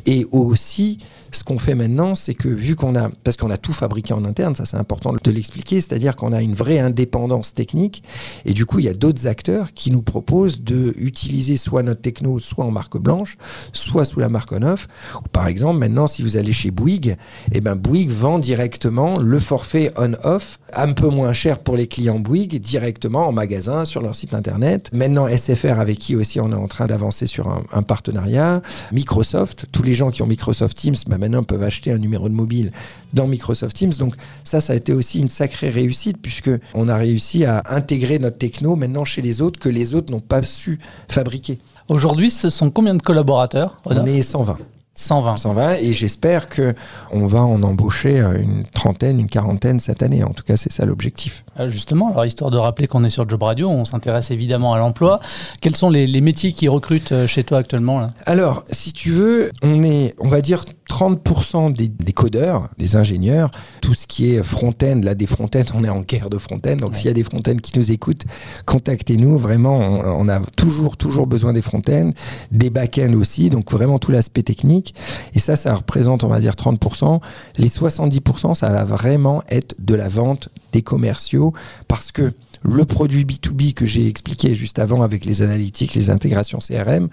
Et 0.06 0.26
aussi 0.32 0.98
ce 1.36 1.44
qu'on 1.44 1.58
fait 1.58 1.74
maintenant, 1.74 2.14
c'est 2.14 2.34
que 2.34 2.48
vu 2.48 2.76
qu'on 2.76 2.94
a, 2.96 3.10
parce 3.24 3.36
qu'on 3.36 3.50
a 3.50 3.56
tout 3.56 3.72
fabriqué 3.72 4.14
en 4.14 4.24
interne, 4.24 4.54
ça 4.54 4.66
c'est 4.66 4.76
important 4.76 5.12
de 5.12 5.30
l'expliquer, 5.30 5.80
c'est-à-dire 5.80 6.16
qu'on 6.16 6.32
a 6.32 6.42
une 6.42 6.54
vraie 6.54 6.78
indépendance 6.78 7.54
technique 7.54 8.02
et 8.44 8.52
du 8.52 8.66
coup, 8.66 8.78
il 8.78 8.84
y 8.84 8.88
a 8.88 8.94
d'autres 8.94 9.26
acteurs 9.26 9.72
qui 9.74 9.90
nous 9.90 10.02
proposent 10.02 10.62
de 10.62 10.94
utiliser 10.96 11.56
soit 11.56 11.82
notre 11.82 12.00
techno, 12.00 12.38
soit 12.38 12.64
en 12.64 12.70
marque 12.70 12.98
blanche, 12.98 13.36
soit 13.72 14.04
sous 14.04 14.20
la 14.20 14.28
marque 14.28 14.52
on-off. 14.52 14.86
Par 15.32 15.46
exemple, 15.46 15.78
maintenant, 15.78 16.06
si 16.06 16.22
vous 16.22 16.36
allez 16.36 16.52
chez 16.52 16.70
Bouygues, 16.70 17.16
eh 17.52 17.60
ben 17.60 17.74
Bouygues 17.74 18.10
vend 18.10 18.38
directement 18.38 19.18
le 19.18 19.38
forfait 19.40 19.92
on-off 19.96 20.58
un 20.76 20.92
peu 20.92 21.08
moins 21.08 21.32
cher 21.32 21.58
pour 21.58 21.76
les 21.76 21.86
clients 21.86 22.18
Bouygues 22.18 22.58
directement 22.58 23.28
en 23.28 23.32
magasin 23.32 23.84
sur 23.84 24.02
leur 24.02 24.16
site 24.16 24.34
internet. 24.34 24.90
Maintenant, 24.92 25.26
SFR 25.28 25.78
avec 25.78 25.98
qui 25.98 26.16
aussi 26.16 26.40
on 26.40 26.50
est 26.50 26.56
en 26.56 26.68
train 26.68 26.86
d'avancer 26.86 27.26
sur 27.26 27.48
un, 27.72 27.82
partenariat. 27.82 28.62
Microsoft, 28.92 29.66
tous 29.70 29.82
les 29.82 29.94
gens 29.94 30.10
qui 30.10 30.22
ont 30.22 30.26
Microsoft 30.26 30.76
Teams, 30.76 30.96
ben 31.06 31.18
maintenant 31.24 31.42
peuvent 31.42 31.62
acheter 31.62 31.90
un 31.90 31.98
numéro 31.98 32.28
de 32.28 32.34
mobile 32.34 32.70
dans 33.12 33.26
Microsoft 33.26 33.76
Teams. 33.76 33.92
Donc 33.98 34.14
ça, 34.44 34.60
ça 34.60 34.72
a 34.72 34.76
été 34.76 34.92
aussi 34.92 35.20
une 35.20 35.28
sacrée 35.28 35.70
réussite 35.70 36.18
puisque 36.20 36.50
on 36.74 36.88
a 36.88 36.96
réussi 36.96 37.44
à 37.44 37.62
intégrer 37.70 38.18
notre 38.18 38.38
techno 38.38 38.76
maintenant 38.76 39.04
chez 39.04 39.22
les 39.22 39.40
autres 39.40 39.58
que 39.58 39.68
les 39.68 39.94
autres 39.94 40.12
n'ont 40.12 40.20
pas 40.20 40.42
su 40.42 40.78
fabriquer. 41.08 41.58
Aujourd'hui, 41.88 42.30
ce 42.30 42.50
sont 42.50 42.70
combien 42.70 42.94
de 42.94 43.02
collaborateurs 43.02 43.76
On 43.84 44.04
est 44.06 44.22
120. 44.22 44.58
120. 44.96 45.36
120 45.38 45.74
et 45.80 45.92
j'espère 45.92 46.48
que 46.48 46.72
on 47.10 47.26
va 47.26 47.42
en 47.42 47.62
embaucher 47.64 48.20
euh, 48.20 48.40
une 48.40 48.64
trentaine, 48.64 49.18
une 49.18 49.28
quarantaine 49.28 49.80
cette 49.80 50.04
année. 50.04 50.22
En 50.22 50.30
tout 50.30 50.44
cas, 50.44 50.56
c'est 50.56 50.70
ça 50.70 50.84
l'objectif. 50.84 51.44
Euh, 51.58 51.68
justement, 51.68 52.12
alors 52.12 52.24
histoire 52.26 52.52
de 52.52 52.58
rappeler 52.58 52.86
qu'on 52.86 53.02
est 53.02 53.10
sur 53.10 53.28
Job 53.28 53.42
Radio, 53.42 53.68
on 53.68 53.84
s'intéresse 53.84 54.30
évidemment 54.30 54.72
à 54.72 54.78
l'emploi. 54.78 55.20
Quels 55.60 55.74
sont 55.74 55.90
les, 55.90 56.20
métiers 56.20 56.52
qui 56.52 56.68
recrutent 56.68 57.12
euh, 57.12 57.26
chez 57.26 57.42
toi 57.42 57.58
actuellement 57.58 57.98
là? 57.98 58.14
Alors, 58.24 58.62
si 58.70 58.92
tu 58.92 59.10
veux, 59.10 59.50
on 59.62 59.82
est, 59.82 60.14
on 60.20 60.28
va 60.28 60.40
dire 60.40 60.64
30% 60.88 61.72
des, 61.72 62.12
codeurs, 62.12 62.68
des 62.78 62.96
ingénieurs, 62.96 63.50
tout 63.80 63.94
ce 63.94 64.06
qui 64.06 64.32
est 64.32 64.42
front-end, 64.42 65.00
là 65.02 65.14
des 65.14 65.26
front-end, 65.26 65.64
on 65.74 65.84
est 65.84 65.88
en 65.88 66.00
guerre 66.00 66.30
de 66.30 66.38
front-end, 66.38 66.76
donc 66.76 66.96
s'il 66.96 67.06
y 67.06 67.10
a 67.10 67.14
des 67.14 67.24
front-end 67.24 67.56
qui 67.56 67.78
nous 67.78 67.90
écoutent, 67.90 68.24
contactez-nous, 68.66 69.38
vraiment, 69.38 69.78
on, 69.78 70.28
a 70.28 70.40
toujours, 70.56 70.96
toujours 70.96 71.26
besoin 71.26 71.52
des 71.52 71.62
front-end, 71.62 72.10
des 72.52 72.70
back-end 72.70 73.14
aussi, 73.14 73.50
donc 73.50 73.72
vraiment 73.72 73.98
tout 73.98 74.10
l'aspect 74.10 74.42
technique, 74.42 74.94
et 75.34 75.38
ça, 75.38 75.56
ça 75.56 75.74
représente, 75.74 76.24
on 76.24 76.28
va 76.28 76.40
dire, 76.40 76.52
30%. 76.52 77.20
Les 77.58 77.68
70%, 77.68 78.54
ça 78.54 78.70
va 78.70 78.84
vraiment 78.84 79.42
être 79.48 79.74
de 79.78 79.94
la 79.94 80.08
vente 80.08 80.48
des 80.72 80.82
commerciaux, 80.82 81.52
parce 81.88 82.12
que 82.12 82.32
le 82.62 82.84
produit 82.84 83.24
B2B 83.24 83.74
que 83.74 83.84
j'ai 83.84 84.08
expliqué 84.08 84.54
juste 84.54 84.78
avant 84.78 85.02
avec 85.02 85.24
les 85.24 85.42
analytiques, 85.42 85.94
les 85.94 86.08
intégrations 86.10 86.58
CRM, 86.58 87.08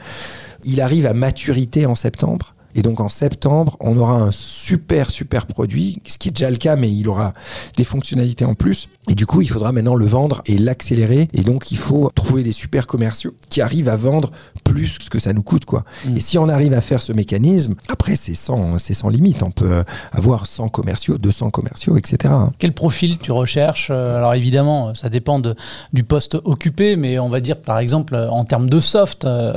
il 0.64 0.82
arrive 0.82 1.06
à 1.06 1.14
maturité 1.14 1.86
en 1.86 1.96
septembre 1.96 2.56
Et 2.76 2.82
donc 2.82 3.00
en 3.00 3.10
septembre, 3.10 3.78
on 3.80 3.98
aura 3.98 4.16
un 4.16 4.32
super, 4.32 5.10
super 5.12 5.46
produit, 5.46 6.02
ce 6.06 6.18
qui 6.18 6.30
est 6.30 6.32
déjà 6.32 6.50
le 6.50 6.58
cas, 6.58 6.76
mais 6.76 6.92
il 6.92 7.08
aura 7.08 7.34
des 7.78 7.84
fonctionnalités 7.84 8.46
en 8.46 8.54
plus. 8.56 8.88
Et 9.10 9.16
du 9.16 9.26
coup, 9.26 9.42
il 9.42 9.48
faudra 9.50 9.72
maintenant 9.72 9.96
le 9.96 10.06
vendre 10.06 10.42
et 10.46 10.58
l'accélérer. 10.58 11.28
Et 11.34 11.42
donc, 11.42 11.72
il 11.72 11.78
faut 11.78 12.10
trouver 12.14 12.44
des 12.44 12.52
super 12.52 12.86
commerciaux 12.86 13.34
qui 13.50 13.60
arrivent 13.62 13.90
à 13.90 13.98
vendre 13.98 14.30
plus 14.64 14.98
que 15.00 15.04
ce 15.04 15.10
que 15.10 15.18
ça 15.20 15.34
nous 15.34 15.42
coûte, 15.42 15.66
quoi. 15.66 15.84
Mm. 16.06 16.16
Et 16.18 16.20
si 16.20 16.38
on 16.38 16.48
arrive 16.48 16.74
à 16.74 16.82
faire 16.82 17.02
ce 17.02 17.12
mécanisme, 17.12 17.74
après, 17.90 18.16
c'est 18.16 18.36
sans, 18.36 18.78
c'est 18.78 18.94
sans 18.94 19.10
limite. 19.10 19.42
On 19.42 19.50
peut 19.52 19.84
avoir 20.12 20.46
100 20.46 20.70
commerciaux, 20.70 21.18
200 21.18 21.50
commerciaux, 21.50 21.98
etc. 21.98 22.32
Quel 22.60 22.74
profil 22.74 23.18
tu 23.18 23.32
recherches 23.32 23.90
Euh, 23.92 24.18
Alors 24.18 24.36
évidemment, 24.36 24.94
ça 24.94 25.10
dépend 25.10 25.40
de- 25.40 25.56
du 25.94 26.04
poste 26.04 26.38
occupé, 26.44 26.96
mais 26.96 27.18
on 27.18 27.28
va 27.30 27.40
dire 27.40 27.58
par 27.58 27.80
exemple 27.80 28.16
en 28.16 28.46
termes 28.46 28.70
de 28.70 28.80
soft, 28.80 29.26
euh, 29.26 29.54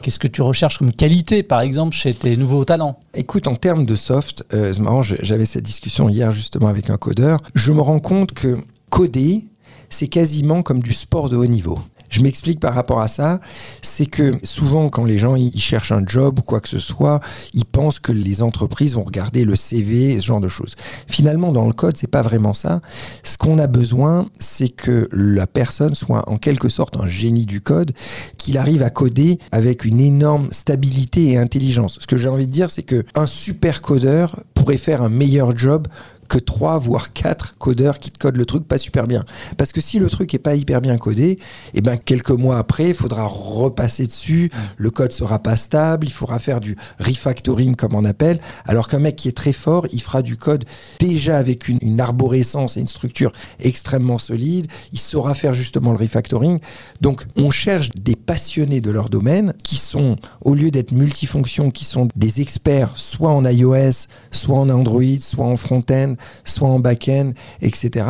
qu'est-ce 0.00 0.18
que 0.18 0.28
tu 0.28 0.42
recherches 0.42 0.78
comme 0.78 0.90
qualité 0.90 1.42
par 1.42 1.60
exemple 1.60 1.94
chez 1.94 2.14
tes 2.14 2.36
nouveaux 2.36 2.64
talents? 2.64 2.98
Écoute, 3.14 3.46
en 3.46 3.56
termes 3.56 3.86
de 3.86 3.96
soft, 3.96 4.44
euh, 4.52 4.72
c'est 4.72 4.80
marrant, 4.80 5.02
j'avais 5.02 5.46
cette 5.46 5.64
discussion 5.64 6.08
hier 6.08 6.30
justement 6.30 6.68
avec 6.68 6.90
un 6.90 6.96
codeur. 6.96 7.40
Je 7.54 7.72
me 7.72 7.80
rends 7.80 8.00
compte 8.00 8.32
que 8.32 8.58
coder, 8.90 9.44
c'est 9.88 10.08
quasiment 10.08 10.62
comme 10.62 10.80
du 10.80 10.92
sport 10.92 11.28
de 11.28 11.36
haut 11.36 11.46
niveau. 11.46 11.78
Je 12.10 12.20
m'explique 12.22 12.60
par 12.60 12.74
rapport 12.74 13.00
à 13.00 13.08
ça, 13.08 13.40
c'est 13.82 14.06
que 14.06 14.34
souvent 14.42 14.88
quand 14.88 15.04
les 15.04 15.18
gens 15.18 15.36
ils 15.36 15.60
cherchent 15.60 15.92
un 15.92 16.04
job 16.06 16.40
ou 16.40 16.42
quoi 16.42 16.60
que 16.60 16.68
ce 16.68 16.78
soit, 16.78 17.20
ils 17.54 17.64
pensent 17.64 17.98
que 17.98 18.12
les 18.12 18.42
entreprises 18.42 18.94
vont 18.94 19.04
regarder 19.04 19.44
le 19.44 19.56
CV, 19.56 20.18
ce 20.20 20.26
genre 20.26 20.40
de 20.40 20.48
choses. 20.48 20.74
Finalement, 21.06 21.52
dans 21.52 21.66
le 21.66 21.72
code, 21.72 21.96
c'est 21.96 22.10
pas 22.10 22.22
vraiment 22.22 22.52
ça. 22.52 22.80
Ce 23.22 23.38
qu'on 23.38 23.58
a 23.58 23.66
besoin, 23.66 24.28
c'est 24.38 24.68
que 24.68 25.08
la 25.12 25.46
personne 25.46 25.94
soit 25.94 26.28
en 26.28 26.36
quelque 26.36 26.68
sorte 26.68 26.96
un 26.96 27.08
génie 27.08 27.46
du 27.46 27.60
code, 27.60 27.92
qu'il 28.38 28.58
arrive 28.58 28.82
à 28.82 28.90
coder 28.90 29.38
avec 29.52 29.84
une 29.84 30.00
énorme 30.00 30.48
stabilité 30.50 31.30
et 31.30 31.38
intelligence. 31.38 31.98
Ce 32.00 32.06
que 32.06 32.16
j'ai 32.16 32.28
envie 32.28 32.46
de 32.46 32.52
dire, 32.52 32.70
c'est 32.70 32.82
que 32.82 33.04
un 33.14 33.26
super 33.26 33.82
codeur 33.82 34.36
pourrait 34.60 34.76
faire 34.76 35.00
un 35.00 35.08
meilleur 35.08 35.56
job 35.56 35.88
que 36.30 36.38
trois 36.38 36.78
voire 36.78 37.12
quatre 37.12 37.58
codeurs 37.58 37.98
qui 37.98 38.10
te 38.10 38.18
codent 38.18 38.36
le 38.36 38.46
truc 38.46 38.66
pas 38.66 38.78
super 38.78 39.08
bien. 39.08 39.24
Parce 39.58 39.72
que 39.72 39.80
si 39.80 39.98
le 39.98 40.08
truc 40.08 40.32
est 40.32 40.38
pas 40.38 40.54
hyper 40.54 40.80
bien 40.80 40.96
codé, 40.96 41.40
et 41.74 41.80
ben 41.80 41.96
quelques 41.96 42.30
mois 42.30 42.56
après, 42.56 42.90
il 42.90 42.94
faudra 42.94 43.26
repasser 43.26 44.06
dessus, 44.06 44.50
le 44.76 44.90
code 44.90 45.10
sera 45.10 45.40
pas 45.40 45.56
stable, 45.56 46.06
il 46.06 46.12
faudra 46.12 46.38
faire 46.38 46.60
du 46.60 46.76
refactoring 47.00 47.74
comme 47.74 47.96
on 47.96 48.04
appelle, 48.04 48.40
alors 48.64 48.86
qu'un 48.86 49.00
mec 49.00 49.16
qui 49.16 49.26
est 49.26 49.36
très 49.36 49.52
fort, 49.52 49.88
il 49.92 50.00
fera 50.00 50.22
du 50.22 50.36
code 50.36 50.64
déjà 51.00 51.36
avec 51.36 51.66
une, 51.68 51.78
une 51.82 52.00
arborescence 52.00 52.76
et 52.76 52.80
une 52.80 52.88
structure 52.88 53.32
extrêmement 53.58 54.18
solide, 54.18 54.68
il 54.92 55.00
saura 55.00 55.34
faire 55.34 55.54
justement 55.54 55.90
le 55.90 55.98
refactoring. 55.98 56.60
Donc 57.00 57.26
on 57.36 57.50
cherche 57.50 57.90
des 58.00 58.14
passionnés 58.14 58.80
de 58.80 58.92
leur 58.92 59.08
domaine 59.08 59.52
qui 59.64 59.76
sont, 59.76 60.14
au 60.42 60.54
lieu 60.54 60.70
d'être 60.70 60.92
multifonctions, 60.92 61.72
qui 61.72 61.84
sont 61.84 62.06
des 62.14 62.40
experts 62.40 62.92
soit 62.94 63.30
en 63.30 63.44
iOS, 63.44 64.06
soit 64.30 64.49
en 64.58 64.68
Android, 64.68 65.18
soit 65.20 65.46
en 65.46 65.56
front-end, 65.56 66.14
soit 66.44 66.68
en 66.68 66.78
back-end, 66.78 67.32
etc. 67.62 68.06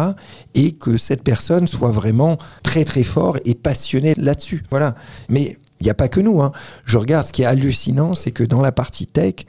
Et 0.54 0.72
que 0.72 0.96
cette 0.96 1.22
personne 1.22 1.66
soit 1.66 1.90
vraiment 1.90 2.38
très 2.62 2.84
très 2.84 3.04
fort 3.04 3.38
et 3.44 3.54
passionné 3.54 4.14
là-dessus. 4.16 4.64
Voilà. 4.70 4.94
Mais 5.28 5.56
il 5.80 5.84
n'y 5.84 5.90
a 5.90 5.94
pas 5.94 6.08
que 6.08 6.20
nous. 6.20 6.42
hein. 6.42 6.52
Je 6.84 6.98
regarde, 6.98 7.26
ce 7.26 7.32
qui 7.32 7.42
est 7.42 7.46
hallucinant, 7.46 8.14
c'est 8.14 8.32
que 8.32 8.44
dans 8.44 8.60
la 8.60 8.72
partie 8.72 9.06
tech, 9.06 9.46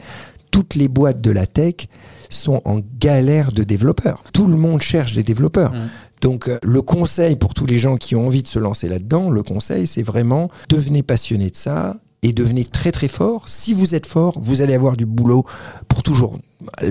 toutes 0.50 0.76
les 0.76 0.88
boîtes 0.88 1.22
de 1.22 1.32
la 1.32 1.46
tech 1.46 1.88
sont 2.30 2.62
en 2.66 2.80
galère 3.00 3.52
de 3.52 3.64
développeurs. 3.64 4.24
Tout 4.34 4.48
le 4.48 4.56
monde 4.56 4.82
cherche 4.82 5.14
des 5.14 5.24
développeurs. 5.24 5.74
Mm. 5.74 5.90
Donc 6.22 6.48
euh, 6.48 6.60
le 6.64 6.82
conseil 6.82 7.36
pour 7.36 7.54
tous 7.54 7.66
les 7.66 7.80
gens 7.80 7.98
qui 7.98 8.16
ont 8.16 8.28
envie 8.28 8.44
de 8.44 8.48
se 8.48 8.60
lancer 8.60 8.88
là-dedans, 8.88 9.30
le 9.30 9.44
conseil 9.44 9.88
c'est 9.88 10.04
vraiment 10.04 10.50
devenez 10.70 11.04
passionné 11.04 11.50
de 11.50 11.56
ça 11.58 11.98
et 12.22 12.32
devenez 12.32 12.64
très 12.64 12.92
très 12.92 13.08
fort. 13.08 13.50
Si 13.50 13.74
vous 13.74 13.96
êtes 13.96 14.06
fort, 14.06 14.38
vous 14.40 14.62
allez 14.62 14.76
avoir 14.76 14.96
du 14.96 15.06
boulot 15.06 15.46
pour 15.88 16.04
toujours. 16.04 16.38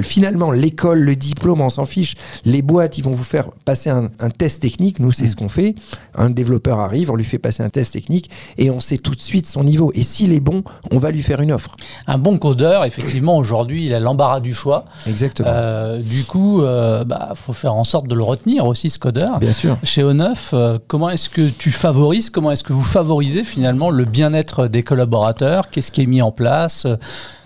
Finalement, 0.03 0.53
l'école, 0.53 1.01
le 1.01 1.17
diplôme, 1.17 1.61
on 1.61 1.71
s'en 1.71 1.85
fiche. 1.85 2.15
Les 2.45 2.63
boîtes, 2.63 2.99
ils 2.99 3.05
vont 3.05 3.13
vous 3.13 3.25
faire 3.25 3.51
passer 3.65 3.91
un, 3.91 4.11
un 4.19 4.31
test 4.31 4.63
technique. 4.63 4.99
Nous, 5.01 5.13
c'est 5.13 5.27
ce 5.27 5.37
qu'on 5.37 5.49
fait. 5.49 5.75
Un 6.15 6.31
développeur 6.31 6.81
arrive, 6.81 7.11
on 7.11 7.17
lui 7.17 7.25
fait 7.25 7.39
passer 7.39 7.63
un 7.63 7.71
test 7.71 7.93
technique 7.93 8.31
et 8.59 8.71
on 8.71 8.81
sait 8.81 8.99
tout 8.99 9.15
de 9.15 9.21
suite 9.21 9.47
son 9.47 9.65
niveau. 9.65 9.93
Et 9.95 10.03
s'il 10.03 10.33
est 10.33 10.41
bon, 10.41 10.63
on 10.91 10.99
va 10.99 11.11
lui 11.11 11.23
faire 11.23 11.41
une 11.41 11.53
offre. 11.53 11.77
Un 12.07 12.19
bon 12.19 12.39
codeur, 12.39 12.85
effectivement, 12.85 13.37
aujourd'hui, 13.37 13.87
il 13.87 13.95
a 13.95 14.01
l'embarras 14.01 14.41
du 14.41 14.55
choix. 14.55 14.85
Exactement. 15.07 15.51
Euh, 15.53 16.01
du 16.01 16.25
coup, 16.25 16.61
il 16.61 17.05
bah, 17.07 17.33
faut 17.35 17.53
faire 17.53 17.75
en 17.75 17.85
sorte 17.85 18.09
de 18.09 18.15
le 18.15 18.23
retenir 18.23 18.67
aussi, 18.67 18.91
ce 18.91 18.99
codeur. 18.99 19.39
Bien 19.39 19.53
sûr. 19.53 19.79
Chez 19.83 20.03
O9, 20.03 20.51
euh, 20.53 20.79
comment 20.87 21.11
est-ce 21.11 21.29
que 21.29 21.49
tu 21.49 21.73
favorises, 21.73 22.31
comment 22.31 22.51
est-ce 22.51 22.65
que 22.65 22.73
vous 22.73 22.83
favorisez 22.83 23.45
finalement 23.45 23.91
le 23.91 24.05
bien-être 24.05 24.69
des 24.69 24.83
collaborateurs? 24.83 25.71
Qu'est-ce 25.71 25.93
qui 25.93 26.03
est 26.03 26.07
mis 26.07 26.23
en 26.23 26.33
place? 26.33 26.87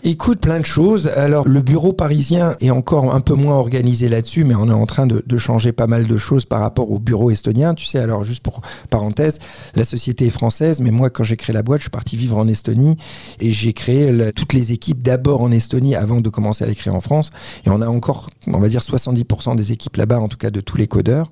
Écoute, 0.07 0.39
plein 0.39 0.61
de 0.61 0.67
choses. 0.67 1.07
Alors, 1.17 1.49
le 1.49 1.63
bureau 1.63 1.95
parisien 1.95 2.55
est 2.61 2.69
encore 2.69 3.15
un 3.15 3.23
peu 3.23 3.33
moins 3.33 3.55
organisé 3.55 4.11
là-dessus, 4.11 4.45
mais 4.45 4.55
on 4.55 4.69
est 4.69 4.75
en 4.75 4.85
train 4.85 5.07
de, 5.07 5.37
changer 5.39 5.73
pas 5.73 5.87
mal 5.87 6.07
de 6.07 6.17
choses 6.19 6.45
par 6.45 6.61
rapport 6.61 6.91
au 6.91 6.99
bureau 6.99 7.31
estonien. 7.31 7.73
Tu 7.73 7.87
sais, 7.87 8.01
alors, 8.01 8.23
juste 8.23 8.43
pour 8.43 8.61
parenthèse, 8.91 9.39
la 9.75 9.83
société 9.85 10.27
est 10.27 10.31
française, 10.31 10.81
mais 10.81 10.91
moi, 10.91 11.09
quand 11.09 11.25
j'ai 11.25 11.39
créé 11.39 11.55
la 11.55 11.63
boîte, 11.63 11.81
je 11.81 11.85
suis 11.85 11.91
parti 11.91 12.19
vivre 12.19 12.37
en 12.37 12.47
Estonie 12.49 12.99
et 13.41 13.51
j'ai 13.51 13.73
créé 13.73 14.15
toutes 14.37 14.53
les 14.53 14.73
équipes 14.73 15.01
d'abord 15.01 15.41
en 15.41 15.51
Estonie 15.51 15.95
avant 15.95 16.21
de 16.21 16.29
commencer 16.29 16.65
à 16.65 16.67
les 16.67 16.75
créer 16.75 16.93
en 16.93 17.01
France. 17.01 17.31
Et 17.65 17.71
on 17.71 17.81
a 17.81 17.89
encore, 17.89 18.29
on 18.47 18.61
va 18.61 18.69
dire, 18.69 18.83
70% 18.83 19.57
des 19.57 19.73
équipes 19.73 19.97
là-bas, 19.97 20.21
en 20.21 20.29
tout 20.29 20.37
cas 20.37 20.51
de 20.51 20.61
tous 20.61 20.77
les 20.77 20.87
codeurs. 20.87 21.31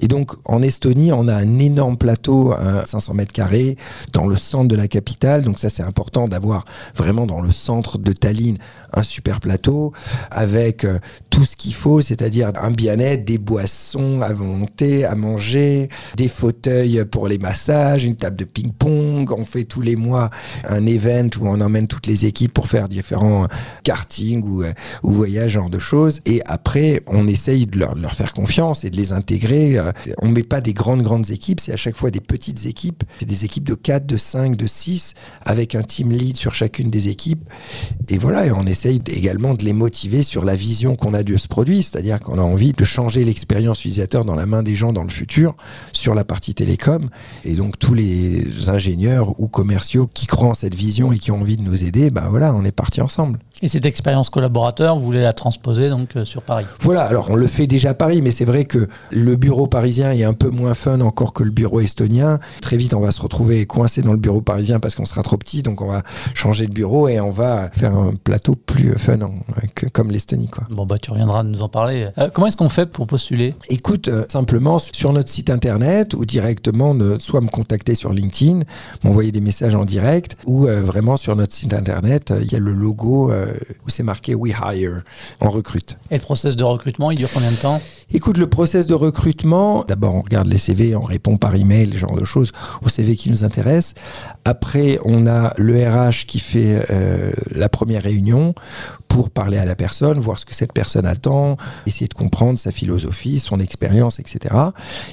Et 0.00 0.08
donc, 0.08 0.32
en 0.44 0.60
Estonie, 0.60 1.12
on 1.12 1.28
a 1.28 1.36
un 1.36 1.58
énorme 1.60 1.96
plateau, 1.96 2.52
un 2.52 2.84
500 2.84 3.14
mètres 3.14 3.32
carrés, 3.32 3.76
dans 4.12 4.26
le 4.26 4.36
centre 4.36 4.66
de 4.66 4.76
la 4.76 4.88
capitale. 4.88 5.44
Donc 5.44 5.60
ça, 5.60 5.70
c'est 5.70 5.84
important 5.84 6.26
d'avoir 6.26 6.64
vraiment 6.96 7.24
dans 7.24 7.40
le 7.40 7.52
centre 7.52 7.96
de 7.96 8.07
Tallinn 8.12 8.56
un 8.92 9.02
super 9.02 9.40
plateau 9.40 9.92
avec 10.30 10.84
euh, 10.84 10.98
tout 11.38 11.44
ce 11.44 11.54
qu'il 11.54 11.74
faut, 11.74 12.00
c'est-à-dire 12.00 12.50
un 12.60 12.72
bien-être, 12.72 13.24
des 13.24 13.38
boissons 13.38 14.22
à 14.22 14.32
volonté, 14.32 15.04
à 15.04 15.14
manger, 15.14 15.88
des 16.16 16.26
fauteuils 16.26 17.04
pour 17.08 17.28
les 17.28 17.38
massages, 17.38 18.04
une 18.04 18.16
table 18.16 18.34
de 18.34 18.44
ping-pong. 18.44 19.30
On 19.30 19.44
fait 19.44 19.64
tous 19.64 19.80
les 19.80 19.94
mois 19.94 20.30
un 20.64 20.84
event 20.84 21.28
où 21.40 21.46
on 21.46 21.60
emmène 21.60 21.86
toutes 21.86 22.08
les 22.08 22.26
équipes 22.26 22.52
pour 22.52 22.66
faire 22.66 22.88
différents 22.88 23.46
karting 23.84 24.42
ou, 24.42 24.64
euh, 24.64 24.72
ou 25.04 25.12
voyages, 25.12 25.52
genre 25.52 25.70
de 25.70 25.78
choses. 25.78 26.22
Et 26.26 26.42
après, 26.44 27.04
on 27.06 27.28
essaye 27.28 27.66
de 27.66 27.78
leur, 27.78 27.94
de 27.94 28.02
leur 28.02 28.14
faire 28.14 28.34
confiance 28.34 28.82
et 28.82 28.90
de 28.90 28.96
les 28.96 29.12
intégrer. 29.12 29.78
Euh, 29.78 29.92
On 30.20 30.30
met 30.30 30.42
pas 30.42 30.60
des 30.60 30.74
grandes, 30.74 31.02
grandes 31.02 31.30
équipes, 31.30 31.60
c'est 31.60 31.72
à 31.72 31.76
chaque 31.76 31.94
fois 31.94 32.10
des 32.10 32.20
petites 32.20 32.66
équipes. 32.66 33.04
C'est 33.20 33.26
des 33.26 33.44
équipes 33.44 33.68
de 33.68 33.74
4, 33.74 34.06
de 34.06 34.16
5, 34.16 34.56
de 34.56 34.66
6, 34.66 35.14
avec 35.42 35.76
un 35.76 35.84
team 35.84 36.10
lead 36.10 36.36
sur 36.36 36.52
chacune 36.52 36.90
des 36.90 37.06
équipes. 37.06 37.48
Et 38.08 38.18
voilà, 38.18 38.46
et 38.46 38.50
on 38.50 38.66
essaye 38.66 39.00
également 39.06 39.54
de 39.54 39.64
les 39.64 39.72
motiver 39.72 40.24
sur 40.24 40.44
la 40.44 40.56
vision 40.56 40.96
qu'on 40.96 41.14
a 41.14 41.22
de 41.32 41.36
ce 41.36 41.48
produit, 41.48 41.82
c'est-à-dire 41.82 42.20
qu'on 42.20 42.38
a 42.38 42.42
envie 42.42 42.72
de 42.72 42.84
changer 42.84 43.24
l'expérience 43.24 43.80
utilisateur 43.80 44.24
dans 44.24 44.34
la 44.34 44.46
main 44.46 44.62
des 44.62 44.74
gens 44.74 44.92
dans 44.92 45.04
le 45.04 45.10
futur, 45.10 45.54
sur 45.92 46.14
la 46.14 46.24
partie 46.24 46.54
télécom. 46.54 47.10
Et 47.44 47.54
donc 47.54 47.78
tous 47.78 47.94
les 47.94 48.68
ingénieurs 48.68 49.38
ou 49.40 49.48
commerciaux 49.48 50.08
qui 50.12 50.26
croient 50.26 50.50
en 50.50 50.54
cette 50.54 50.74
vision 50.74 51.12
et 51.12 51.18
qui 51.18 51.30
ont 51.30 51.40
envie 51.40 51.56
de 51.56 51.62
nous 51.62 51.84
aider, 51.84 52.10
ben 52.10 52.28
voilà, 52.28 52.54
on 52.54 52.64
est 52.64 52.72
parti 52.72 53.00
ensemble. 53.00 53.38
Et 53.60 53.66
cette 53.66 53.86
expérience 53.86 54.30
collaborateur, 54.30 54.96
vous 54.96 55.04
voulez 55.04 55.22
la 55.22 55.32
transposer 55.32 55.90
donc 55.90 56.14
euh, 56.14 56.24
sur 56.24 56.42
Paris? 56.42 56.64
Voilà, 56.80 57.02
alors 57.02 57.28
on 57.30 57.34
le 57.34 57.46
fait 57.48 57.66
déjà 57.66 57.90
à 57.90 57.94
Paris, 57.94 58.22
mais 58.22 58.30
c'est 58.30 58.44
vrai 58.44 58.64
que 58.64 58.86
le 59.10 59.34
bureau 59.34 59.66
parisien 59.66 60.12
est 60.12 60.22
un 60.22 60.32
peu 60.32 60.48
moins 60.48 60.74
fun 60.74 61.00
encore 61.00 61.32
que 61.32 61.42
le 61.42 61.50
bureau 61.50 61.80
estonien. 61.80 62.38
Très 62.62 62.76
vite, 62.76 62.94
on 62.94 63.00
va 63.00 63.10
se 63.10 63.20
retrouver 63.20 63.66
coincé 63.66 64.00
dans 64.00 64.12
le 64.12 64.18
bureau 64.18 64.42
parisien 64.42 64.78
parce 64.78 64.94
qu'on 64.94 65.06
sera 65.06 65.24
trop 65.24 65.36
petit, 65.36 65.64
donc 65.64 65.80
on 65.82 65.88
va 65.88 66.02
changer 66.34 66.66
de 66.68 66.72
bureau 66.72 67.08
et 67.08 67.18
on 67.18 67.32
va 67.32 67.68
faire 67.72 67.96
un 67.96 68.12
plateau 68.14 68.54
plus 68.54 68.92
fun 68.96 69.18
que- 69.74 69.86
comme 69.86 70.12
l'Estonie. 70.12 70.48
quoi. 70.48 70.64
Bon, 70.70 70.86
bah, 70.86 70.98
tu 70.98 71.10
reviendras 71.10 71.42
nous 71.42 71.60
en 71.62 71.68
parler. 71.68 72.08
Euh, 72.18 72.30
comment 72.32 72.46
est-ce 72.46 72.56
qu'on 72.56 72.68
fait 72.68 72.86
pour 72.86 73.08
postuler? 73.08 73.56
Écoute, 73.70 74.06
euh, 74.06 74.24
simplement 74.28 74.78
sur 74.78 75.12
notre 75.12 75.30
site 75.30 75.50
internet 75.50 76.14
ou 76.14 76.24
directement, 76.24 76.94
soit 77.18 77.40
me 77.40 77.48
contacter 77.48 77.96
sur 77.96 78.12
LinkedIn, 78.12 78.60
m'envoyer 79.02 79.32
des 79.32 79.40
messages 79.40 79.74
en 79.74 79.84
direct, 79.84 80.36
ou 80.46 80.66
vraiment 80.66 81.16
sur 81.16 81.34
notre 81.34 81.52
site 81.52 81.74
internet, 81.74 82.32
il 82.40 82.52
y 82.52 82.54
a 82.54 82.60
le 82.60 82.72
logo 82.72 83.32
où 83.86 83.90
c'est 83.90 84.02
marqué 84.02 84.34
We 84.34 84.52
Hire, 84.52 85.02
on 85.40 85.50
recrute. 85.50 85.98
Et 86.10 86.16
le 86.16 86.20
process 86.20 86.56
de 86.56 86.64
recrutement, 86.64 87.10
il 87.10 87.18
dure 87.18 87.28
combien 87.32 87.50
de 87.50 87.56
temps? 87.56 87.80
Écoute, 88.10 88.38
le 88.38 88.48
process 88.48 88.86
de 88.86 88.94
recrutement, 88.94 89.84
d'abord 89.86 90.14
on 90.14 90.22
regarde 90.22 90.48
les 90.48 90.58
CV, 90.58 90.96
on 90.96 91.02
répond 91.02 91.36
par 91.36 91.54
email, 91.54 91.92
ce 91.92 91.98
genre 91.98 92.16
de 92.16 92.24
choses, 92.24 92.52
aux 92.82 92.88
CV 92.88 93.16
qui 93.16 93.30
nous 93.30 93.44
intéressent. 93.44 93.94
Après, 94.44 94.98
on 95.04 95.26
a 95.26 95.52
le 95.56 95.74
RH 95.74 96.26
qui 96.26 96.40
fait 96.40 96.86
euh, 96.90 97.32
la 97.50 97.68
première 97.68 98.02
réunion 98.02 98.54
pour 99.08 99.30
parler 99.30 99.58
à 99.58 99.64
la 99.64 99.74
personne, 99.74 100.18
voir 100.18 100.38
ce 100.38 100.46
que 100.46 100.54
cette 100.54 100.72
personne 100.72 101.06
attend, 101.06 101.56
essayer 101.86 102.06
de 102.06 102.14
comprendre 102.14 102.58
sa 102.58 102.70
philosophie, 102.70 103.40
son 103.40 103.58
expérience, 103.58 104.20
etc. 104.20 104.54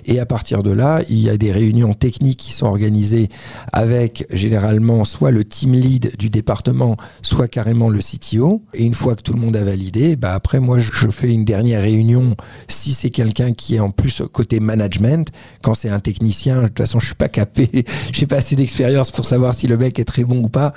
Et 0.05 0.19
à 0.19 0.25
partir 0.25 0.63
de 0.63 0.71
là, 0.71 1.01
il 1.09 1.19
y 1.19 1.29
a 1.29 1.37
des 1.37 1.51
réunions 1.51 1.93
techniques 1.93 2.39
qui 2.39 2.53
sont 2.53 2.67
organisées 2.67 3.29
avec 3.73 4.27
généralement 4.31 5.05
soit 5.05 5.31
le 5.31 5.43
team 5.43 5.73
lead 5.73 6.15
du 6.17 6.29
département, 6.29 6.97
soit 7.21 7.47
carrément 7.47 7.89
le 7.89 7.99
CTO. 7.99 8.61
Et 8.73 8.83
une 8.83 8.93
fois 8.93 9.15
que 9.15 9.21
tout 9.21 9.33
le 9.33 9.39
monde 9.39 9.55
a 9.55 9.63
validé, 9.63 10.15
bah 10.15 10.33
après 10.33 10.59
moi 10.59 10.77
je 10.79 11.09
fais 11.09 11.31
une 11.31 11.45
dernière 11.45 11.81
réunion 11.81 12.35
si 12.67 12.93
c'est 12.93 13.09
quelqu'un 13.09 13.53
qui 13.53 13.75
est 13.75 13.79
en 13.79 13.91
plus 13.91 14.21
côté 14.31 14.59
management. 14.59 15.29
Quand 15.61 15.73
c'est 15.73 15.89
un 15.89 15.99
technicien, 15.99 16.61
de 16.61 16.67
toute 16.67 16.77
façon 16.77 16.99
je 16.99 17.07
suis 17.07 17.15
pas 17.15 17.29
capé, 17.29 17.85
j'ai 18.11 18.27
pas 18.27 18.37
assez 18.37 18.55
d'expérience 18.55 19.11
pour 19.11 19.25
savoir 19.25 19.53
si 19.53 19.67
le 19.67 19.77
mec 19.77 19.99
est 19.99 20.05
très 20.05 20.23
bon 20.23 20.43
ou 20.43 20.49
pas. 20.49 20.73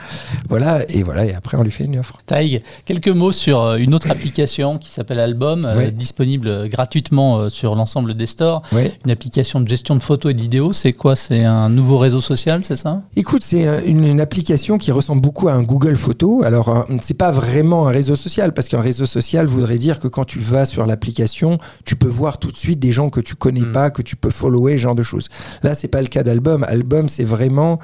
Voilà 0.48 0.88
et 0.88 1.02
voilà 1.02 1.24
et 1.26 1.34
après 1.34 1.56
on 1.56 1.62
lui 1.62 1.70
fait 1.70 1.84
une 1.84 1.98
offre. 1.98 2.22
Taïg, 2.26 2.62
quelques 2.84 3.07
mots 3.10 3.32
sur 3.32 3.62
euh, 3.62 3.76
une 3.76 3.94
autre 3.94 4.10
application 4.10 4.78
qui 4.78 4.90
s'appelle 4.90 5.20
Album, 5.20 5.66
euh, 5.68 5.90
disponible 5.90 6.68
gratuitement 6.68 7.38
euh, 7.38 7.48
sur 7.48 7.74
l'ensemble 7.74 8.14
des 8.14 8.26
stores. 8.26 8.62
Une 9.04 9.10
application 9.10 9.60
de 9.60 9.68
gestion 9.68 9.96
de 9.96 10.02
photos 10.02 10.32
et 10.32 10.34
de 10.34 10.40
vidéos. 10.40 10.72
C'est 10.72 10.92
quoi? 10.92 11.16
C'est 11.16 11.44
un 11.44 11.68
nouveau 11.68 11.98
réseau 11.98 12.20
social, 12.20 12.62
c'est 12.62 12.76
ça? 12.76 13.02
Écoute, 13.16 13.42
c'est 13.42 13.66
une, 13.86 14.04
une, 14.04 14.20
application 14.20 14.78
qui 14.78 14.92
ressemble 14.92 15.22
beaucoup 15.22 15.48
à 15.48 15.52
un 15.52 15.62
Google 15.62 15.96
Photo. 15.96 16.42
Alors 16.42 16.86
c'est 17.02 17.16
pas 17.16 17.30
vraiment 17.30 17.88
un 17.88 17.90
réseau 17.90 18.16
social 18.16 18.52
parce 18.52 18.68
qu'un 18.68 18.80
réseau 18.80 19.06
social 19.06 19.46
voudrait 19.46 19.78
dire 19.78 20.00
que 20.00 20.08
quand 20.08 20.24
tu 20.24 20.38
vas 20.38 20.66
sur 20.66 20.86
l'application, 20.86 21.58
tu 21.84 21.96
peux 21.96 22.08
voir 22.08 22.38
tout 22.38 22.50
de 22.50 22.56
suite 22.56 22.80
des 22.80 22.92
gens 22.92 23.10
que 23.10 23.20
tu 23.20 23.34
connais 23.34 23.60
hmm. 23.60 23.72
pas, 23.72 23.90
que 23.90 24.02
tu 24.02 24.16
peux 24.16 24.30
follower, 24.30 24.72
ce 24.72 24.82
genre 24.82 24.94
de 24.94 25.02
choses. 25.02 25.28
Là, 25.62 25.74
c'est 25.74 25.88
pas 25.88 26.02
le 26.02 26.08
cas 26.08 26.22
d'Album. 26.22 26.64
Album, 26.64 27.08
c'est 27.08 27.24
vraiment 27.24 27.78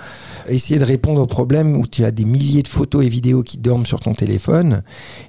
essayer 0.49 0.79
de 0.79 0.85
répondre 0.85 1.21
au 1.21 1.27
problème 1.27 1.77
où 1.77 1.87
tu 1.87 2.05
as 2.05 2.11
des 2.11 2.25
milliers 2.25 2.63
de 2.63 2.69
photos 2.69 3.05
et 3.05 3.09
vidéos 3.09 3.43
qui 3.43 3.59
dorment 3.59 3.87
sur 3.87 4.01
ton 4.01 4.15
téléphone 4.15 4.83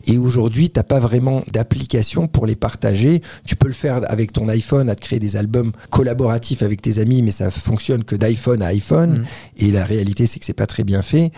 et 0.08 0.18
aujourd'hui, 0.18 0.70
tu 0.70 0.80
n'as 0.80 0.84
pas 0.84 1.00
vraiment 1.00 1.44
d'application 1.52 2.28
pour 2.28 2.46
les 2.46 2.56
partager. 2.56 3.22
Tu 3.46 3.56
peux 3.56 3.68
le 3.68 3.74
faire 3.74 4.02
avec 4.08 4.34
ton 4.34 4.48
iPhone, 4.50 4.90
à 4.90 4.96
te 4.96 5.02
créer 5.02 5.20
des 5.20 5.36
albums 5.36 5.72
collaboratifs 5.90 6.62
avec 6.62 6.82
tes 6.82 7.00
amis, 7.00 7.22
mais 7.22 7.32
ça 7.32 7.52
fonctionne 7.52 8.04
que 8.04 8.16
d'iPhone 8.16 8.62
à 8.62 8.68
iPhone. 8.68 9.20
Hmm. 9.20 9.26
Et 9.58 9.72
la 9.72 9.86
réalité, 9.86 10.28
c'est 10.28 10.40
que 10.40 10.46
c'est 10.46 10.54
pas 10.54 10.68
très 10.68 10.84
bien 10.84 11.02
fait. 11.02 11.32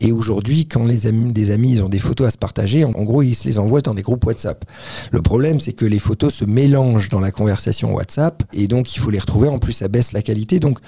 Et 0.00 0.12
aujourd'hui, 0.12 0.66
quand 0.66 0.84
les 0.84 1.06
amis, 1.06 1.32
des 1.32 1.50
amis, 1.50 1.72
ils 1.72 1.82
ont 1.82 1.88
des 1.88 1.98
photos 1.98 2.28
à 2.28 2.30
se 2.30 2.38
partager, 2.38 2.84
en, 2.84 2.92
en 2.92 3.02
gros, 3.04 3.22
ils 3.22 3.34
se 3.34 3.46
les 3.46 3.58
envoient 3.58 3.80
dans 3.80 3.94
des 3.94 4.02
groupes 4.02 4.24
WhatsApp. 4.24 4.64
Le 5.10 5.22
problème, 5.22 5.60
c'est 5.60 5.72
que 5.72 5.84
les 5.84 5.98
photos 5.98 6.34
se 6.34 6.44
mélangent 6.44 7.08
dans 7.08 7.20
la 7.20 7.30
conversation 7.30 7.94
WhatsApp 7.94 8.42
et 8.52 8.68
donc 8.68 8.96
il 8.96 9.00
faut 9.00 9.10
les 9.10 9.18
retrouver. 9.18 9.48
En 9.48 9.58
plus, 9.58 9.72
ça 9.72 9.88
baisse 9.88 10.12
la 10.12 10.22
qualité. 10.22 10.60
Donc, 10.60 10.78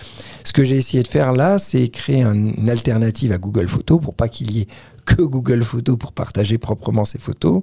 ce 0.45 0.53
que 0.53 0.65
j'ai 0.65 0.77
essayé 0.77 1.03
de 1.03 1.09
faire 1.09 1.33
là, 1.33 1.59
c'est 1.59 1.89
créer 1.89 2.23
une 2.23 2.71
alternative 2.71 3.33
à 3.33 3.39
Google 3.39 3.69
Photos 3.69 4.01
pour 4.01 4.15
pas 4.15 4.29
qu'il 4.29 4.51
y 4.51 4.61
ait 4.61 4.69
que 5.07 5.23
Google 5.23 5.63
Photos 5.63 5.97
pour 5.97 6.13
partager 6.13 6.59
proprement 6.59 7.05
ses 7.05 7.19
photos 7.19 7.63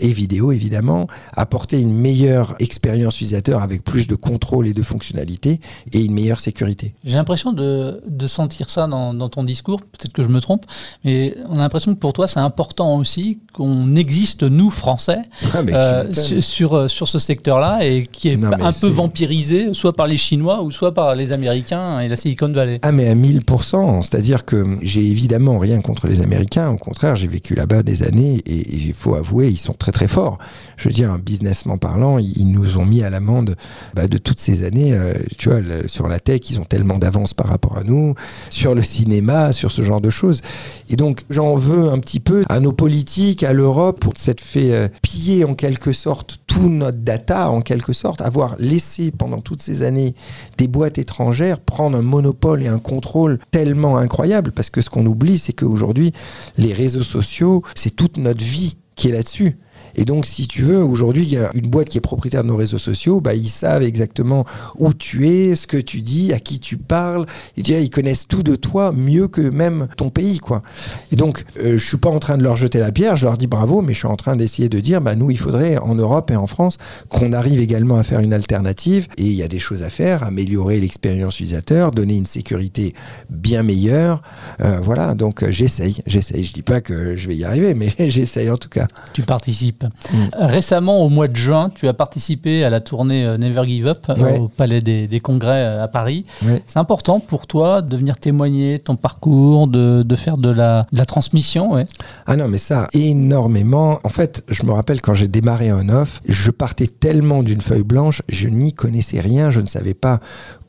et 0.00 0.12
vidéos 0.12 0.52
évidemment, 0.52 1.06
apporter 1.34 1.80
une 1.80 1.96
meilleure 1.96 2.54
expérience 2.58 3.16
utilisateur 3.16 3.62
avec 3.62 3.84
plus 3.84 4.06
de 4.06 4.14
contrôle 4.14 4.66
et 4.66 4.74
de 4.74 4.82
fonctionnalités 4.82 5.60
et 5.92 6.00
une 6.04 6.12
meilleure 6.12 6.40
sécurité. 6.40 6.94
J'ai 7.04 7.14
l'impression 7.14 7.52
de, 7.52 8.02
de, 8.06 8.26
sentir 8.26 8.68
ça 8.68 8.86
dans, 8.86 9.14
dans 9.14 9.28
ton 9.28 9.44
discours, 9.44 9.80
peut-être 9.80 10.12
que 10.12 10.22
je 10.22 10.28
me 10.28 10.40
trompe, 10.40 10.66
mais 11.04 11.36
on 11.48 11.56
a 11.56 11.58
l'impression 11.58 11.94
que 11.94 12.00
pour 12.00 12.12
toi 12.12 12.26
c'est 12.26 12.40
important 12.40 12.96
aussi 12.96 13.38
qu'on 13.52 13.96
existe, 13.96 14.42
nous 14.42 14.70
Français, 14.70 15.22
ah, 15.54 15.58
euh, 15.58 16.12
sur, 16.12 16.74
euh, 16.74 16.88
sur 16.88 17.06
ce 17.08 17.18
secteur-là 17.18 17.84
et 17.84 18.06
qui 18.10 18.28
est 18.28 18.44
un 18.44 18.72
peu 18.72 18.88
vampirisé, 18.88 19.72
soit 19.74 19.92
par 19.92 20.06
les 20.06 20.16
Chinois 20.16 20.62
ou 20.62 20.70
soit 20.70 20.92
par 20.92 21.14
les 21.14 21.32
Américains 21.32 22.00
et 22.00 22.08
la 22.08 22.16
Silicon 22.16 22.50
Valley. 22.52 22.80
Ah 22.82 22.92
mais 22.92 23.08
à 23.08 23.14
1000%, 23.14 24.02
c'est-à-dire 24.02 24.44
que 24.44 24.78
j'ai 24.82 25.06
évidemment 25.06 25.58
rien 25.58 25.80
contre 25.80 26.06
les 26.06 26.22
Américains, 26.22 26.71
au 26.72 26.78
contraire, 26.78 27.16
j'ai 27.16 27.28
vécu 27.28 27.54
là-bas 27.54 27.82
des 27.82 28.02
années 28.02 28.42
et 28.46 28.74
il 28.74 28.94
faut 28.94 29.14
avouer, 29.14 29.48
ils 29.48 29.56
sont 29.56 29.74
très 29.74 29.92
très 29.92 30.08
forts. 30.08 30.38
Je 30.76 30.88
veux 30.88 30.94
dire, 30.94 31.18
businessment 31.18 31.78
parlant, 31.78 32.18
ils 32.18 32.50
nous 32.50 32.78
ont 32.78 32.84
mis 32.84 33.02
à 33.02 33.10
l'amende 33.10 33.56
bah, 33.94 34.06
de 34.06 34.18
toutes 34.18 34.40
ces 34.40 34.64
années. 34.64 34.94
Euh, 34.94 35.14
tu 35.38 35.48
vois, 35.48 35.60
sur 35.86 36.08
la 36.08 36.18
tech, 36.18 36.40
ils 36.50 36.58
ont 36.58 36.64
tellement 36.64 36.98
d'avance 36.98 37.34
par 37.34 37.46
rapport 37.46 37.78
à 37.78 37.84
nous, 37.84 38.14
sur 38.50 38.74
le 38.74 38.82
cinéma, 38.82 39.52
sur 39.52 39.70
ce 39.70 39.82
genre 39.82 40.00
de 40.00 40.10
choses. 40.10 40.40
Et 40.88 40.96
donc, 40.96 41.24
j'en 41.30 41.54
veux 41.54 41.90
un 41.90 41.98
petit 41.98 42.20
peu 42.20 42.44
à 42.48 42.60
nos 42.60 42.72
politiques, 42.72 43.42
à 43.42 43.52
l'Europe, 43.52 44.00
pour 44.00 44.14
s'être 44.16 44.40
fait 44.40 44.72
euh, 44.72 44.88
piller 45.02 45.44
en 45.44 45.54
quelque 45.54 45.92
sorte 45.92 46.38
tout 46.46 46.68
notre 46.68 46.98
data, 46.98 47.50
en 47.50 47.62
quelque 47.62 47.92
sorte, 47.92 48.20
avoir 48.20 48.56
laissé 48.58 49.10
pendant 49.10 49.40
toutes 49.40 49.62
ces 49.62 49.82
années 49.82 50.14
des 50.58 50.68
boîtes 50.68 50.98
étrangères 50.98 51.60
prendre 51.60 51.96
un 51.96 52.02
monopole 52.02 52.62
et 52.62 52.68
un 52.68 52.78
contrôle 52.78 53.38
tellement 53.50 53.96
incroyable. 53.96 54.52
Parce 54.52 54.70
que 54.70 54.82
ce 54.82 54.90
qu'on 54.90 55.06
oublie, 55.06 55.38
c'est 55.38 55.52
qu'aujourd'hui, 55.52 56.12
les 56.62 56.72
réseaux 56.72 57.02
sociaux, 57.02 57.62
c'est 57.74 57.94
toute 57.94 58.16
notre 58.16 58.44
vie 58.44 58.76
qui 58.94 59.08
est 59.08 59.12
là-dessus. 59.12 59.58
Et 59.94 60.04
donc, 60.04 60.26
si 60.26 60.46
tu 60.48 60.62
veux, 60.62 60.82
aujourd'hui, 60.82 61.24
il 61.24 61.32
y 61.32 61.38
a 61.38 61.50
une 61.54 61.68
boîte 61.68 61.88
qui 61.88 61.98
est 61.98 62.02
propriétaire 62.02 62.42
de 62.42 62.48
nos 62.48 62.56
réseaux 62.56 62.78
sociaux, 62.78 63.20
bah, 63.20 63.34
ils 63.34 63.48
savent 63.48 63.82
exactement 63.82 64.44
où 64.78 64.92
tu 64.94 65.28
es, 65.28 65.56
ce 65.56 65.66
que 65.66 65.76
tu 65.76 66.00
dis, 66.00 66.32
à 66.32 66.40
qui 66.40 66.60
tu 66.60 66.76
parles. 66.76 67.26
Ils 67.56 67.90
connaissent 67.90 68.28
tout 68.28 68.42
de 68.42 68.56
toi 68.56 68.92
mieux 68.92 69.28
que 69.28 69.40
même 69.40 69.88
ton 69.96 70.10
pays, 70.10 70.38
quoi. 70.38 70.62
Et 71.10 71.16
donc, 71.16 71.44
euh, 71.58 71.76
je 71.76 71.86
suis 71.86 71.96
pas 71.96 72.10
en 72.10 72.18
train 72.18 72.36
de 72.36 72.42
leur 72.42 72.56
jeter 72.56 72.78
la 72.78 72.92
pierre, 72.92 73.16
je 73.16 73.24
leur 73.24 73.36
dis 73.36 73.46
bravo, 73.46 73.82
mais 73.82 73.92
je 73.92 73.98
suis 73.98 74.08
en 74.08 74.16
train 74.16 74.36
d'essayer 74.36 74.68
de 74.68 74.80
dire, 74.80 75.00
bah, 75.00 75.14
nous, 75.14 75.30
il 75.30 75.38
faudrait, 75.38 75.78
en 75.78 75.94
Europe 75.94 76.30
et 76.30 76.36
en 76.36 76.46
France, 76.46 76.78
qu'on 77.08 77.32
arrive 77.32 77.60
également 77.60 77.96
à 77.96 78.02
faire 78.02 78.20
une 78.20 78.32
alternative. 78.32 79.08
Et 79.16 79.24
il 79.24 79.34
y 79.34 79.42
a 79.42 79.48
des 79.48 79.58
choses 79.58 79.82
à 79.82 79.90
faire, 79.90 80.22
améliorer 80.22 80.80
l'expérience 80.80 81.34
utilisateur, 81.36 81.90
donner 81.90 82.16
une 82.16 82.26
sécurité 82.26 82.94
bien 83.30 83.62
meilleure. 83.62 84.22
Euh, 84.60 84.80
voilà, 84.82 85.14
donc 85.14 85.48
j'essaye, 85.50 86.02
j'essaye. 86.06 86.44
Je 86.44 86.52
dis 86.52 86.62
pas 86.62 86.80
que 86.80 87.14
je 87.14 87.28
vais 87.28 87.36
y 87.36 87.44
arriver, 87.44 87.74
mais 87.74 87.92
j'essaye 88.10 88.50
en 88.50 88.56
tout 88.56 88.68
cas. 88.68 88.86
Tu 89.12 89.22
participes 89.22 89.81
Mm. 89.84 90.16
Récemment, 90.32 91.02
au 91.02 91.08
mois 91.08 91.28
de 91.28 91.36
juin, 91.36 91.70
tu 91.74 91.88
as 91.88 91.94
participé 91.94 92.64
à 92.64 92.70
la 92.70 92.80
tournée 92.80 93.24
euh, 93.24 93.38
Never 93.38 93.64
Give 93.64 93.86
Up 93.86 94.06
euh, 94.08 94.38
au 94.38 94.48
Palais 94.48 94.80
des, 94.80 95.20
Congrès 95.20 95.64
euh, 95.64 95.84
à 95.84 95.88
Paris. 95.88 96.24
C'est 96.66 96.78
important 96.78 97.20
pour 97.20 97.46
toi 97.46 97.82
de 97.82 97.96
venir 97.96 98.18
témoigner 98.18 98.78
ton 98.78 98.96
parcours, 98.96 99.68
de, 99.68 100.16
faire 100.16 100.36
de 100.36 100.50
la, 100.50 100.86
transmission 101.06 101.72
ouais. 101.72 101.86
Ah 102.26 102.36
non, 102.36 102.48
mais 102.48 102.58
ça, 102.58 102.88
énormément. 102.92 104.00
En 104.04 104.08
fait, 104.08 104.44
je 104.48 104.62
me 104.64 104.72
rappelle 104.72 105.00
quand 105.00 105.14
j'ai 105.14 105.28
démarré 105.28 105.68
un 105.68 105.88
off, 105.88 106.20
je 106.26 106.50
partais 106.50 106.86
tellement 106.86 107.42
d'une 107.42 107.60
feuille 107.60 107.82
blanche, 107.82 108.22
je 108.28 108.48
n'y 108.48 108.72
connaissais 108.72 109.20
rien, 109.20 109.50
je 109.50 109.60
ne 109.60 109.66
savais 109.66 109.94
pas 109.94 110.20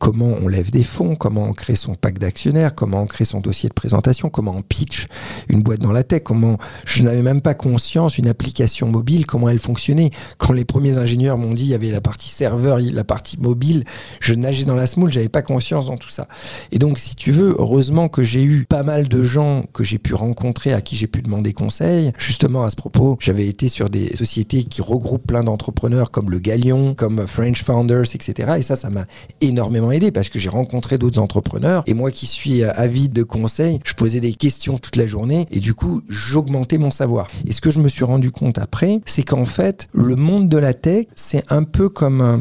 comment 0.03 0.35
on 0.43 0.49
lève 0.49 0.69
des 0.69 0.83
fonds, 0.83 1.15
comment 1.15 1.45
on 1.45 1.53
crée 1.53 1.77
son 1.77 1.95
pack 1.95 2.19
d'actionnaires, 2.19 2.75
comment 2.75 3.03
on 3.03 3.07
crée 3.07 3.23
son 3.23 3.39
dossier 3.39 3.69
de 3.69 3.73
présentation, 3.73 4.29
comment 4.29 4.53
on 4.53 4.61
pitch 4.61 5.07
une 5.47 5.63
boîte 5.63 5.79
dans 5.79 5.93
la 5.93 6.03
tech, 6.03 6.23
comment 6.23 6.57
je 6.85 7.03
n'avais 7.03 7.21
même 7.21 7.39
pas 7.39 7.53
conscience 7.53 8.17
une 8.17 8.27
application 8.27 8.89
mobile 8.89 9.25
comment 9.25 9.47
elle 9.47 9.59
fonctionnait. 9.59 10.11
Quand 10.37 10.51
les 10.51 10.65
premiers 10.65 10.97
ingénieurs 10.97 11.37
m'ont 11.37 11.53
dit 11.53 11.63
il 11.63 11.69
y 11.69 11.73
avait 11.73 11.89
la 11.89 12.01
partie 12.01 12.27
serveur, 12.27 12.79
la 12.81 13.05
partie 13.05 13.39
mobile, 13.39 13.85
je 14.19 14.33
nageais 14.33 14.65
dans 14.65 14.75
la 14.75 14.87
smoule, 14.87 15.09
j'avais 15.09 15.29
pas 15.29 15.41
conscience 15.41 15.85
dans 15.85 15.95
tout 15.95 16.09
ça. 16.09 16.27
Et 16.73 16.79
donc, 16.79 16.99
si 16.99 17.15
tu 17.15 17.31
veux, 17.31 17.55
heureusement 17.57 18.09
que 18.09 18.23
j'ai 18.23 18.43
eu 18.43 18.65
pas 18.67 18.83
mal 18.83 19.07
de 19.07 19.23
gens 19.23 19.63
que 19.71 19.85
j'ai 19.85 19.99
pu 19.99 20.13
rencontrer, 20.13 20.73
à 20.73 20.81
qui 20.81 20.97
j'ai 20.97 21.07
pu 21.07 21.21
demander 21.21 21.53
conseil. 21.53 22.11
Justement, 22.17 22.65
à 22.65 22.69
ce 22.69 22.75
propos, 22.75 23.15
j'avais 23.21 23.47
été 23.47 23.69
sur 23.69 23.89
des 23.89 24.13
sociétés 24.17 24.65
qui 24.65 24.81
regroupent 24.81 25.27
plein 25.27 25.45
d'entrepreneurs 25.45 26.11
comme 26.11 26.29
le 26.29 26.39
Galion, 26.39 26.93
comme 26.93 27.25
French 27.25 27.63
Founders, 27.63 28.13
etc. 28.13 28.55
Et 28.57 28.63
ça, 28.63 28.75
ça 28.75 28.89
m'a 28.89 29.05
énormément 29.39 29.92
parce 30.11 30.29
que 30.29 30.39
j'ai 30.39 30.49
rencontré 30.49 30.97
d'autres 30.97 31.19
entrepreneurs. 31.19 31.83
Et 31.87 31.93
moi 31.93 32.11
qui 32.11 32.25
suis 32.25 32.63
avide 32.63 33.13
de 33.13 33.23
conseils, 33.23 33.79
je 33.85 33.93
posais 33.93 34.19
des 34.19 34.33
questions 34.33 34.77
toute 34.77 34.95
la 34.95 35.07
journée 35.07 35.45
et 35.51 35.59
du 35.59 35.73
coup, 35.73 36.01
j'augmentais 36.09 36.77
mon 36.77 36.91
savoir. 36.91 37.27
Et 37.45 37.51
ce 37.51 37.61
que 37.61 37.71
je 37.71 37.79
me 37.79 37.89
suis 37.89 38.03
rendu 38.03 38.31
compte 38.31 38.57
après, 38.57 39.01
c'est 39.05 39.23
qu'en 39.23 39.45
fait, 39.45 39.87
le 39.93 40.15
monde 40.15 40.49
de 40.49 40.57
la 40.57 40.73
tech, 40.73 41.05
c'est 41.15 41.51
un 41.51 41.63
peu 41.63 41.89
comme 41.89 42.21
un, 42.21 42.39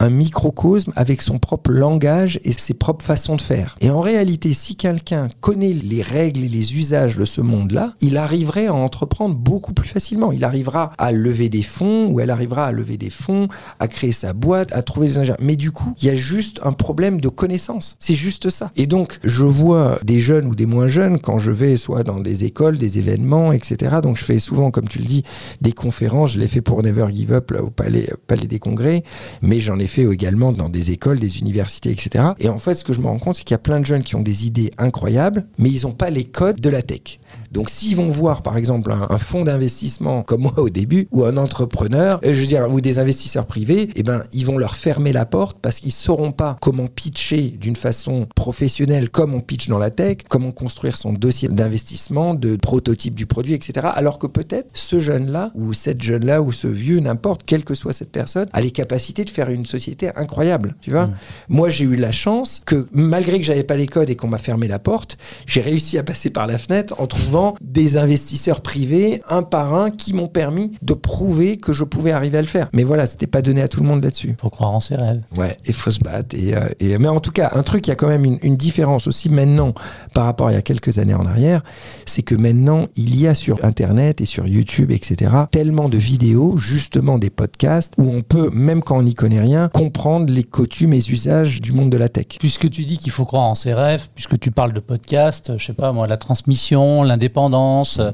un 0.00 0.10
microcosme 0.10 0.92
avec 0.96 1.22
son 1.22 1.38
propre 1.38 1.70
langage 1.70 2.38
et 2.44 2.52
ses 2.52 2.74
propres 2.74 3.04
façons 3.04 3.36
de 3.36 3.40
faire. 3.40 3.76
Et 3.80 3.90
en 3.90 4.00
réalité, 4.00 4.52
si 4.54 4.76
quelqu'un 4.76 5.28
connaît 5.40 5.72
les 5.72 6.02
règles 6.02 6.44
et 6.44 6.48
les 6.48 6.74
usages 6.74 7.16
de 7.16 7.24
ce 7.24 7.40
monde-là, 7.40 7.94
il 8.00 8.16
arriverait 8.16 8.66
à 8.66 8.74
entreprendre 8.74 9.34
beaucoup 9.34 9.72
plus 9.72 9.88
facilement. 9.88 10.32
Il 10.32 10.44
arrivera 10.44 10.92
à 10.98 11.12
lever 11.12 11.48
des 11.48 11.62
fonds 11.62 12.08
ou 12.10 12.20
elle 12.20 12.30
arrivera 12.30 12.66
à 12.66 12.72
lever 12.72 12.96
des 12.96 13.10
fonds, 13.10 13.48
à 13.80 13.88
créer 13.88 14.12
sa 14.12 14.32
boîte, 14.32 14.72
à 14.72 14.82
trouver 14.82 15.08
des 15.08 15.18
ingénieurs. 15.18 15.38
Mais 15.40 15.56
du 15.56 15.72
coup, 15.72 15.94
il 16.00 16.06
y 16.06 16.10
a 16.10 16.14
juste 16.14 16.60
un 16.62 16.72
problème 16.72 17.20
de 17.20 17.28
connaissance. 17.28 17.96
C'est 17.98 18.14
juste 18.14 18.50
ça. 18.50 18.70
Et 18.76 18.86
donc, 18.86 19.18
je 19.24 19.44
vois 19.44 19.98
des 20.04 20.20
jeunes 20.20 20.46
ou 20.46 20.54
des 20.54 20.66
moins 20.66 20.88
jeunes 20.88 21.18
quand 21.18 21.38
je 21.38 21.52
vais 21.52 21.76
soit 21.76 22.02
dans 22.02 22.20
des 22.20 22.44
écoles, 22.44 22.78
des 22.78 22.98
événements, 22.98 23.52
etc. 23.52 23.96
Donc, 24.02 24.16
je 24.16 24.24
fais 24.24 24.38
souvent, 24.38 24.70
comme 24.70 24.88
tu 24.88 24.98
le 24.98 25.04
dis, 25.04 25.24
des 25.60 25.72
conférences. 25.72 26.32
Je 26.32 26.40
l'ai 26.40 26.48
fait 26.48 26.60
pour 26.60 26.82
Never 26.82 27.06
Give 27.12 27.32
Up 27.32 27.50
là, 27.50 27.62
au 27.62 27.70
Palais, 27.70 28.08
Palais 28.26 28.46
des 28.46 28.58
Congrès, 28.58 29.02
mais 29.42 29.60
j'en 29.60 29.78
ai 29.78 29.85
fait 29.86 30.04
également 30.04 30.52
dans 30.52 30.68
des 30.68 30.90
écoles, 30.90 31.18
des 31.18 31.38
universités, 31.38 31.90
etc. 31.90 32.24
Et 32.38 32.48
en 32.48 32.58
fait, 32.58 32.74
ce 32.74 32.84
que 32.84 32.92
je 32.92 33.00
me 33.00 33.06
rends 33.06 33.18
compte, 33.18 33.36
c'est 33.36 33.44
qu'il 33.44 33.54
y 33.54 33.54
a 33.54 33.58
plein 33.58 33.80
de 33.80 33.86
jeunes 33.86 34.02
qui 34.02 34.14
ont 34.16 34.22
des 34.22 34.46
idées 34.46 34.70
incroyables, 34.78 35.46
mais 35.58 35.70
ils 35.70 35.82
n'ont 35.82 35.92
pas 35.92 36.10
les 36.10 36.24
codes 36.24 36.60
de 36.60 36.70
la 36.70 36.82
tech. 36.82 37.18
Donc 37.52 37.70
s'ils 37.70 37.96
vont 37.96 38.10
voir 38.10 38.42
par 38.42 38.56
exemple 38.56 38.92
un, 38.92 39.06
un 39.08 39.18
fonds 39.18 39.44
d'investissement 39.44 40.22
comme 40.22 40.42
moi 40.42 40.58
au 40.58 40.68
début 40.68 41.08
ou 41.10 41.24
un 41.24 41.36
entrepreneur, 41.36 42.20
euh, 42.24 42.32
je 42.32 42.40
veux 42.40 42.46
dire 42.46 42.66
ou 42.70 42.80
des 42.80 42.98
investisseurs 42.98 43.46
privés, 43.46 43.88
eh 43.96 44.02
ben 44.02 44.22
ils 44.32 44.44
vont 44.44 44.58
leur 44.58 44.76
fermer 44.76 45.12
la 45.12 45.26
porte 45.26 45.58
parce 45.60 45.80
qu'ils 45.80 45.92
sauront 45.92 46.32
pas 46.32 46.56
comment 46.60 46.86
pitcher 46.86 47.54
d'une 47.60 47.76
façon 47.76 48.26
professionnelle 48.34 49.10
comme 49.10 49.34
on 49.34 49.40
pitch 49.40 49.68
dans 49.68 49.78
la 49.78 49.90
tech, 49.90 50.18
comment 50.28 50.52
construire 50.52 50.96
son 50.96 51.12
dossier 51.12 51.48
d'investissement, 51.48 52.34
de 52.34 52.56
prototype 52.56 53.14
du 53.14 53.26
produit, 53.26 53.54
etc. 53.54 53.88
Alors 53.94 54.18
que 54.18 54.26
peut-être 54.26 54.68
ce 54.74 54.98
jeune-là 54.98 55.52
ou 55.54 55.72
cette 55.72 56.02
jeune-là 56.02 56.42
ou 56.42 56.52
ce 56.52 56.66
vieux, 56.66 57.00
n'importe, 57.00 57.42
quelle 57.44 57.64
que 57.64 57.74
soit 57.74 57.92
cette 57.92 58.12
personne, 58.12 58.46
a 58.52 58.60
les 58.60 58.70
capacités 58.70 59.24
de 59.24 59.30
faire 59.30 59.50
une 59.50 59.66
société 59.66 60.10
incroyable. 60.16 60.76
Tu 60.80 60.90
vois, 60.90 61.10
moi 61.48 61.68
j'ai 61.68 61.84
eu 61.84 61.96
la 61.96 62.12
chance 62.12 62.62
que 62.64 62.88
malgré 62.92 63.38
que 63.38 63.44
j'avais 63.44 63.64
pas 63.64 63.76
les 63.76 63.86
codes 63.86 64.10
et 64.10 64.16
qu'on 64.16 64.28
m'a 64.28 64.38
fermé 64.38 64.68
la 64.68 64.78
porte, 64.78 65.18
j'ai 65.46 65.60
réussi 65.60 65.98
à 65.98 66.02
passer 66.02 66.30
par 66.30 66.46
la 66.46 66.58
fenêtre 66.58 66.94
en 66.98 67.06
trouvant 67.26 67.56
des 67.60 67.96
investisseurs 67.96 68.60
privés 68.60 69.20
un 69.28 69.42
par 69.42 69.74
un 69.74 69.90
qui 69.90 70.12
m'ont 70.14 70.28
permis 70.28 70.70
de 70.82 70.94
prouver 70.94 71.56
que 71.56 71.72
je 71.72 71.82
pouvais 71.82 72.12
arriver 72.12 72.38
à 72.38 72.40
le 72.40 72.46
faire. 72.46 72.68
Mais 72.72 72.84
voilà, 72.84 73.06
c'était 73.06 73.26
pas 73.26 73.42
donné 73.42 73.62
à 73.62 73.68
tout 73.68 73.80
le 73.80 73.86
monde 73.88 74.04
là-dessus. 74.04 74.36
Faut 74.40 74.48
croire 74.50 74.70
en 74.70 74.78
ses 74.78 74.94
rêves. 74.94 75.22
Ouais, 75.36 75.56
il 75.66 75.74
faut 75.74 75.90
se 75.90 75.98
battre. 75.98 76.36
Et, 76.38 76.54
euh, 76.54 76.68
et- 76.78 76.98
mais 76.98 77.08
en 77.08 77.18
tout 77.18 77.32
cas, 77.32 77.50
un 77.54 77.64
truc, 77.64 77.86
il 77.88 77.90
y 77.90 77.92
a 77.92 77.96
quand 77.96 78.06
même 78.06 78.24
une, 78.24 78.38
une 78.42 78.56
différence 78.56 79.08
aussi 79.08 79.28
maintenant 79.28 79.74
par 80.14 80.24
rapport 80.26 80.46
à 80.46 80.52
il 80.52 80.54
y 80.54 80.58
a 80.58 80.62
quelques 80.62 80.98
années 80.98 81.14
en 81.14 81.26
arrière, 81.26 81.62
c'est 82.06 82.22
que 82.22 82.34
maintenant, 82.36 82.86
il 82.94 83.18
y 83.18 83.26
a 83.26 83.34
sur 83.34 83.64
Internet 83.64 84.20
et 84.20 84.26
sur 84.26 84.46
YouTube, 84.46 84.92
etc., 84.92 85.32
tellement 85.50 85.88
de 85.88 85.98
vidéos, 85.98 86.56
justement 86.56 87.18
des 87.18 87.30
podcasts, 87.30 87.94
où 87.98 88.08
on 88.08 88.22
peut, 88.22 88.50
même 88.52 88.82
quand 88.82 88.98
on 88.98 89.02
n'y 89.02 89.14
connaît 89.14 89.40
rien, 89.40 89.68
comprendre 89.68 90.32
les 90.32 90.44
coutumes 90.44 90.92
et 90.92 90.98
usages 91.10 91.60
du 91.60 91.72
monde 91.72 91.90
de 91.90 91.96
la 91.96 92.08
tech. 92.08 92.26
Puisque 92.38 92.70
tu 92.70 92.84
dis 92.84 92.96
qu'il 92.98 93.10
faut 93.12 93.24
croire 93.24 93.42
en 93.44 93.54
ses 93.56 93.74
rêves, 93.74 94.06
puisque 94.14 94.38
tu 94.38 94.50
parles 94.52 94.72
de 94.72 94.80
podcast, 94.80 95.50
euh, 95.50 95.58
je 95.58 95.66
sais 95.66 95.72
pas 95.72 95.92
moi, 95.92 96.06
la 96.06 96.16
transmission, 96.16 97.02
l'indépendance, 97.16 97.98
euh, 97.98 98.10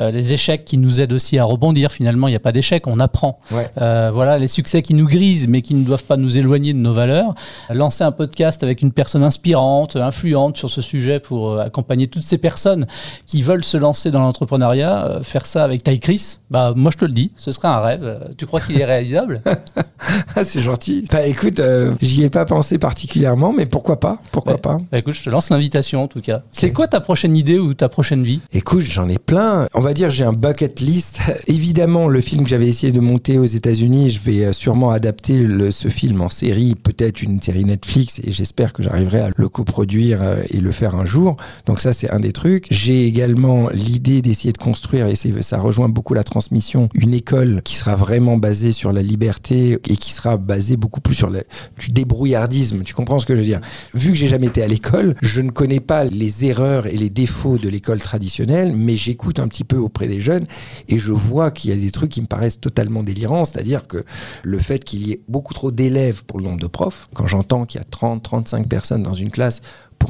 euh, 0.00 0.10
les 0.10 0.32
échecs 0.32 0.64
qui 0.64 0.78
nous 0.78 1.00
aident 1.00 1.12
aussi 1.12 1.38
à 1.38 1.44
rebondir. 1.44 1.92
Finalement, 1.92 2.26
il 2.28 2.32
n'y 2.32 2.36
a 2.36 2.40
pas 2.40 2.52
d'échec, 2.52 2.86
on 2.86 2.98
apprend. 3.00 3.38
Ouais. 3.50 3.66
Euh, 3.80 4.10
voilà, 4.12 4.38
les 4.38 4.48
succès 4.48 4.82
qui 4.82 4.94
nous 4.94 5.06
grisent, 5.06 5.46
mais 5.48 5.62
qui 5.62 5.74
ne 5.74 5.84
doivent 5.84 6.04
pas 6.04 6.16
nous 6.16 6.38
éloigner 6.38 6.72
de 6.72 6.78
nos 6.78 6.92
valeurs. 6.92 7.34
Lancer 7.70 8.04
un 8.04 8.12
podcast 8.12 8.62
avec 8.62 8.82
une 8.82 8.92
personne 8.92 9.22
inspirante, 9.22 9.96
influente 9.96 10.56
sur 10.56 10.70
ce 10.70 10.80
sujet 10.80 11.20
pour 11.20 11.60
accompagner 11.60 12.06
toutes 12.06 12.22
ces 12.22 12.38
personnes 12.38 12.86
qui 13.26 13.42
veulent 13.42 13.64
se 13.64 13.76
lancer 13.76 14.10
dans 14.10 14.20
l'entrepreneuriat, 14.20 15.20
faire 15.22 15.46
ça 15.46 15.64
avec 15.64 15.82
Ty 15.82 16.00
Chris, 16.00 16.38
bah 16.50 16.72
moi 16.74 16.90
je 16.92 16.98
te 16.98 17.04
le 17.04 17.12
dis, 17.12 17.30
ce 17.36 17.50
serait 17.52 17.68
un 17.68 17.80
rêve. 17.80 18.20
Tu 18.38 18.46
crois 18.46 18.60
qu'il 18.60 18.80
est 18.80 18.84
réalisable? 18.84 19.42
Ah, 20.34 20.44
c'est 20.44 20.62
gentil. 20.62 21.06
Bah 21.12 21.26
écoute, 21.26 21.60
euh, 21.60 21.92
j'y 22.00 22.22
ai 22.24 22.30
pas 22.30 22.44
pensé 22.44 22.78
particulièrement, 22.78 23.52
mais 23.52 23.66
pourquoi 23.66 24.00
pas? 24.00 24.18
Pourquoi 24.32 24.54
Ouais. 24.54 24.58
pas? 24.58 24.78
Bah, 24.90 24.98
écoute, 24.98 25.14
je 25.14 25.24
te 25.24 25.30
lance 25.30 25.50
l'invitation 25.50 26.02
en 26.02 26.08
tout 26.08 26.20
cas. 26.20 26.42
C'est 26.52 26.72
quoi 26.72 26.86
ta 26.86 27.00
prochaine 27.00 27.36
idée 27.36 27.58
ou 27.58 27.74
ta 27.74 27.88
prochaine 27.88 28.22
vie? 28.22 28.40
Écoute, 28.52 28.82
j'en 28.82 29.08
ai 29.08 29.18
plein. 29.18 29.66
On 29.74 29.80
va 29.80 29.92
dire 29.92 30.10
j'ai 30.10 30.24
un 30.24 30.32
bucket 30.32 30.80
list. 30.80 31.18
Évidemment, 31.48 32.08
le 32.08 32.20
film 32.20 32.44
que 32.44 32.48
j'avais 32.48 32.68
essayé 32.68 32.92
de 32.92 33.00
monter 33.00 33.38
aux 33.38 33.44
États-Unis, 33.44 34.10
je 34.10 34.20
vais 34.20 34.44
euh, 34.44 34.52
sûrement 34.52 34.90
adapter 34.90 35.46
ce 35.70 35.88
film 35.88 36.20
en 36.22 36.28
série, 36.28 36.74
peut-être 36.74 37.22
une 37.22 37.42
série 37.42 37.64
Netflix, 37.64 38.20
et 38.24 38.30
j'espère 38.30 38.72
que 38.72 38.82
j'arriverai 38.82 39.20
à 39.20 39.30
le 39.34 39.48
coproduire 39.48 40.22
euh, 40.22 40.42
et 40.50 40.58
le 40.58 40.70
faire 40.70 40.94
un 40.94 41.04
jour. 41.04 41.36
Donc 41.66 41.80
ça, 41.80 41.92
c'est 41.92 42.10
un 42.10 42.20
des 42.20 42.32
trucs. 42.32 42.68
J'ai 42.70 43.06
également 43.06 43.68
l'idée 43.70 44.22
d'essayer 44.22 44.52
de 44.52 44.58
construire, 44.58 45.08
et 45.08 45.16
ça 45.16 45.58
rejoint 45.58 45.88
beaucoup 45.88 46.14
la 46.14 46.24
transmission, 46.24 46.88
une 46.94 47.14
école 47.14 47.62
qui 47.64 47.74
sera 47.74 47.96
vraiment 47.96 48.36
basée 48.36 48.72
sur 48.72 48.92
la 48.92 49.02
liberté 49.02 49.78
et 49.88 49.96
qui 49.96 50.12
sera 50.12 50.36
basée 50.36 50.76
beaucoup 50.76 51.00
plus 51.00 51.14
sur 51.14 51.30
le, 51.30 51.42
du 51.78 51.90
débrouillardisme. 51.90 52.82
Tu 52.84 52.94
comprends 52.94 53.18
ce 53.18 53.26
que 53.26 53.34
je 53.34 53.40
veux 53.40 53.46
dire? 53.46 53.60
Vu 53.94 54.10
que 54.10 54.16
j'ai 54.16 54.28
jamais 54.28 54.46
été 54.46 54.62
à 54.62 54.68
l'école, 54.68 55.16
je 55.20 55.40
ne 55.40 55.50
connais 55.50 55.80
pas 55.80 56.04
les 56.04 56.44
erreurs 56.44 56.86
et 56.86 56.96
les 56.96 57.10
défauts 57.10 57.58
de 57.58 57.68
l'école 57.68 58.00
traditionnelle, 58.00 58.35
mais 58.44 58.96
j'écoute 58.96 59.38
un 59.38 59.48
petit 59.48 59.64
peu 59.64 59.76
auprès 59.76 60.08
des 60.08 60.20
jeunes 60.20 60.46
et 60.88 60.98
je 60.98 61.12
vois 61.12 61.50
qu'il 61.50 61.70
y 61.70 61.72
a 61.72 61.76
des 61.76 61.90
trucs 61.90 62.10
qui 62.10 62.20
me 62.20 62.26
paraissent 62.26 62.60
totalement 62.60 63.02
délirants, 63.02 63.44
c'est-à-dire 63.44 63.86
que 63.86 64.04
le 64.42 64.58
fait 64.58 64.84
qu'il 64.84 65.06
y 65.06 65.12
ait 65.12 65.20
beaucoup 65.28 65.54
trop 65.54 65.70
d'élèves 65.70 66.24
pour 66.24 66.38
le 66.38 66.44
nombre 66.44 66.60
de 66.60 66.66
profs, 66.66 67.08
quand 67.14 67.26
j'entends 67.26 67.64
qu'il 67.64 67.80
y 67.80 67.82
a 67.82 67.86
30, 67.86 68.22
35 68.22 68.68
personnes 68.68 69.02
dans 69.02 69.14
une 69.14 69.30
classe 69.30 69.62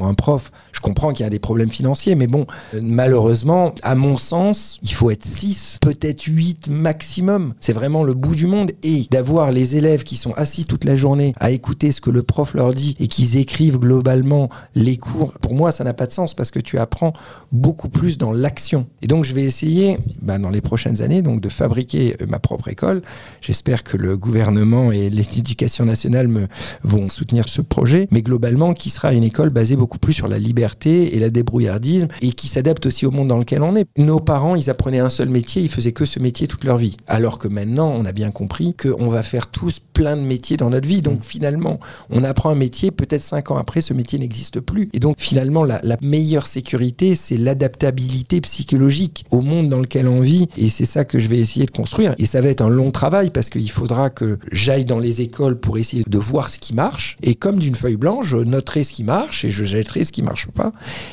un 0.05 0.13
prof, 0.13 0.51
je 0.71 0.79
comprends 0.79 1.11
qu'il 1.11 1.23
y 1.23 1.27
a 1.27 1.29
des 1.29 1.39
problèmes 1.39 1.71
financiers, 1.71 2.15
mais 2.15 2.27
bon, 2.27 2.45
malheureusement, 2.79 3.73
à 3.81 3.95
mon 3.95 4.17
sens, 4.17 4.79
il 4.83 4.93
faut 4.93 5.09
être 5.09 5.25
6, 5.25 5.79
peut-être 5.81 6.25
8 6.25 6.67
maximum. 6.69 7.53
C'est 7.59 7.73
vraiment 7.73 8.03
le 8.03 8.13
bout 8.13 8.35
du 8.35 8.47
monde. 8.47 8.71
Et 8.83 9.07
d'avoir 9.09 9.51
les 9.51 9.75
élèves 9.75 10.03
qui 10.03 10.15
sont 10.15 10.33
assis 10.33 10.65
toute 10.65 10.83
la 10.83 10.95
journée 10.95 11.33
à 11.39 11.51
écouter 11.51 11.91
ce 11.91 12.01
que 12.01 12.09
le 12.09 12.23
prof 12.23 12.53
leur 12.53 12.73
dit 12.73 12.95
et 12.99 13.07
qu'ils 13.07 13.37
écrivent 13.37 13.79
globalement 13.79 14.49
les 14.75 14.97
cours, 14.97 15.33
pour 15.33 15.55
moi, 15.55 15.71
ça 15.71 15.83
n'a 15.83 15.93
pas 15.93 16.05
de 16.05 16.11
sens 16.11 16.33
parce 16.33 16.51
que 16.51 16.59
tu 16.59 16.77
apprends 16.77 17.13
beaucoup 17.51 17.89
plus 17.89 18.17
dans 18.17 18.31
l'action. 18.31 18.87
Et 19.01 19.07
donc, 19.07 19.25
je 19.25 19.33
vais 19.33 19.43
essayer, 19.43 19.97
bah, 20.21 20.37
dans 20.37 20.49
les 20.49 20.61
prochaines 20.61 21.01
années, 21.01 21.21
donc, 21.21 21.41
de 21.41 21.49
fabriquer 21.49 22.15
euh, 22.21 22.25
ma 22.27 22.39
propre 22.39 22.67
école. 22.67 23.01
J'espère 23.41 23.83
que 23.83 23.97
le 23.97 24.17
gouvernement 24.17 24.91
et 24.91 25.09
l'éducation 25.37 25.85
nationale 25.85 26.27
me, 26.27 26.47
vont 26.83 27.09
soutenir 27.09 27.49
ce 27.49 27.61
projet, 27.61 28.07
mais 28.11 28.21
globalement, 28.21 28.73
qui 28.73 28.89
sera 28.89 29.13
une 29.13 29.23
école 29.23 29.49
basée 29.49 29.75
beaucoup 29.75 29.86
plus 29.87 30.13
sur 30.13 30.27
la 30.27 30.39
liberté 30.39 31.15
et 31.15 31.19
la 31.19 31.29
débrouillardisme 31.29 32.09
et 32.21 32.31
qui 32.33 32.47
s'adapte 32.47 32.85
aussi 32.85 33.05
au 33.05 33.11
monde 33.11 33.29
dans 33.29 33.37
lequel 33.37 33.63
on 33.63 33.75
est. 33.75 33.85
Nos 33.97 34.19
parents, 34.19 34.55
ils 34.55 34.69
apprenaient 34.69 34.99
un 34.99 35.09
seul 35.09 35.29
métier, 35.29 35.61
ils 35.61 35.69
faisaient 35.69 35.93
que 35.93 36.05
ce 36.05 36.19
métier 36.19 36.47
toute 36.47 36.65
leur 36.65 36.77
vie. 36.77 36.97
Alors 37.07 37.39
que 37.39 37.47
maintenant, 37.47 37.93
on 37.95 38.05
a 38.05 38.11
bien 38.11 38.31
compris 38.31 38.73
qu'on 38.73 39.09
va 39.09 39.23
faire 39.23 39.47
tous 39.47 39.79
plein 39.79 40.17
de 40.17 40.21
métiers 40.21 40.57
dans 40.57 40.69
notre 40.69 40.87
vie. 40.87 41.01
Donc 41.01 41.23
finalement, 41.23 41.79
on 42.09 42.23
apprend 42.23 42.49
un 42.49 42.55
métier, 42.55 42.91
peut-être 42.91 43.21
cinq 43.21 43.51
ans 43.51 43.57
après, 43.57 43.81
ce 43.81 43.93
métier 43.93 44.19
n'existe 44.19 44.59
plus. 44.59 44.89
Et 44.93 44.99
donc 44.99 45.15
finalement, 45.19 45.63
la, 45.63 45.79
la 45.83 45.97
meilleure 46.01 46.47
sécurité, 46.47 47.15
c'est 47.15 47.37
l'adaptabilité 47.37 48.41
psychologique 48.41 49.25
au 49.31 49.41
monde 49.41 49.69
dans 49.69 49.79
lequel 49.79 50.07
on 50.07 50.21
vit. 50.21 50.47
Et 50.57 50.69
c'est 50.69 50.85
ça 50.85 51.05
que 51.05 51.19
je 51.19 51.27
vais 51.27 51.37
essayer 51.37 51.65
de 51.65 51.71
construire. 51.71 52.13
Et 52.17 52.25
ça 52.25 52.41
va 52.41 52.49
être 52.49 52.61
un 52.61 52.69
long 52.69 52.91
travail 52.91 53.29
parce 53.29 53.49
qu'il 53.49 53.69
faudra 53.71 54.09
que 54.09 54.39
j'aille 54.51 54.85
dans 54.85 54.99
les 54.99 55.21
écoles 55.21 55.59
pour 55.59 55.77
essayer 55.77 56.03
de 56.07 56.17
voir 56.17 56.49
ce 56.49 56.59
qui 56.59 56.73
marche. 56.73 57.17
Et 57.21 57.35
comme 57.35 57.59
d'une 57.59 57.75
feuille 57.75 57.97
blanche, 57.97 58.27
je 58.27 58.37
noterai 58.37 58.83
ce 58.83 58.93
qui 58.93 59.03
marche 59.03 59.45
et 59.45 59.51
je 59.51 59.65
jetterai 59.77 60.03
ce 60.03 60.11
qui 60.11 60.21
marche 60.21 60.47
pas. 60.47 60.71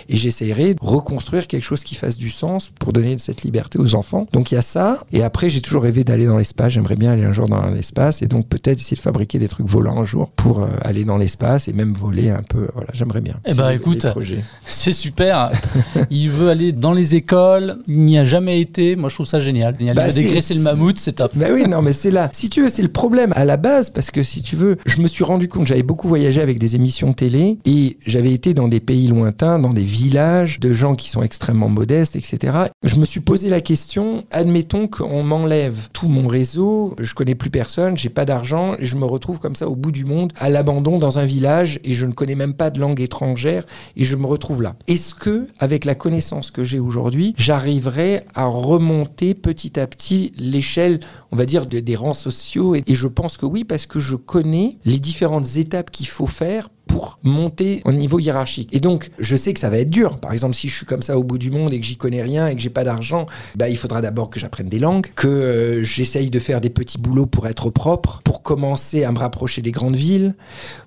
Et 0.09 0.17
j'essaierai 0.17 0.75
de 0.75 0.79
reconstruire 0.81 1.47
quelque 1.47 1.63
chose 1.65 1.85
qui 1.85 1.95
fasse 1.95 2.17
du 2.17 2.31
sens 2.31 2.71
pour 2.79 2.93
donner 2.93 3.17
cette 3.19 3.43
liberté 3.43 3.79
aux 3.79 3.95
enfants. 3.95 4.27
Donc 4.33 4.53
il 4.53 4.57
y 4.57 4.59
a 4.59 4.63
ça. 4.63 4.99
Et 5.13 5.23
après, 5.23 5.51
j'ai 5.51 5.61
toujours 5.61 5.83
rêvé 5.83 6.05
d'aller 6.05 6.27
dans 6.27 6.37
l'espace. 6.39 6.73
J'aimerais 6.73 6.97
bien 6.97 7.13
aller 7.13 7.25
un 7.25 7.33
jour 7.33 7.49
dans 7.49 7.65
l'espace 7.67 8.23
et 8.23 8.27
donc 8.27 8.49
peut-être 8.49 8.81
essayer 8.81 8.97
de 8.97 9.03
fabriquer 9.03 9.39
des 9.39 9.49
trucs 9.49 9.67
volants 9.69 9.99
un 10.01 10.05
jour 10.05 10.31
pour 10.31 10.63
euh, 10.63 10.69
aller 10.83 11.05
dans 11.05 11.17
l'espace 11.19 11.69
et 11.69 11.73
même 11.73 11.93
voler 11.95 12.31
un 12.31 12.43
peu. 12.43 12.69
Voilà, 12.75 12.91
j'aimerais 12.93 13.21
bien. 13.21 13.35
Eh 13.47 13.55
ben, 13.55 13.71
écoute. 13.71 14.07
C'est 14.65 14.93
super. 14.93 15.51
il 16.11 16.31
veut 16.31 16.49
aller 16.49 16.73
dans 16.73 16.93
les 16.93 17.17
écoles. 17.17 17.79
Il 17.87 18.01
n'y 18.01 18.19
a 18.19 18.25
jamais 18.25 18.61
été. 18.61 18.97
Moi, 18.97 19.09
je 19.09 19.15
trouve 19.15 19.27
ça 19.27 19.41
génial. 19.41 19.77
Il 19.81 19.93
Bah, 19.93 20.07
veut 20.07 20.13
dégraisser 20.13 20.55
le 20.55 20.61
mammouth, 20.61 20.99
c'est 20.99 21.13
top. 21.13 21.33
Bah 21.35 21.47
oui, 21.53 21.65
non, 21.69 21.83
mais 21.83 21.93
c'est 21.93 22.11
là. 22.11 22.29
Si 22.33 22.49
tu 22.49 22.63
veux, 22.63 22.69
c'est 22.71 22.83
le 22.83 22.89
problème 22.89 23.33
à 23.37 23.45
la 23.45 23.57
base, 23.57 23.91
parce 23.91 24.11
que 24.11 24.23
si 24.23 24.43
tu 24.43 24.57
veux, 24.57 24.77
je 24.87 25.01
me 25.01 25.09
suis 25.09 25.25
rendu 25.25 25.49
compte, 25.49 25.67
j'avais 25.67 25.83
beaucoup 25.83 26.09
voyagé 26.09 26.41
avec 26.41 26.59
des 26.59 26.75
émissions 26.77 27.13
télé 27.13 27.59
et 27.65 27.99
j'avais 28.07 28.33
été 28.33 28.54
dans 28.55 28.69
des 28.69 28.81
pays 28.81 29.09
lointains, 29.09 29.59
dans 29.59 29.71
des 29.71 29.85
villages 29.85 30.59
de 30.61 30.73
gens 30.73 30.95
qui 30.95 31.11
sont 31.11 31.23
extrêmement 31.23 31.69
modestes, 31.69 32.17
etc. 32.17 32.57
Je 32.83 32.97
me 32.97 33.05
suis 33.05 33.21
posé 33.21 33.49
la 33.51 33.61
question, 33.61 34.25
admettons 34.31 34.89
qu'on 34.89 35.23
m'enlève 35.23 35.89
tout 35.93 36.09
mon 36.09 36.27
réseau, 36.29 36.95
je 36.99 37.15
connais 37.15 37.35
plus 37.35 37.51
personne, 37.51 37.97
j'ai 37.99 38.09
pas 38.09 38.25
d'argent, 38.25 38.75
et 38.79 38.85
je 38.85 38.97
me 38.97 39.05
retrouve 39.05 39.39
comme 39.41 39.57
ça 39.57 39.69
au 39.69 39.77
bout 39.77 39.93
du 39.93 40.05
monde, 40.05 40.33
à 40.37 40.49
l'abandon 40.49 40.99
dans 40.99 41.19
un 41.19 41.25
village 41.25 41.81
et 41.85 41.93
je 41.93 42.07
ne 42.07 42.13
connais 42.13 42.35
même 42.35 42.55
pas 42.55 42.71
de 42.71 42.81
langue 42.81 43.01
étrangère 43.01 43.65
et 43.97 44.05
je 44.05 44.17
me 44.17 44.27
retrouve 44.27 44.63
là. 44.63 44.77
Est-ce 44.87 45.15
que, 45.15 45.49
avec 45.59 45.85
la 45.85 45.95
connaissance 45.95 46.51
que 46.51 46.65
j'ai 46.65 46.79
aujourd'hui, 46.79 47.35
j'arriverai 47.37 48.23
à 48.35 48.47
remonter 48.47 49.35
petit 49.35 49.79
à 49.79 49.87
petit 49.87 50.33
l'échelle, 50.37 51.01
on 51.33 51.37
va 51.37 51.47
dire, 51.47 51.67
de- 51.67 51.81
des 51.81 51.97
rangs 51.97 52.15
sociaux? 52.15 52.75
Et 52.75 52.83
je 52.89 53.07
pense 53.09 53.37
que 53.37 53.47
oui, 53.47 53.65
parce 53.65 53.87
que 53.87 53.99
je 53.99 54.17
connais 54.17 54.77
les 54.85 54.99
différentes 54.99 55.57
étapes 55.57 55.91
qu'il 55.91 56.07
faut 56.07 56.27
faire 56.27 56.69
pour 56.87 57.19
monter 57.23 57.81
au 57.85 57.93
niveau 57.93 58.19
hiérarchique. 58.19 58.69
Et 58.73 58.81
donc, 58.81 59.11
je 59.19 59.37
sais 59.37 59.53
que 59.55 59.61
ça 59.61 59.71
va 59.71 59.79
être 59.79 59.91
dur. 59.91 60.19
Par 60.21 60.33
exemple, 60.33 60.55
si 60.55 60.69
je 60.69 60.77
suis 60.77 60.87
comme 60.87 61.03
ça 61.03 61.19
au 61.19 61.25
bout 61.25 61.39
du 61.39 61.51
monde 61.51 61.73
et 61.73 61.81
que 61.81 61.87
j'y 61.87 61.97
connais 61.97 62.23
rien 62.23 62.49
et 62.49 62.55
que 62.55 62.61
j'ai 62.61 62.71
pas 62.71 62.85
d'argent, 62.85 63.27
bah, 63.57 63.69
il 63.69 63.77
faudra 63.77 64.01
d'abord 64.01 64.31
que 64.31 64.39
j'apprenne 64.39 64.69
des 64.69 64.79
langues, 64.79 65.07
que 65.15 65.29
euh, 65.29 65.83
j'essaye 65.83 66.31
de 66.31 66.39
faire 66.39 66.61
des 66.61 66.71
petits 66.71 66.99
boulots 66.99 67.27
pour 67.27 67.47
être 67.47 67.71
propre, 67.71 68.21
pour 68.25 68.43
commencer 68.43 69.05
à 69.05 69.13
me 69.13 69.19
rapprocher 69.19 69.63
des 69.63 69.73
grandes 69.73 69.97
villes. 69.97 70.35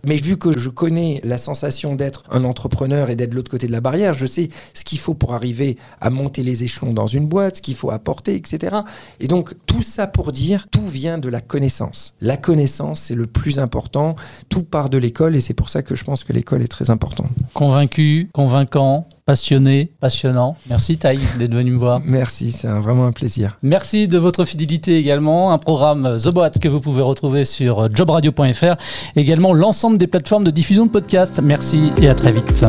Mais 0.05 0.17
vu 0.17 0.37
que 0.37 0.57
je 0.57 0.69
connais 0.69 1.21
la 1.23 1.37
sensation 1.37 1.95
d'être 1.95 2.23
un 2.31 2.43
entrepreneur 2.43 3.09
et 3.09 3.15
d'être 3.15 3.31
de 3.31 3.35
l'autre 3.35 3.51
côté 3.51 3.67
de 3.67 3.71
la 3.71 3.81
barrière, 3.81 4.13
je 4.13 4.25
sais 4.25 4.49
ce 4.73 4.83
qu'il 4.83 4.99
faut 4.99 5.13
pour 5.13 5.33
arriver 5.33 5.77
à 5.99 6.09
monter 6.09 6.43
les 6.43 6.63
échelons 6.63 6.93
dans 6.93 7.07
une 7.07 7.27
boîte, 7.27 7.57
ce 7.57 7.61
qu'il 7.61 7.75
faut 7.75 7.91
apporter, 7.91 8.35
etc. 8.35 8.77
Et 9.19 9.27
donc, 9.27 9.55
tout 9.65 9.83
ça 9.83 10.07
pour 10.07 10.31
dire, 10.31 10.67
tout 10.69 10.85
vient 10.85 11.17
de 11.17 11.29
la 11.29 11.41
connaissance. 11.41 12.13
La 12.21 12.37
connaissance, 12.37 13.01
c'est 13.01 13.15
le 13.15 13.27
plus 13.27 13.59
important. 13.59 14.15
Tout 14.49 14.63
part 14.63 14.89
de 14.89 14.97
l'école 14.97 15.35
et 15.35 15.41
c'est 15.41 15.53
pour 15.53 15.69
ça 15.69 15.81
que 15.81 15.86
je 15.95 16.03
pense 16.03 16.23
que 16.23 16.33
l'école 16.33 16.61
est 16.61 16.67
très 16.67 16.89
importante. 16.89 17.29
Convaincu, 17.53 18.29
convaincant, 18.33 19.07
passionné, 19.25 19.91
passionnant. 19.99 20.55
Merci 20.69 20.97
Taï 20.97 21.19
d'être 21.37 21.53
venu 21.53 21.71
me 21.71 21.77
voir. 21.77 22.01
Merci, 22.05 22.51
c'est 22.51 22.67
vraiment 22.67 23.05
un 23.05 23.11
plaisir. 23.11 23.57
Merci 23.61 24.07
de 24.07 24.17
votre 24.17 24.45
fidélité 24.45 24.97
également. 24.97 25.51
Un 25.51 25.57
programme 25.57 26.17
The 26.17 26.29
Boîte 26.29 26.59
que 26.59 26.67
vous 26.67 26.79
pouvez 26.79 27.01
retrouver 27.01 27.45
sur 27.45 27.93
jobradio.fr. 27.95 28.75
Également 29.15 29.53
l'ensemble 29.53 29.97
des 29.97 30.07
plateformes 30.07 30.43
de 30.43 30.51
diffusion 30.51 30.85
de 30.85 30.91
podcasts. 30.91 31.41
Merci 31.41 31.91
et 32.01 32.09
à 32.09 32.15
très 32.15 32.31
vite. 32.31 32.65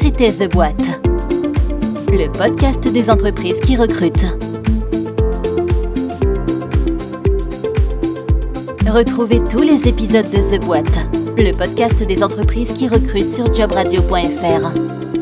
C'était 0.00 0.32
The 0.32 0.52
Boîte. 0.52 1.00
le 2.10 2.30
podcast 2.30 2.86
des 2.92 3.10
entreprises 3.10 3.58
qui 3.64 3.76
recrutent. 3.76 4.53
Retrouvez 8.94 9.40
tous 9.50 9.62
les 9.62 9.88
épisodes 9.88 10.30
de 10.30 10.56
The 10.56 10.64
Boîte, 10.64 10.98
le 11.36 11.50
podcast 11.50 12.00
des 12.04 12.22
entreprises 12.22 12.72
qui 12.74 12.86
recrutent 12.86 13.34
sur 13.34 13.52
jobradio.fr. 13.52 15.13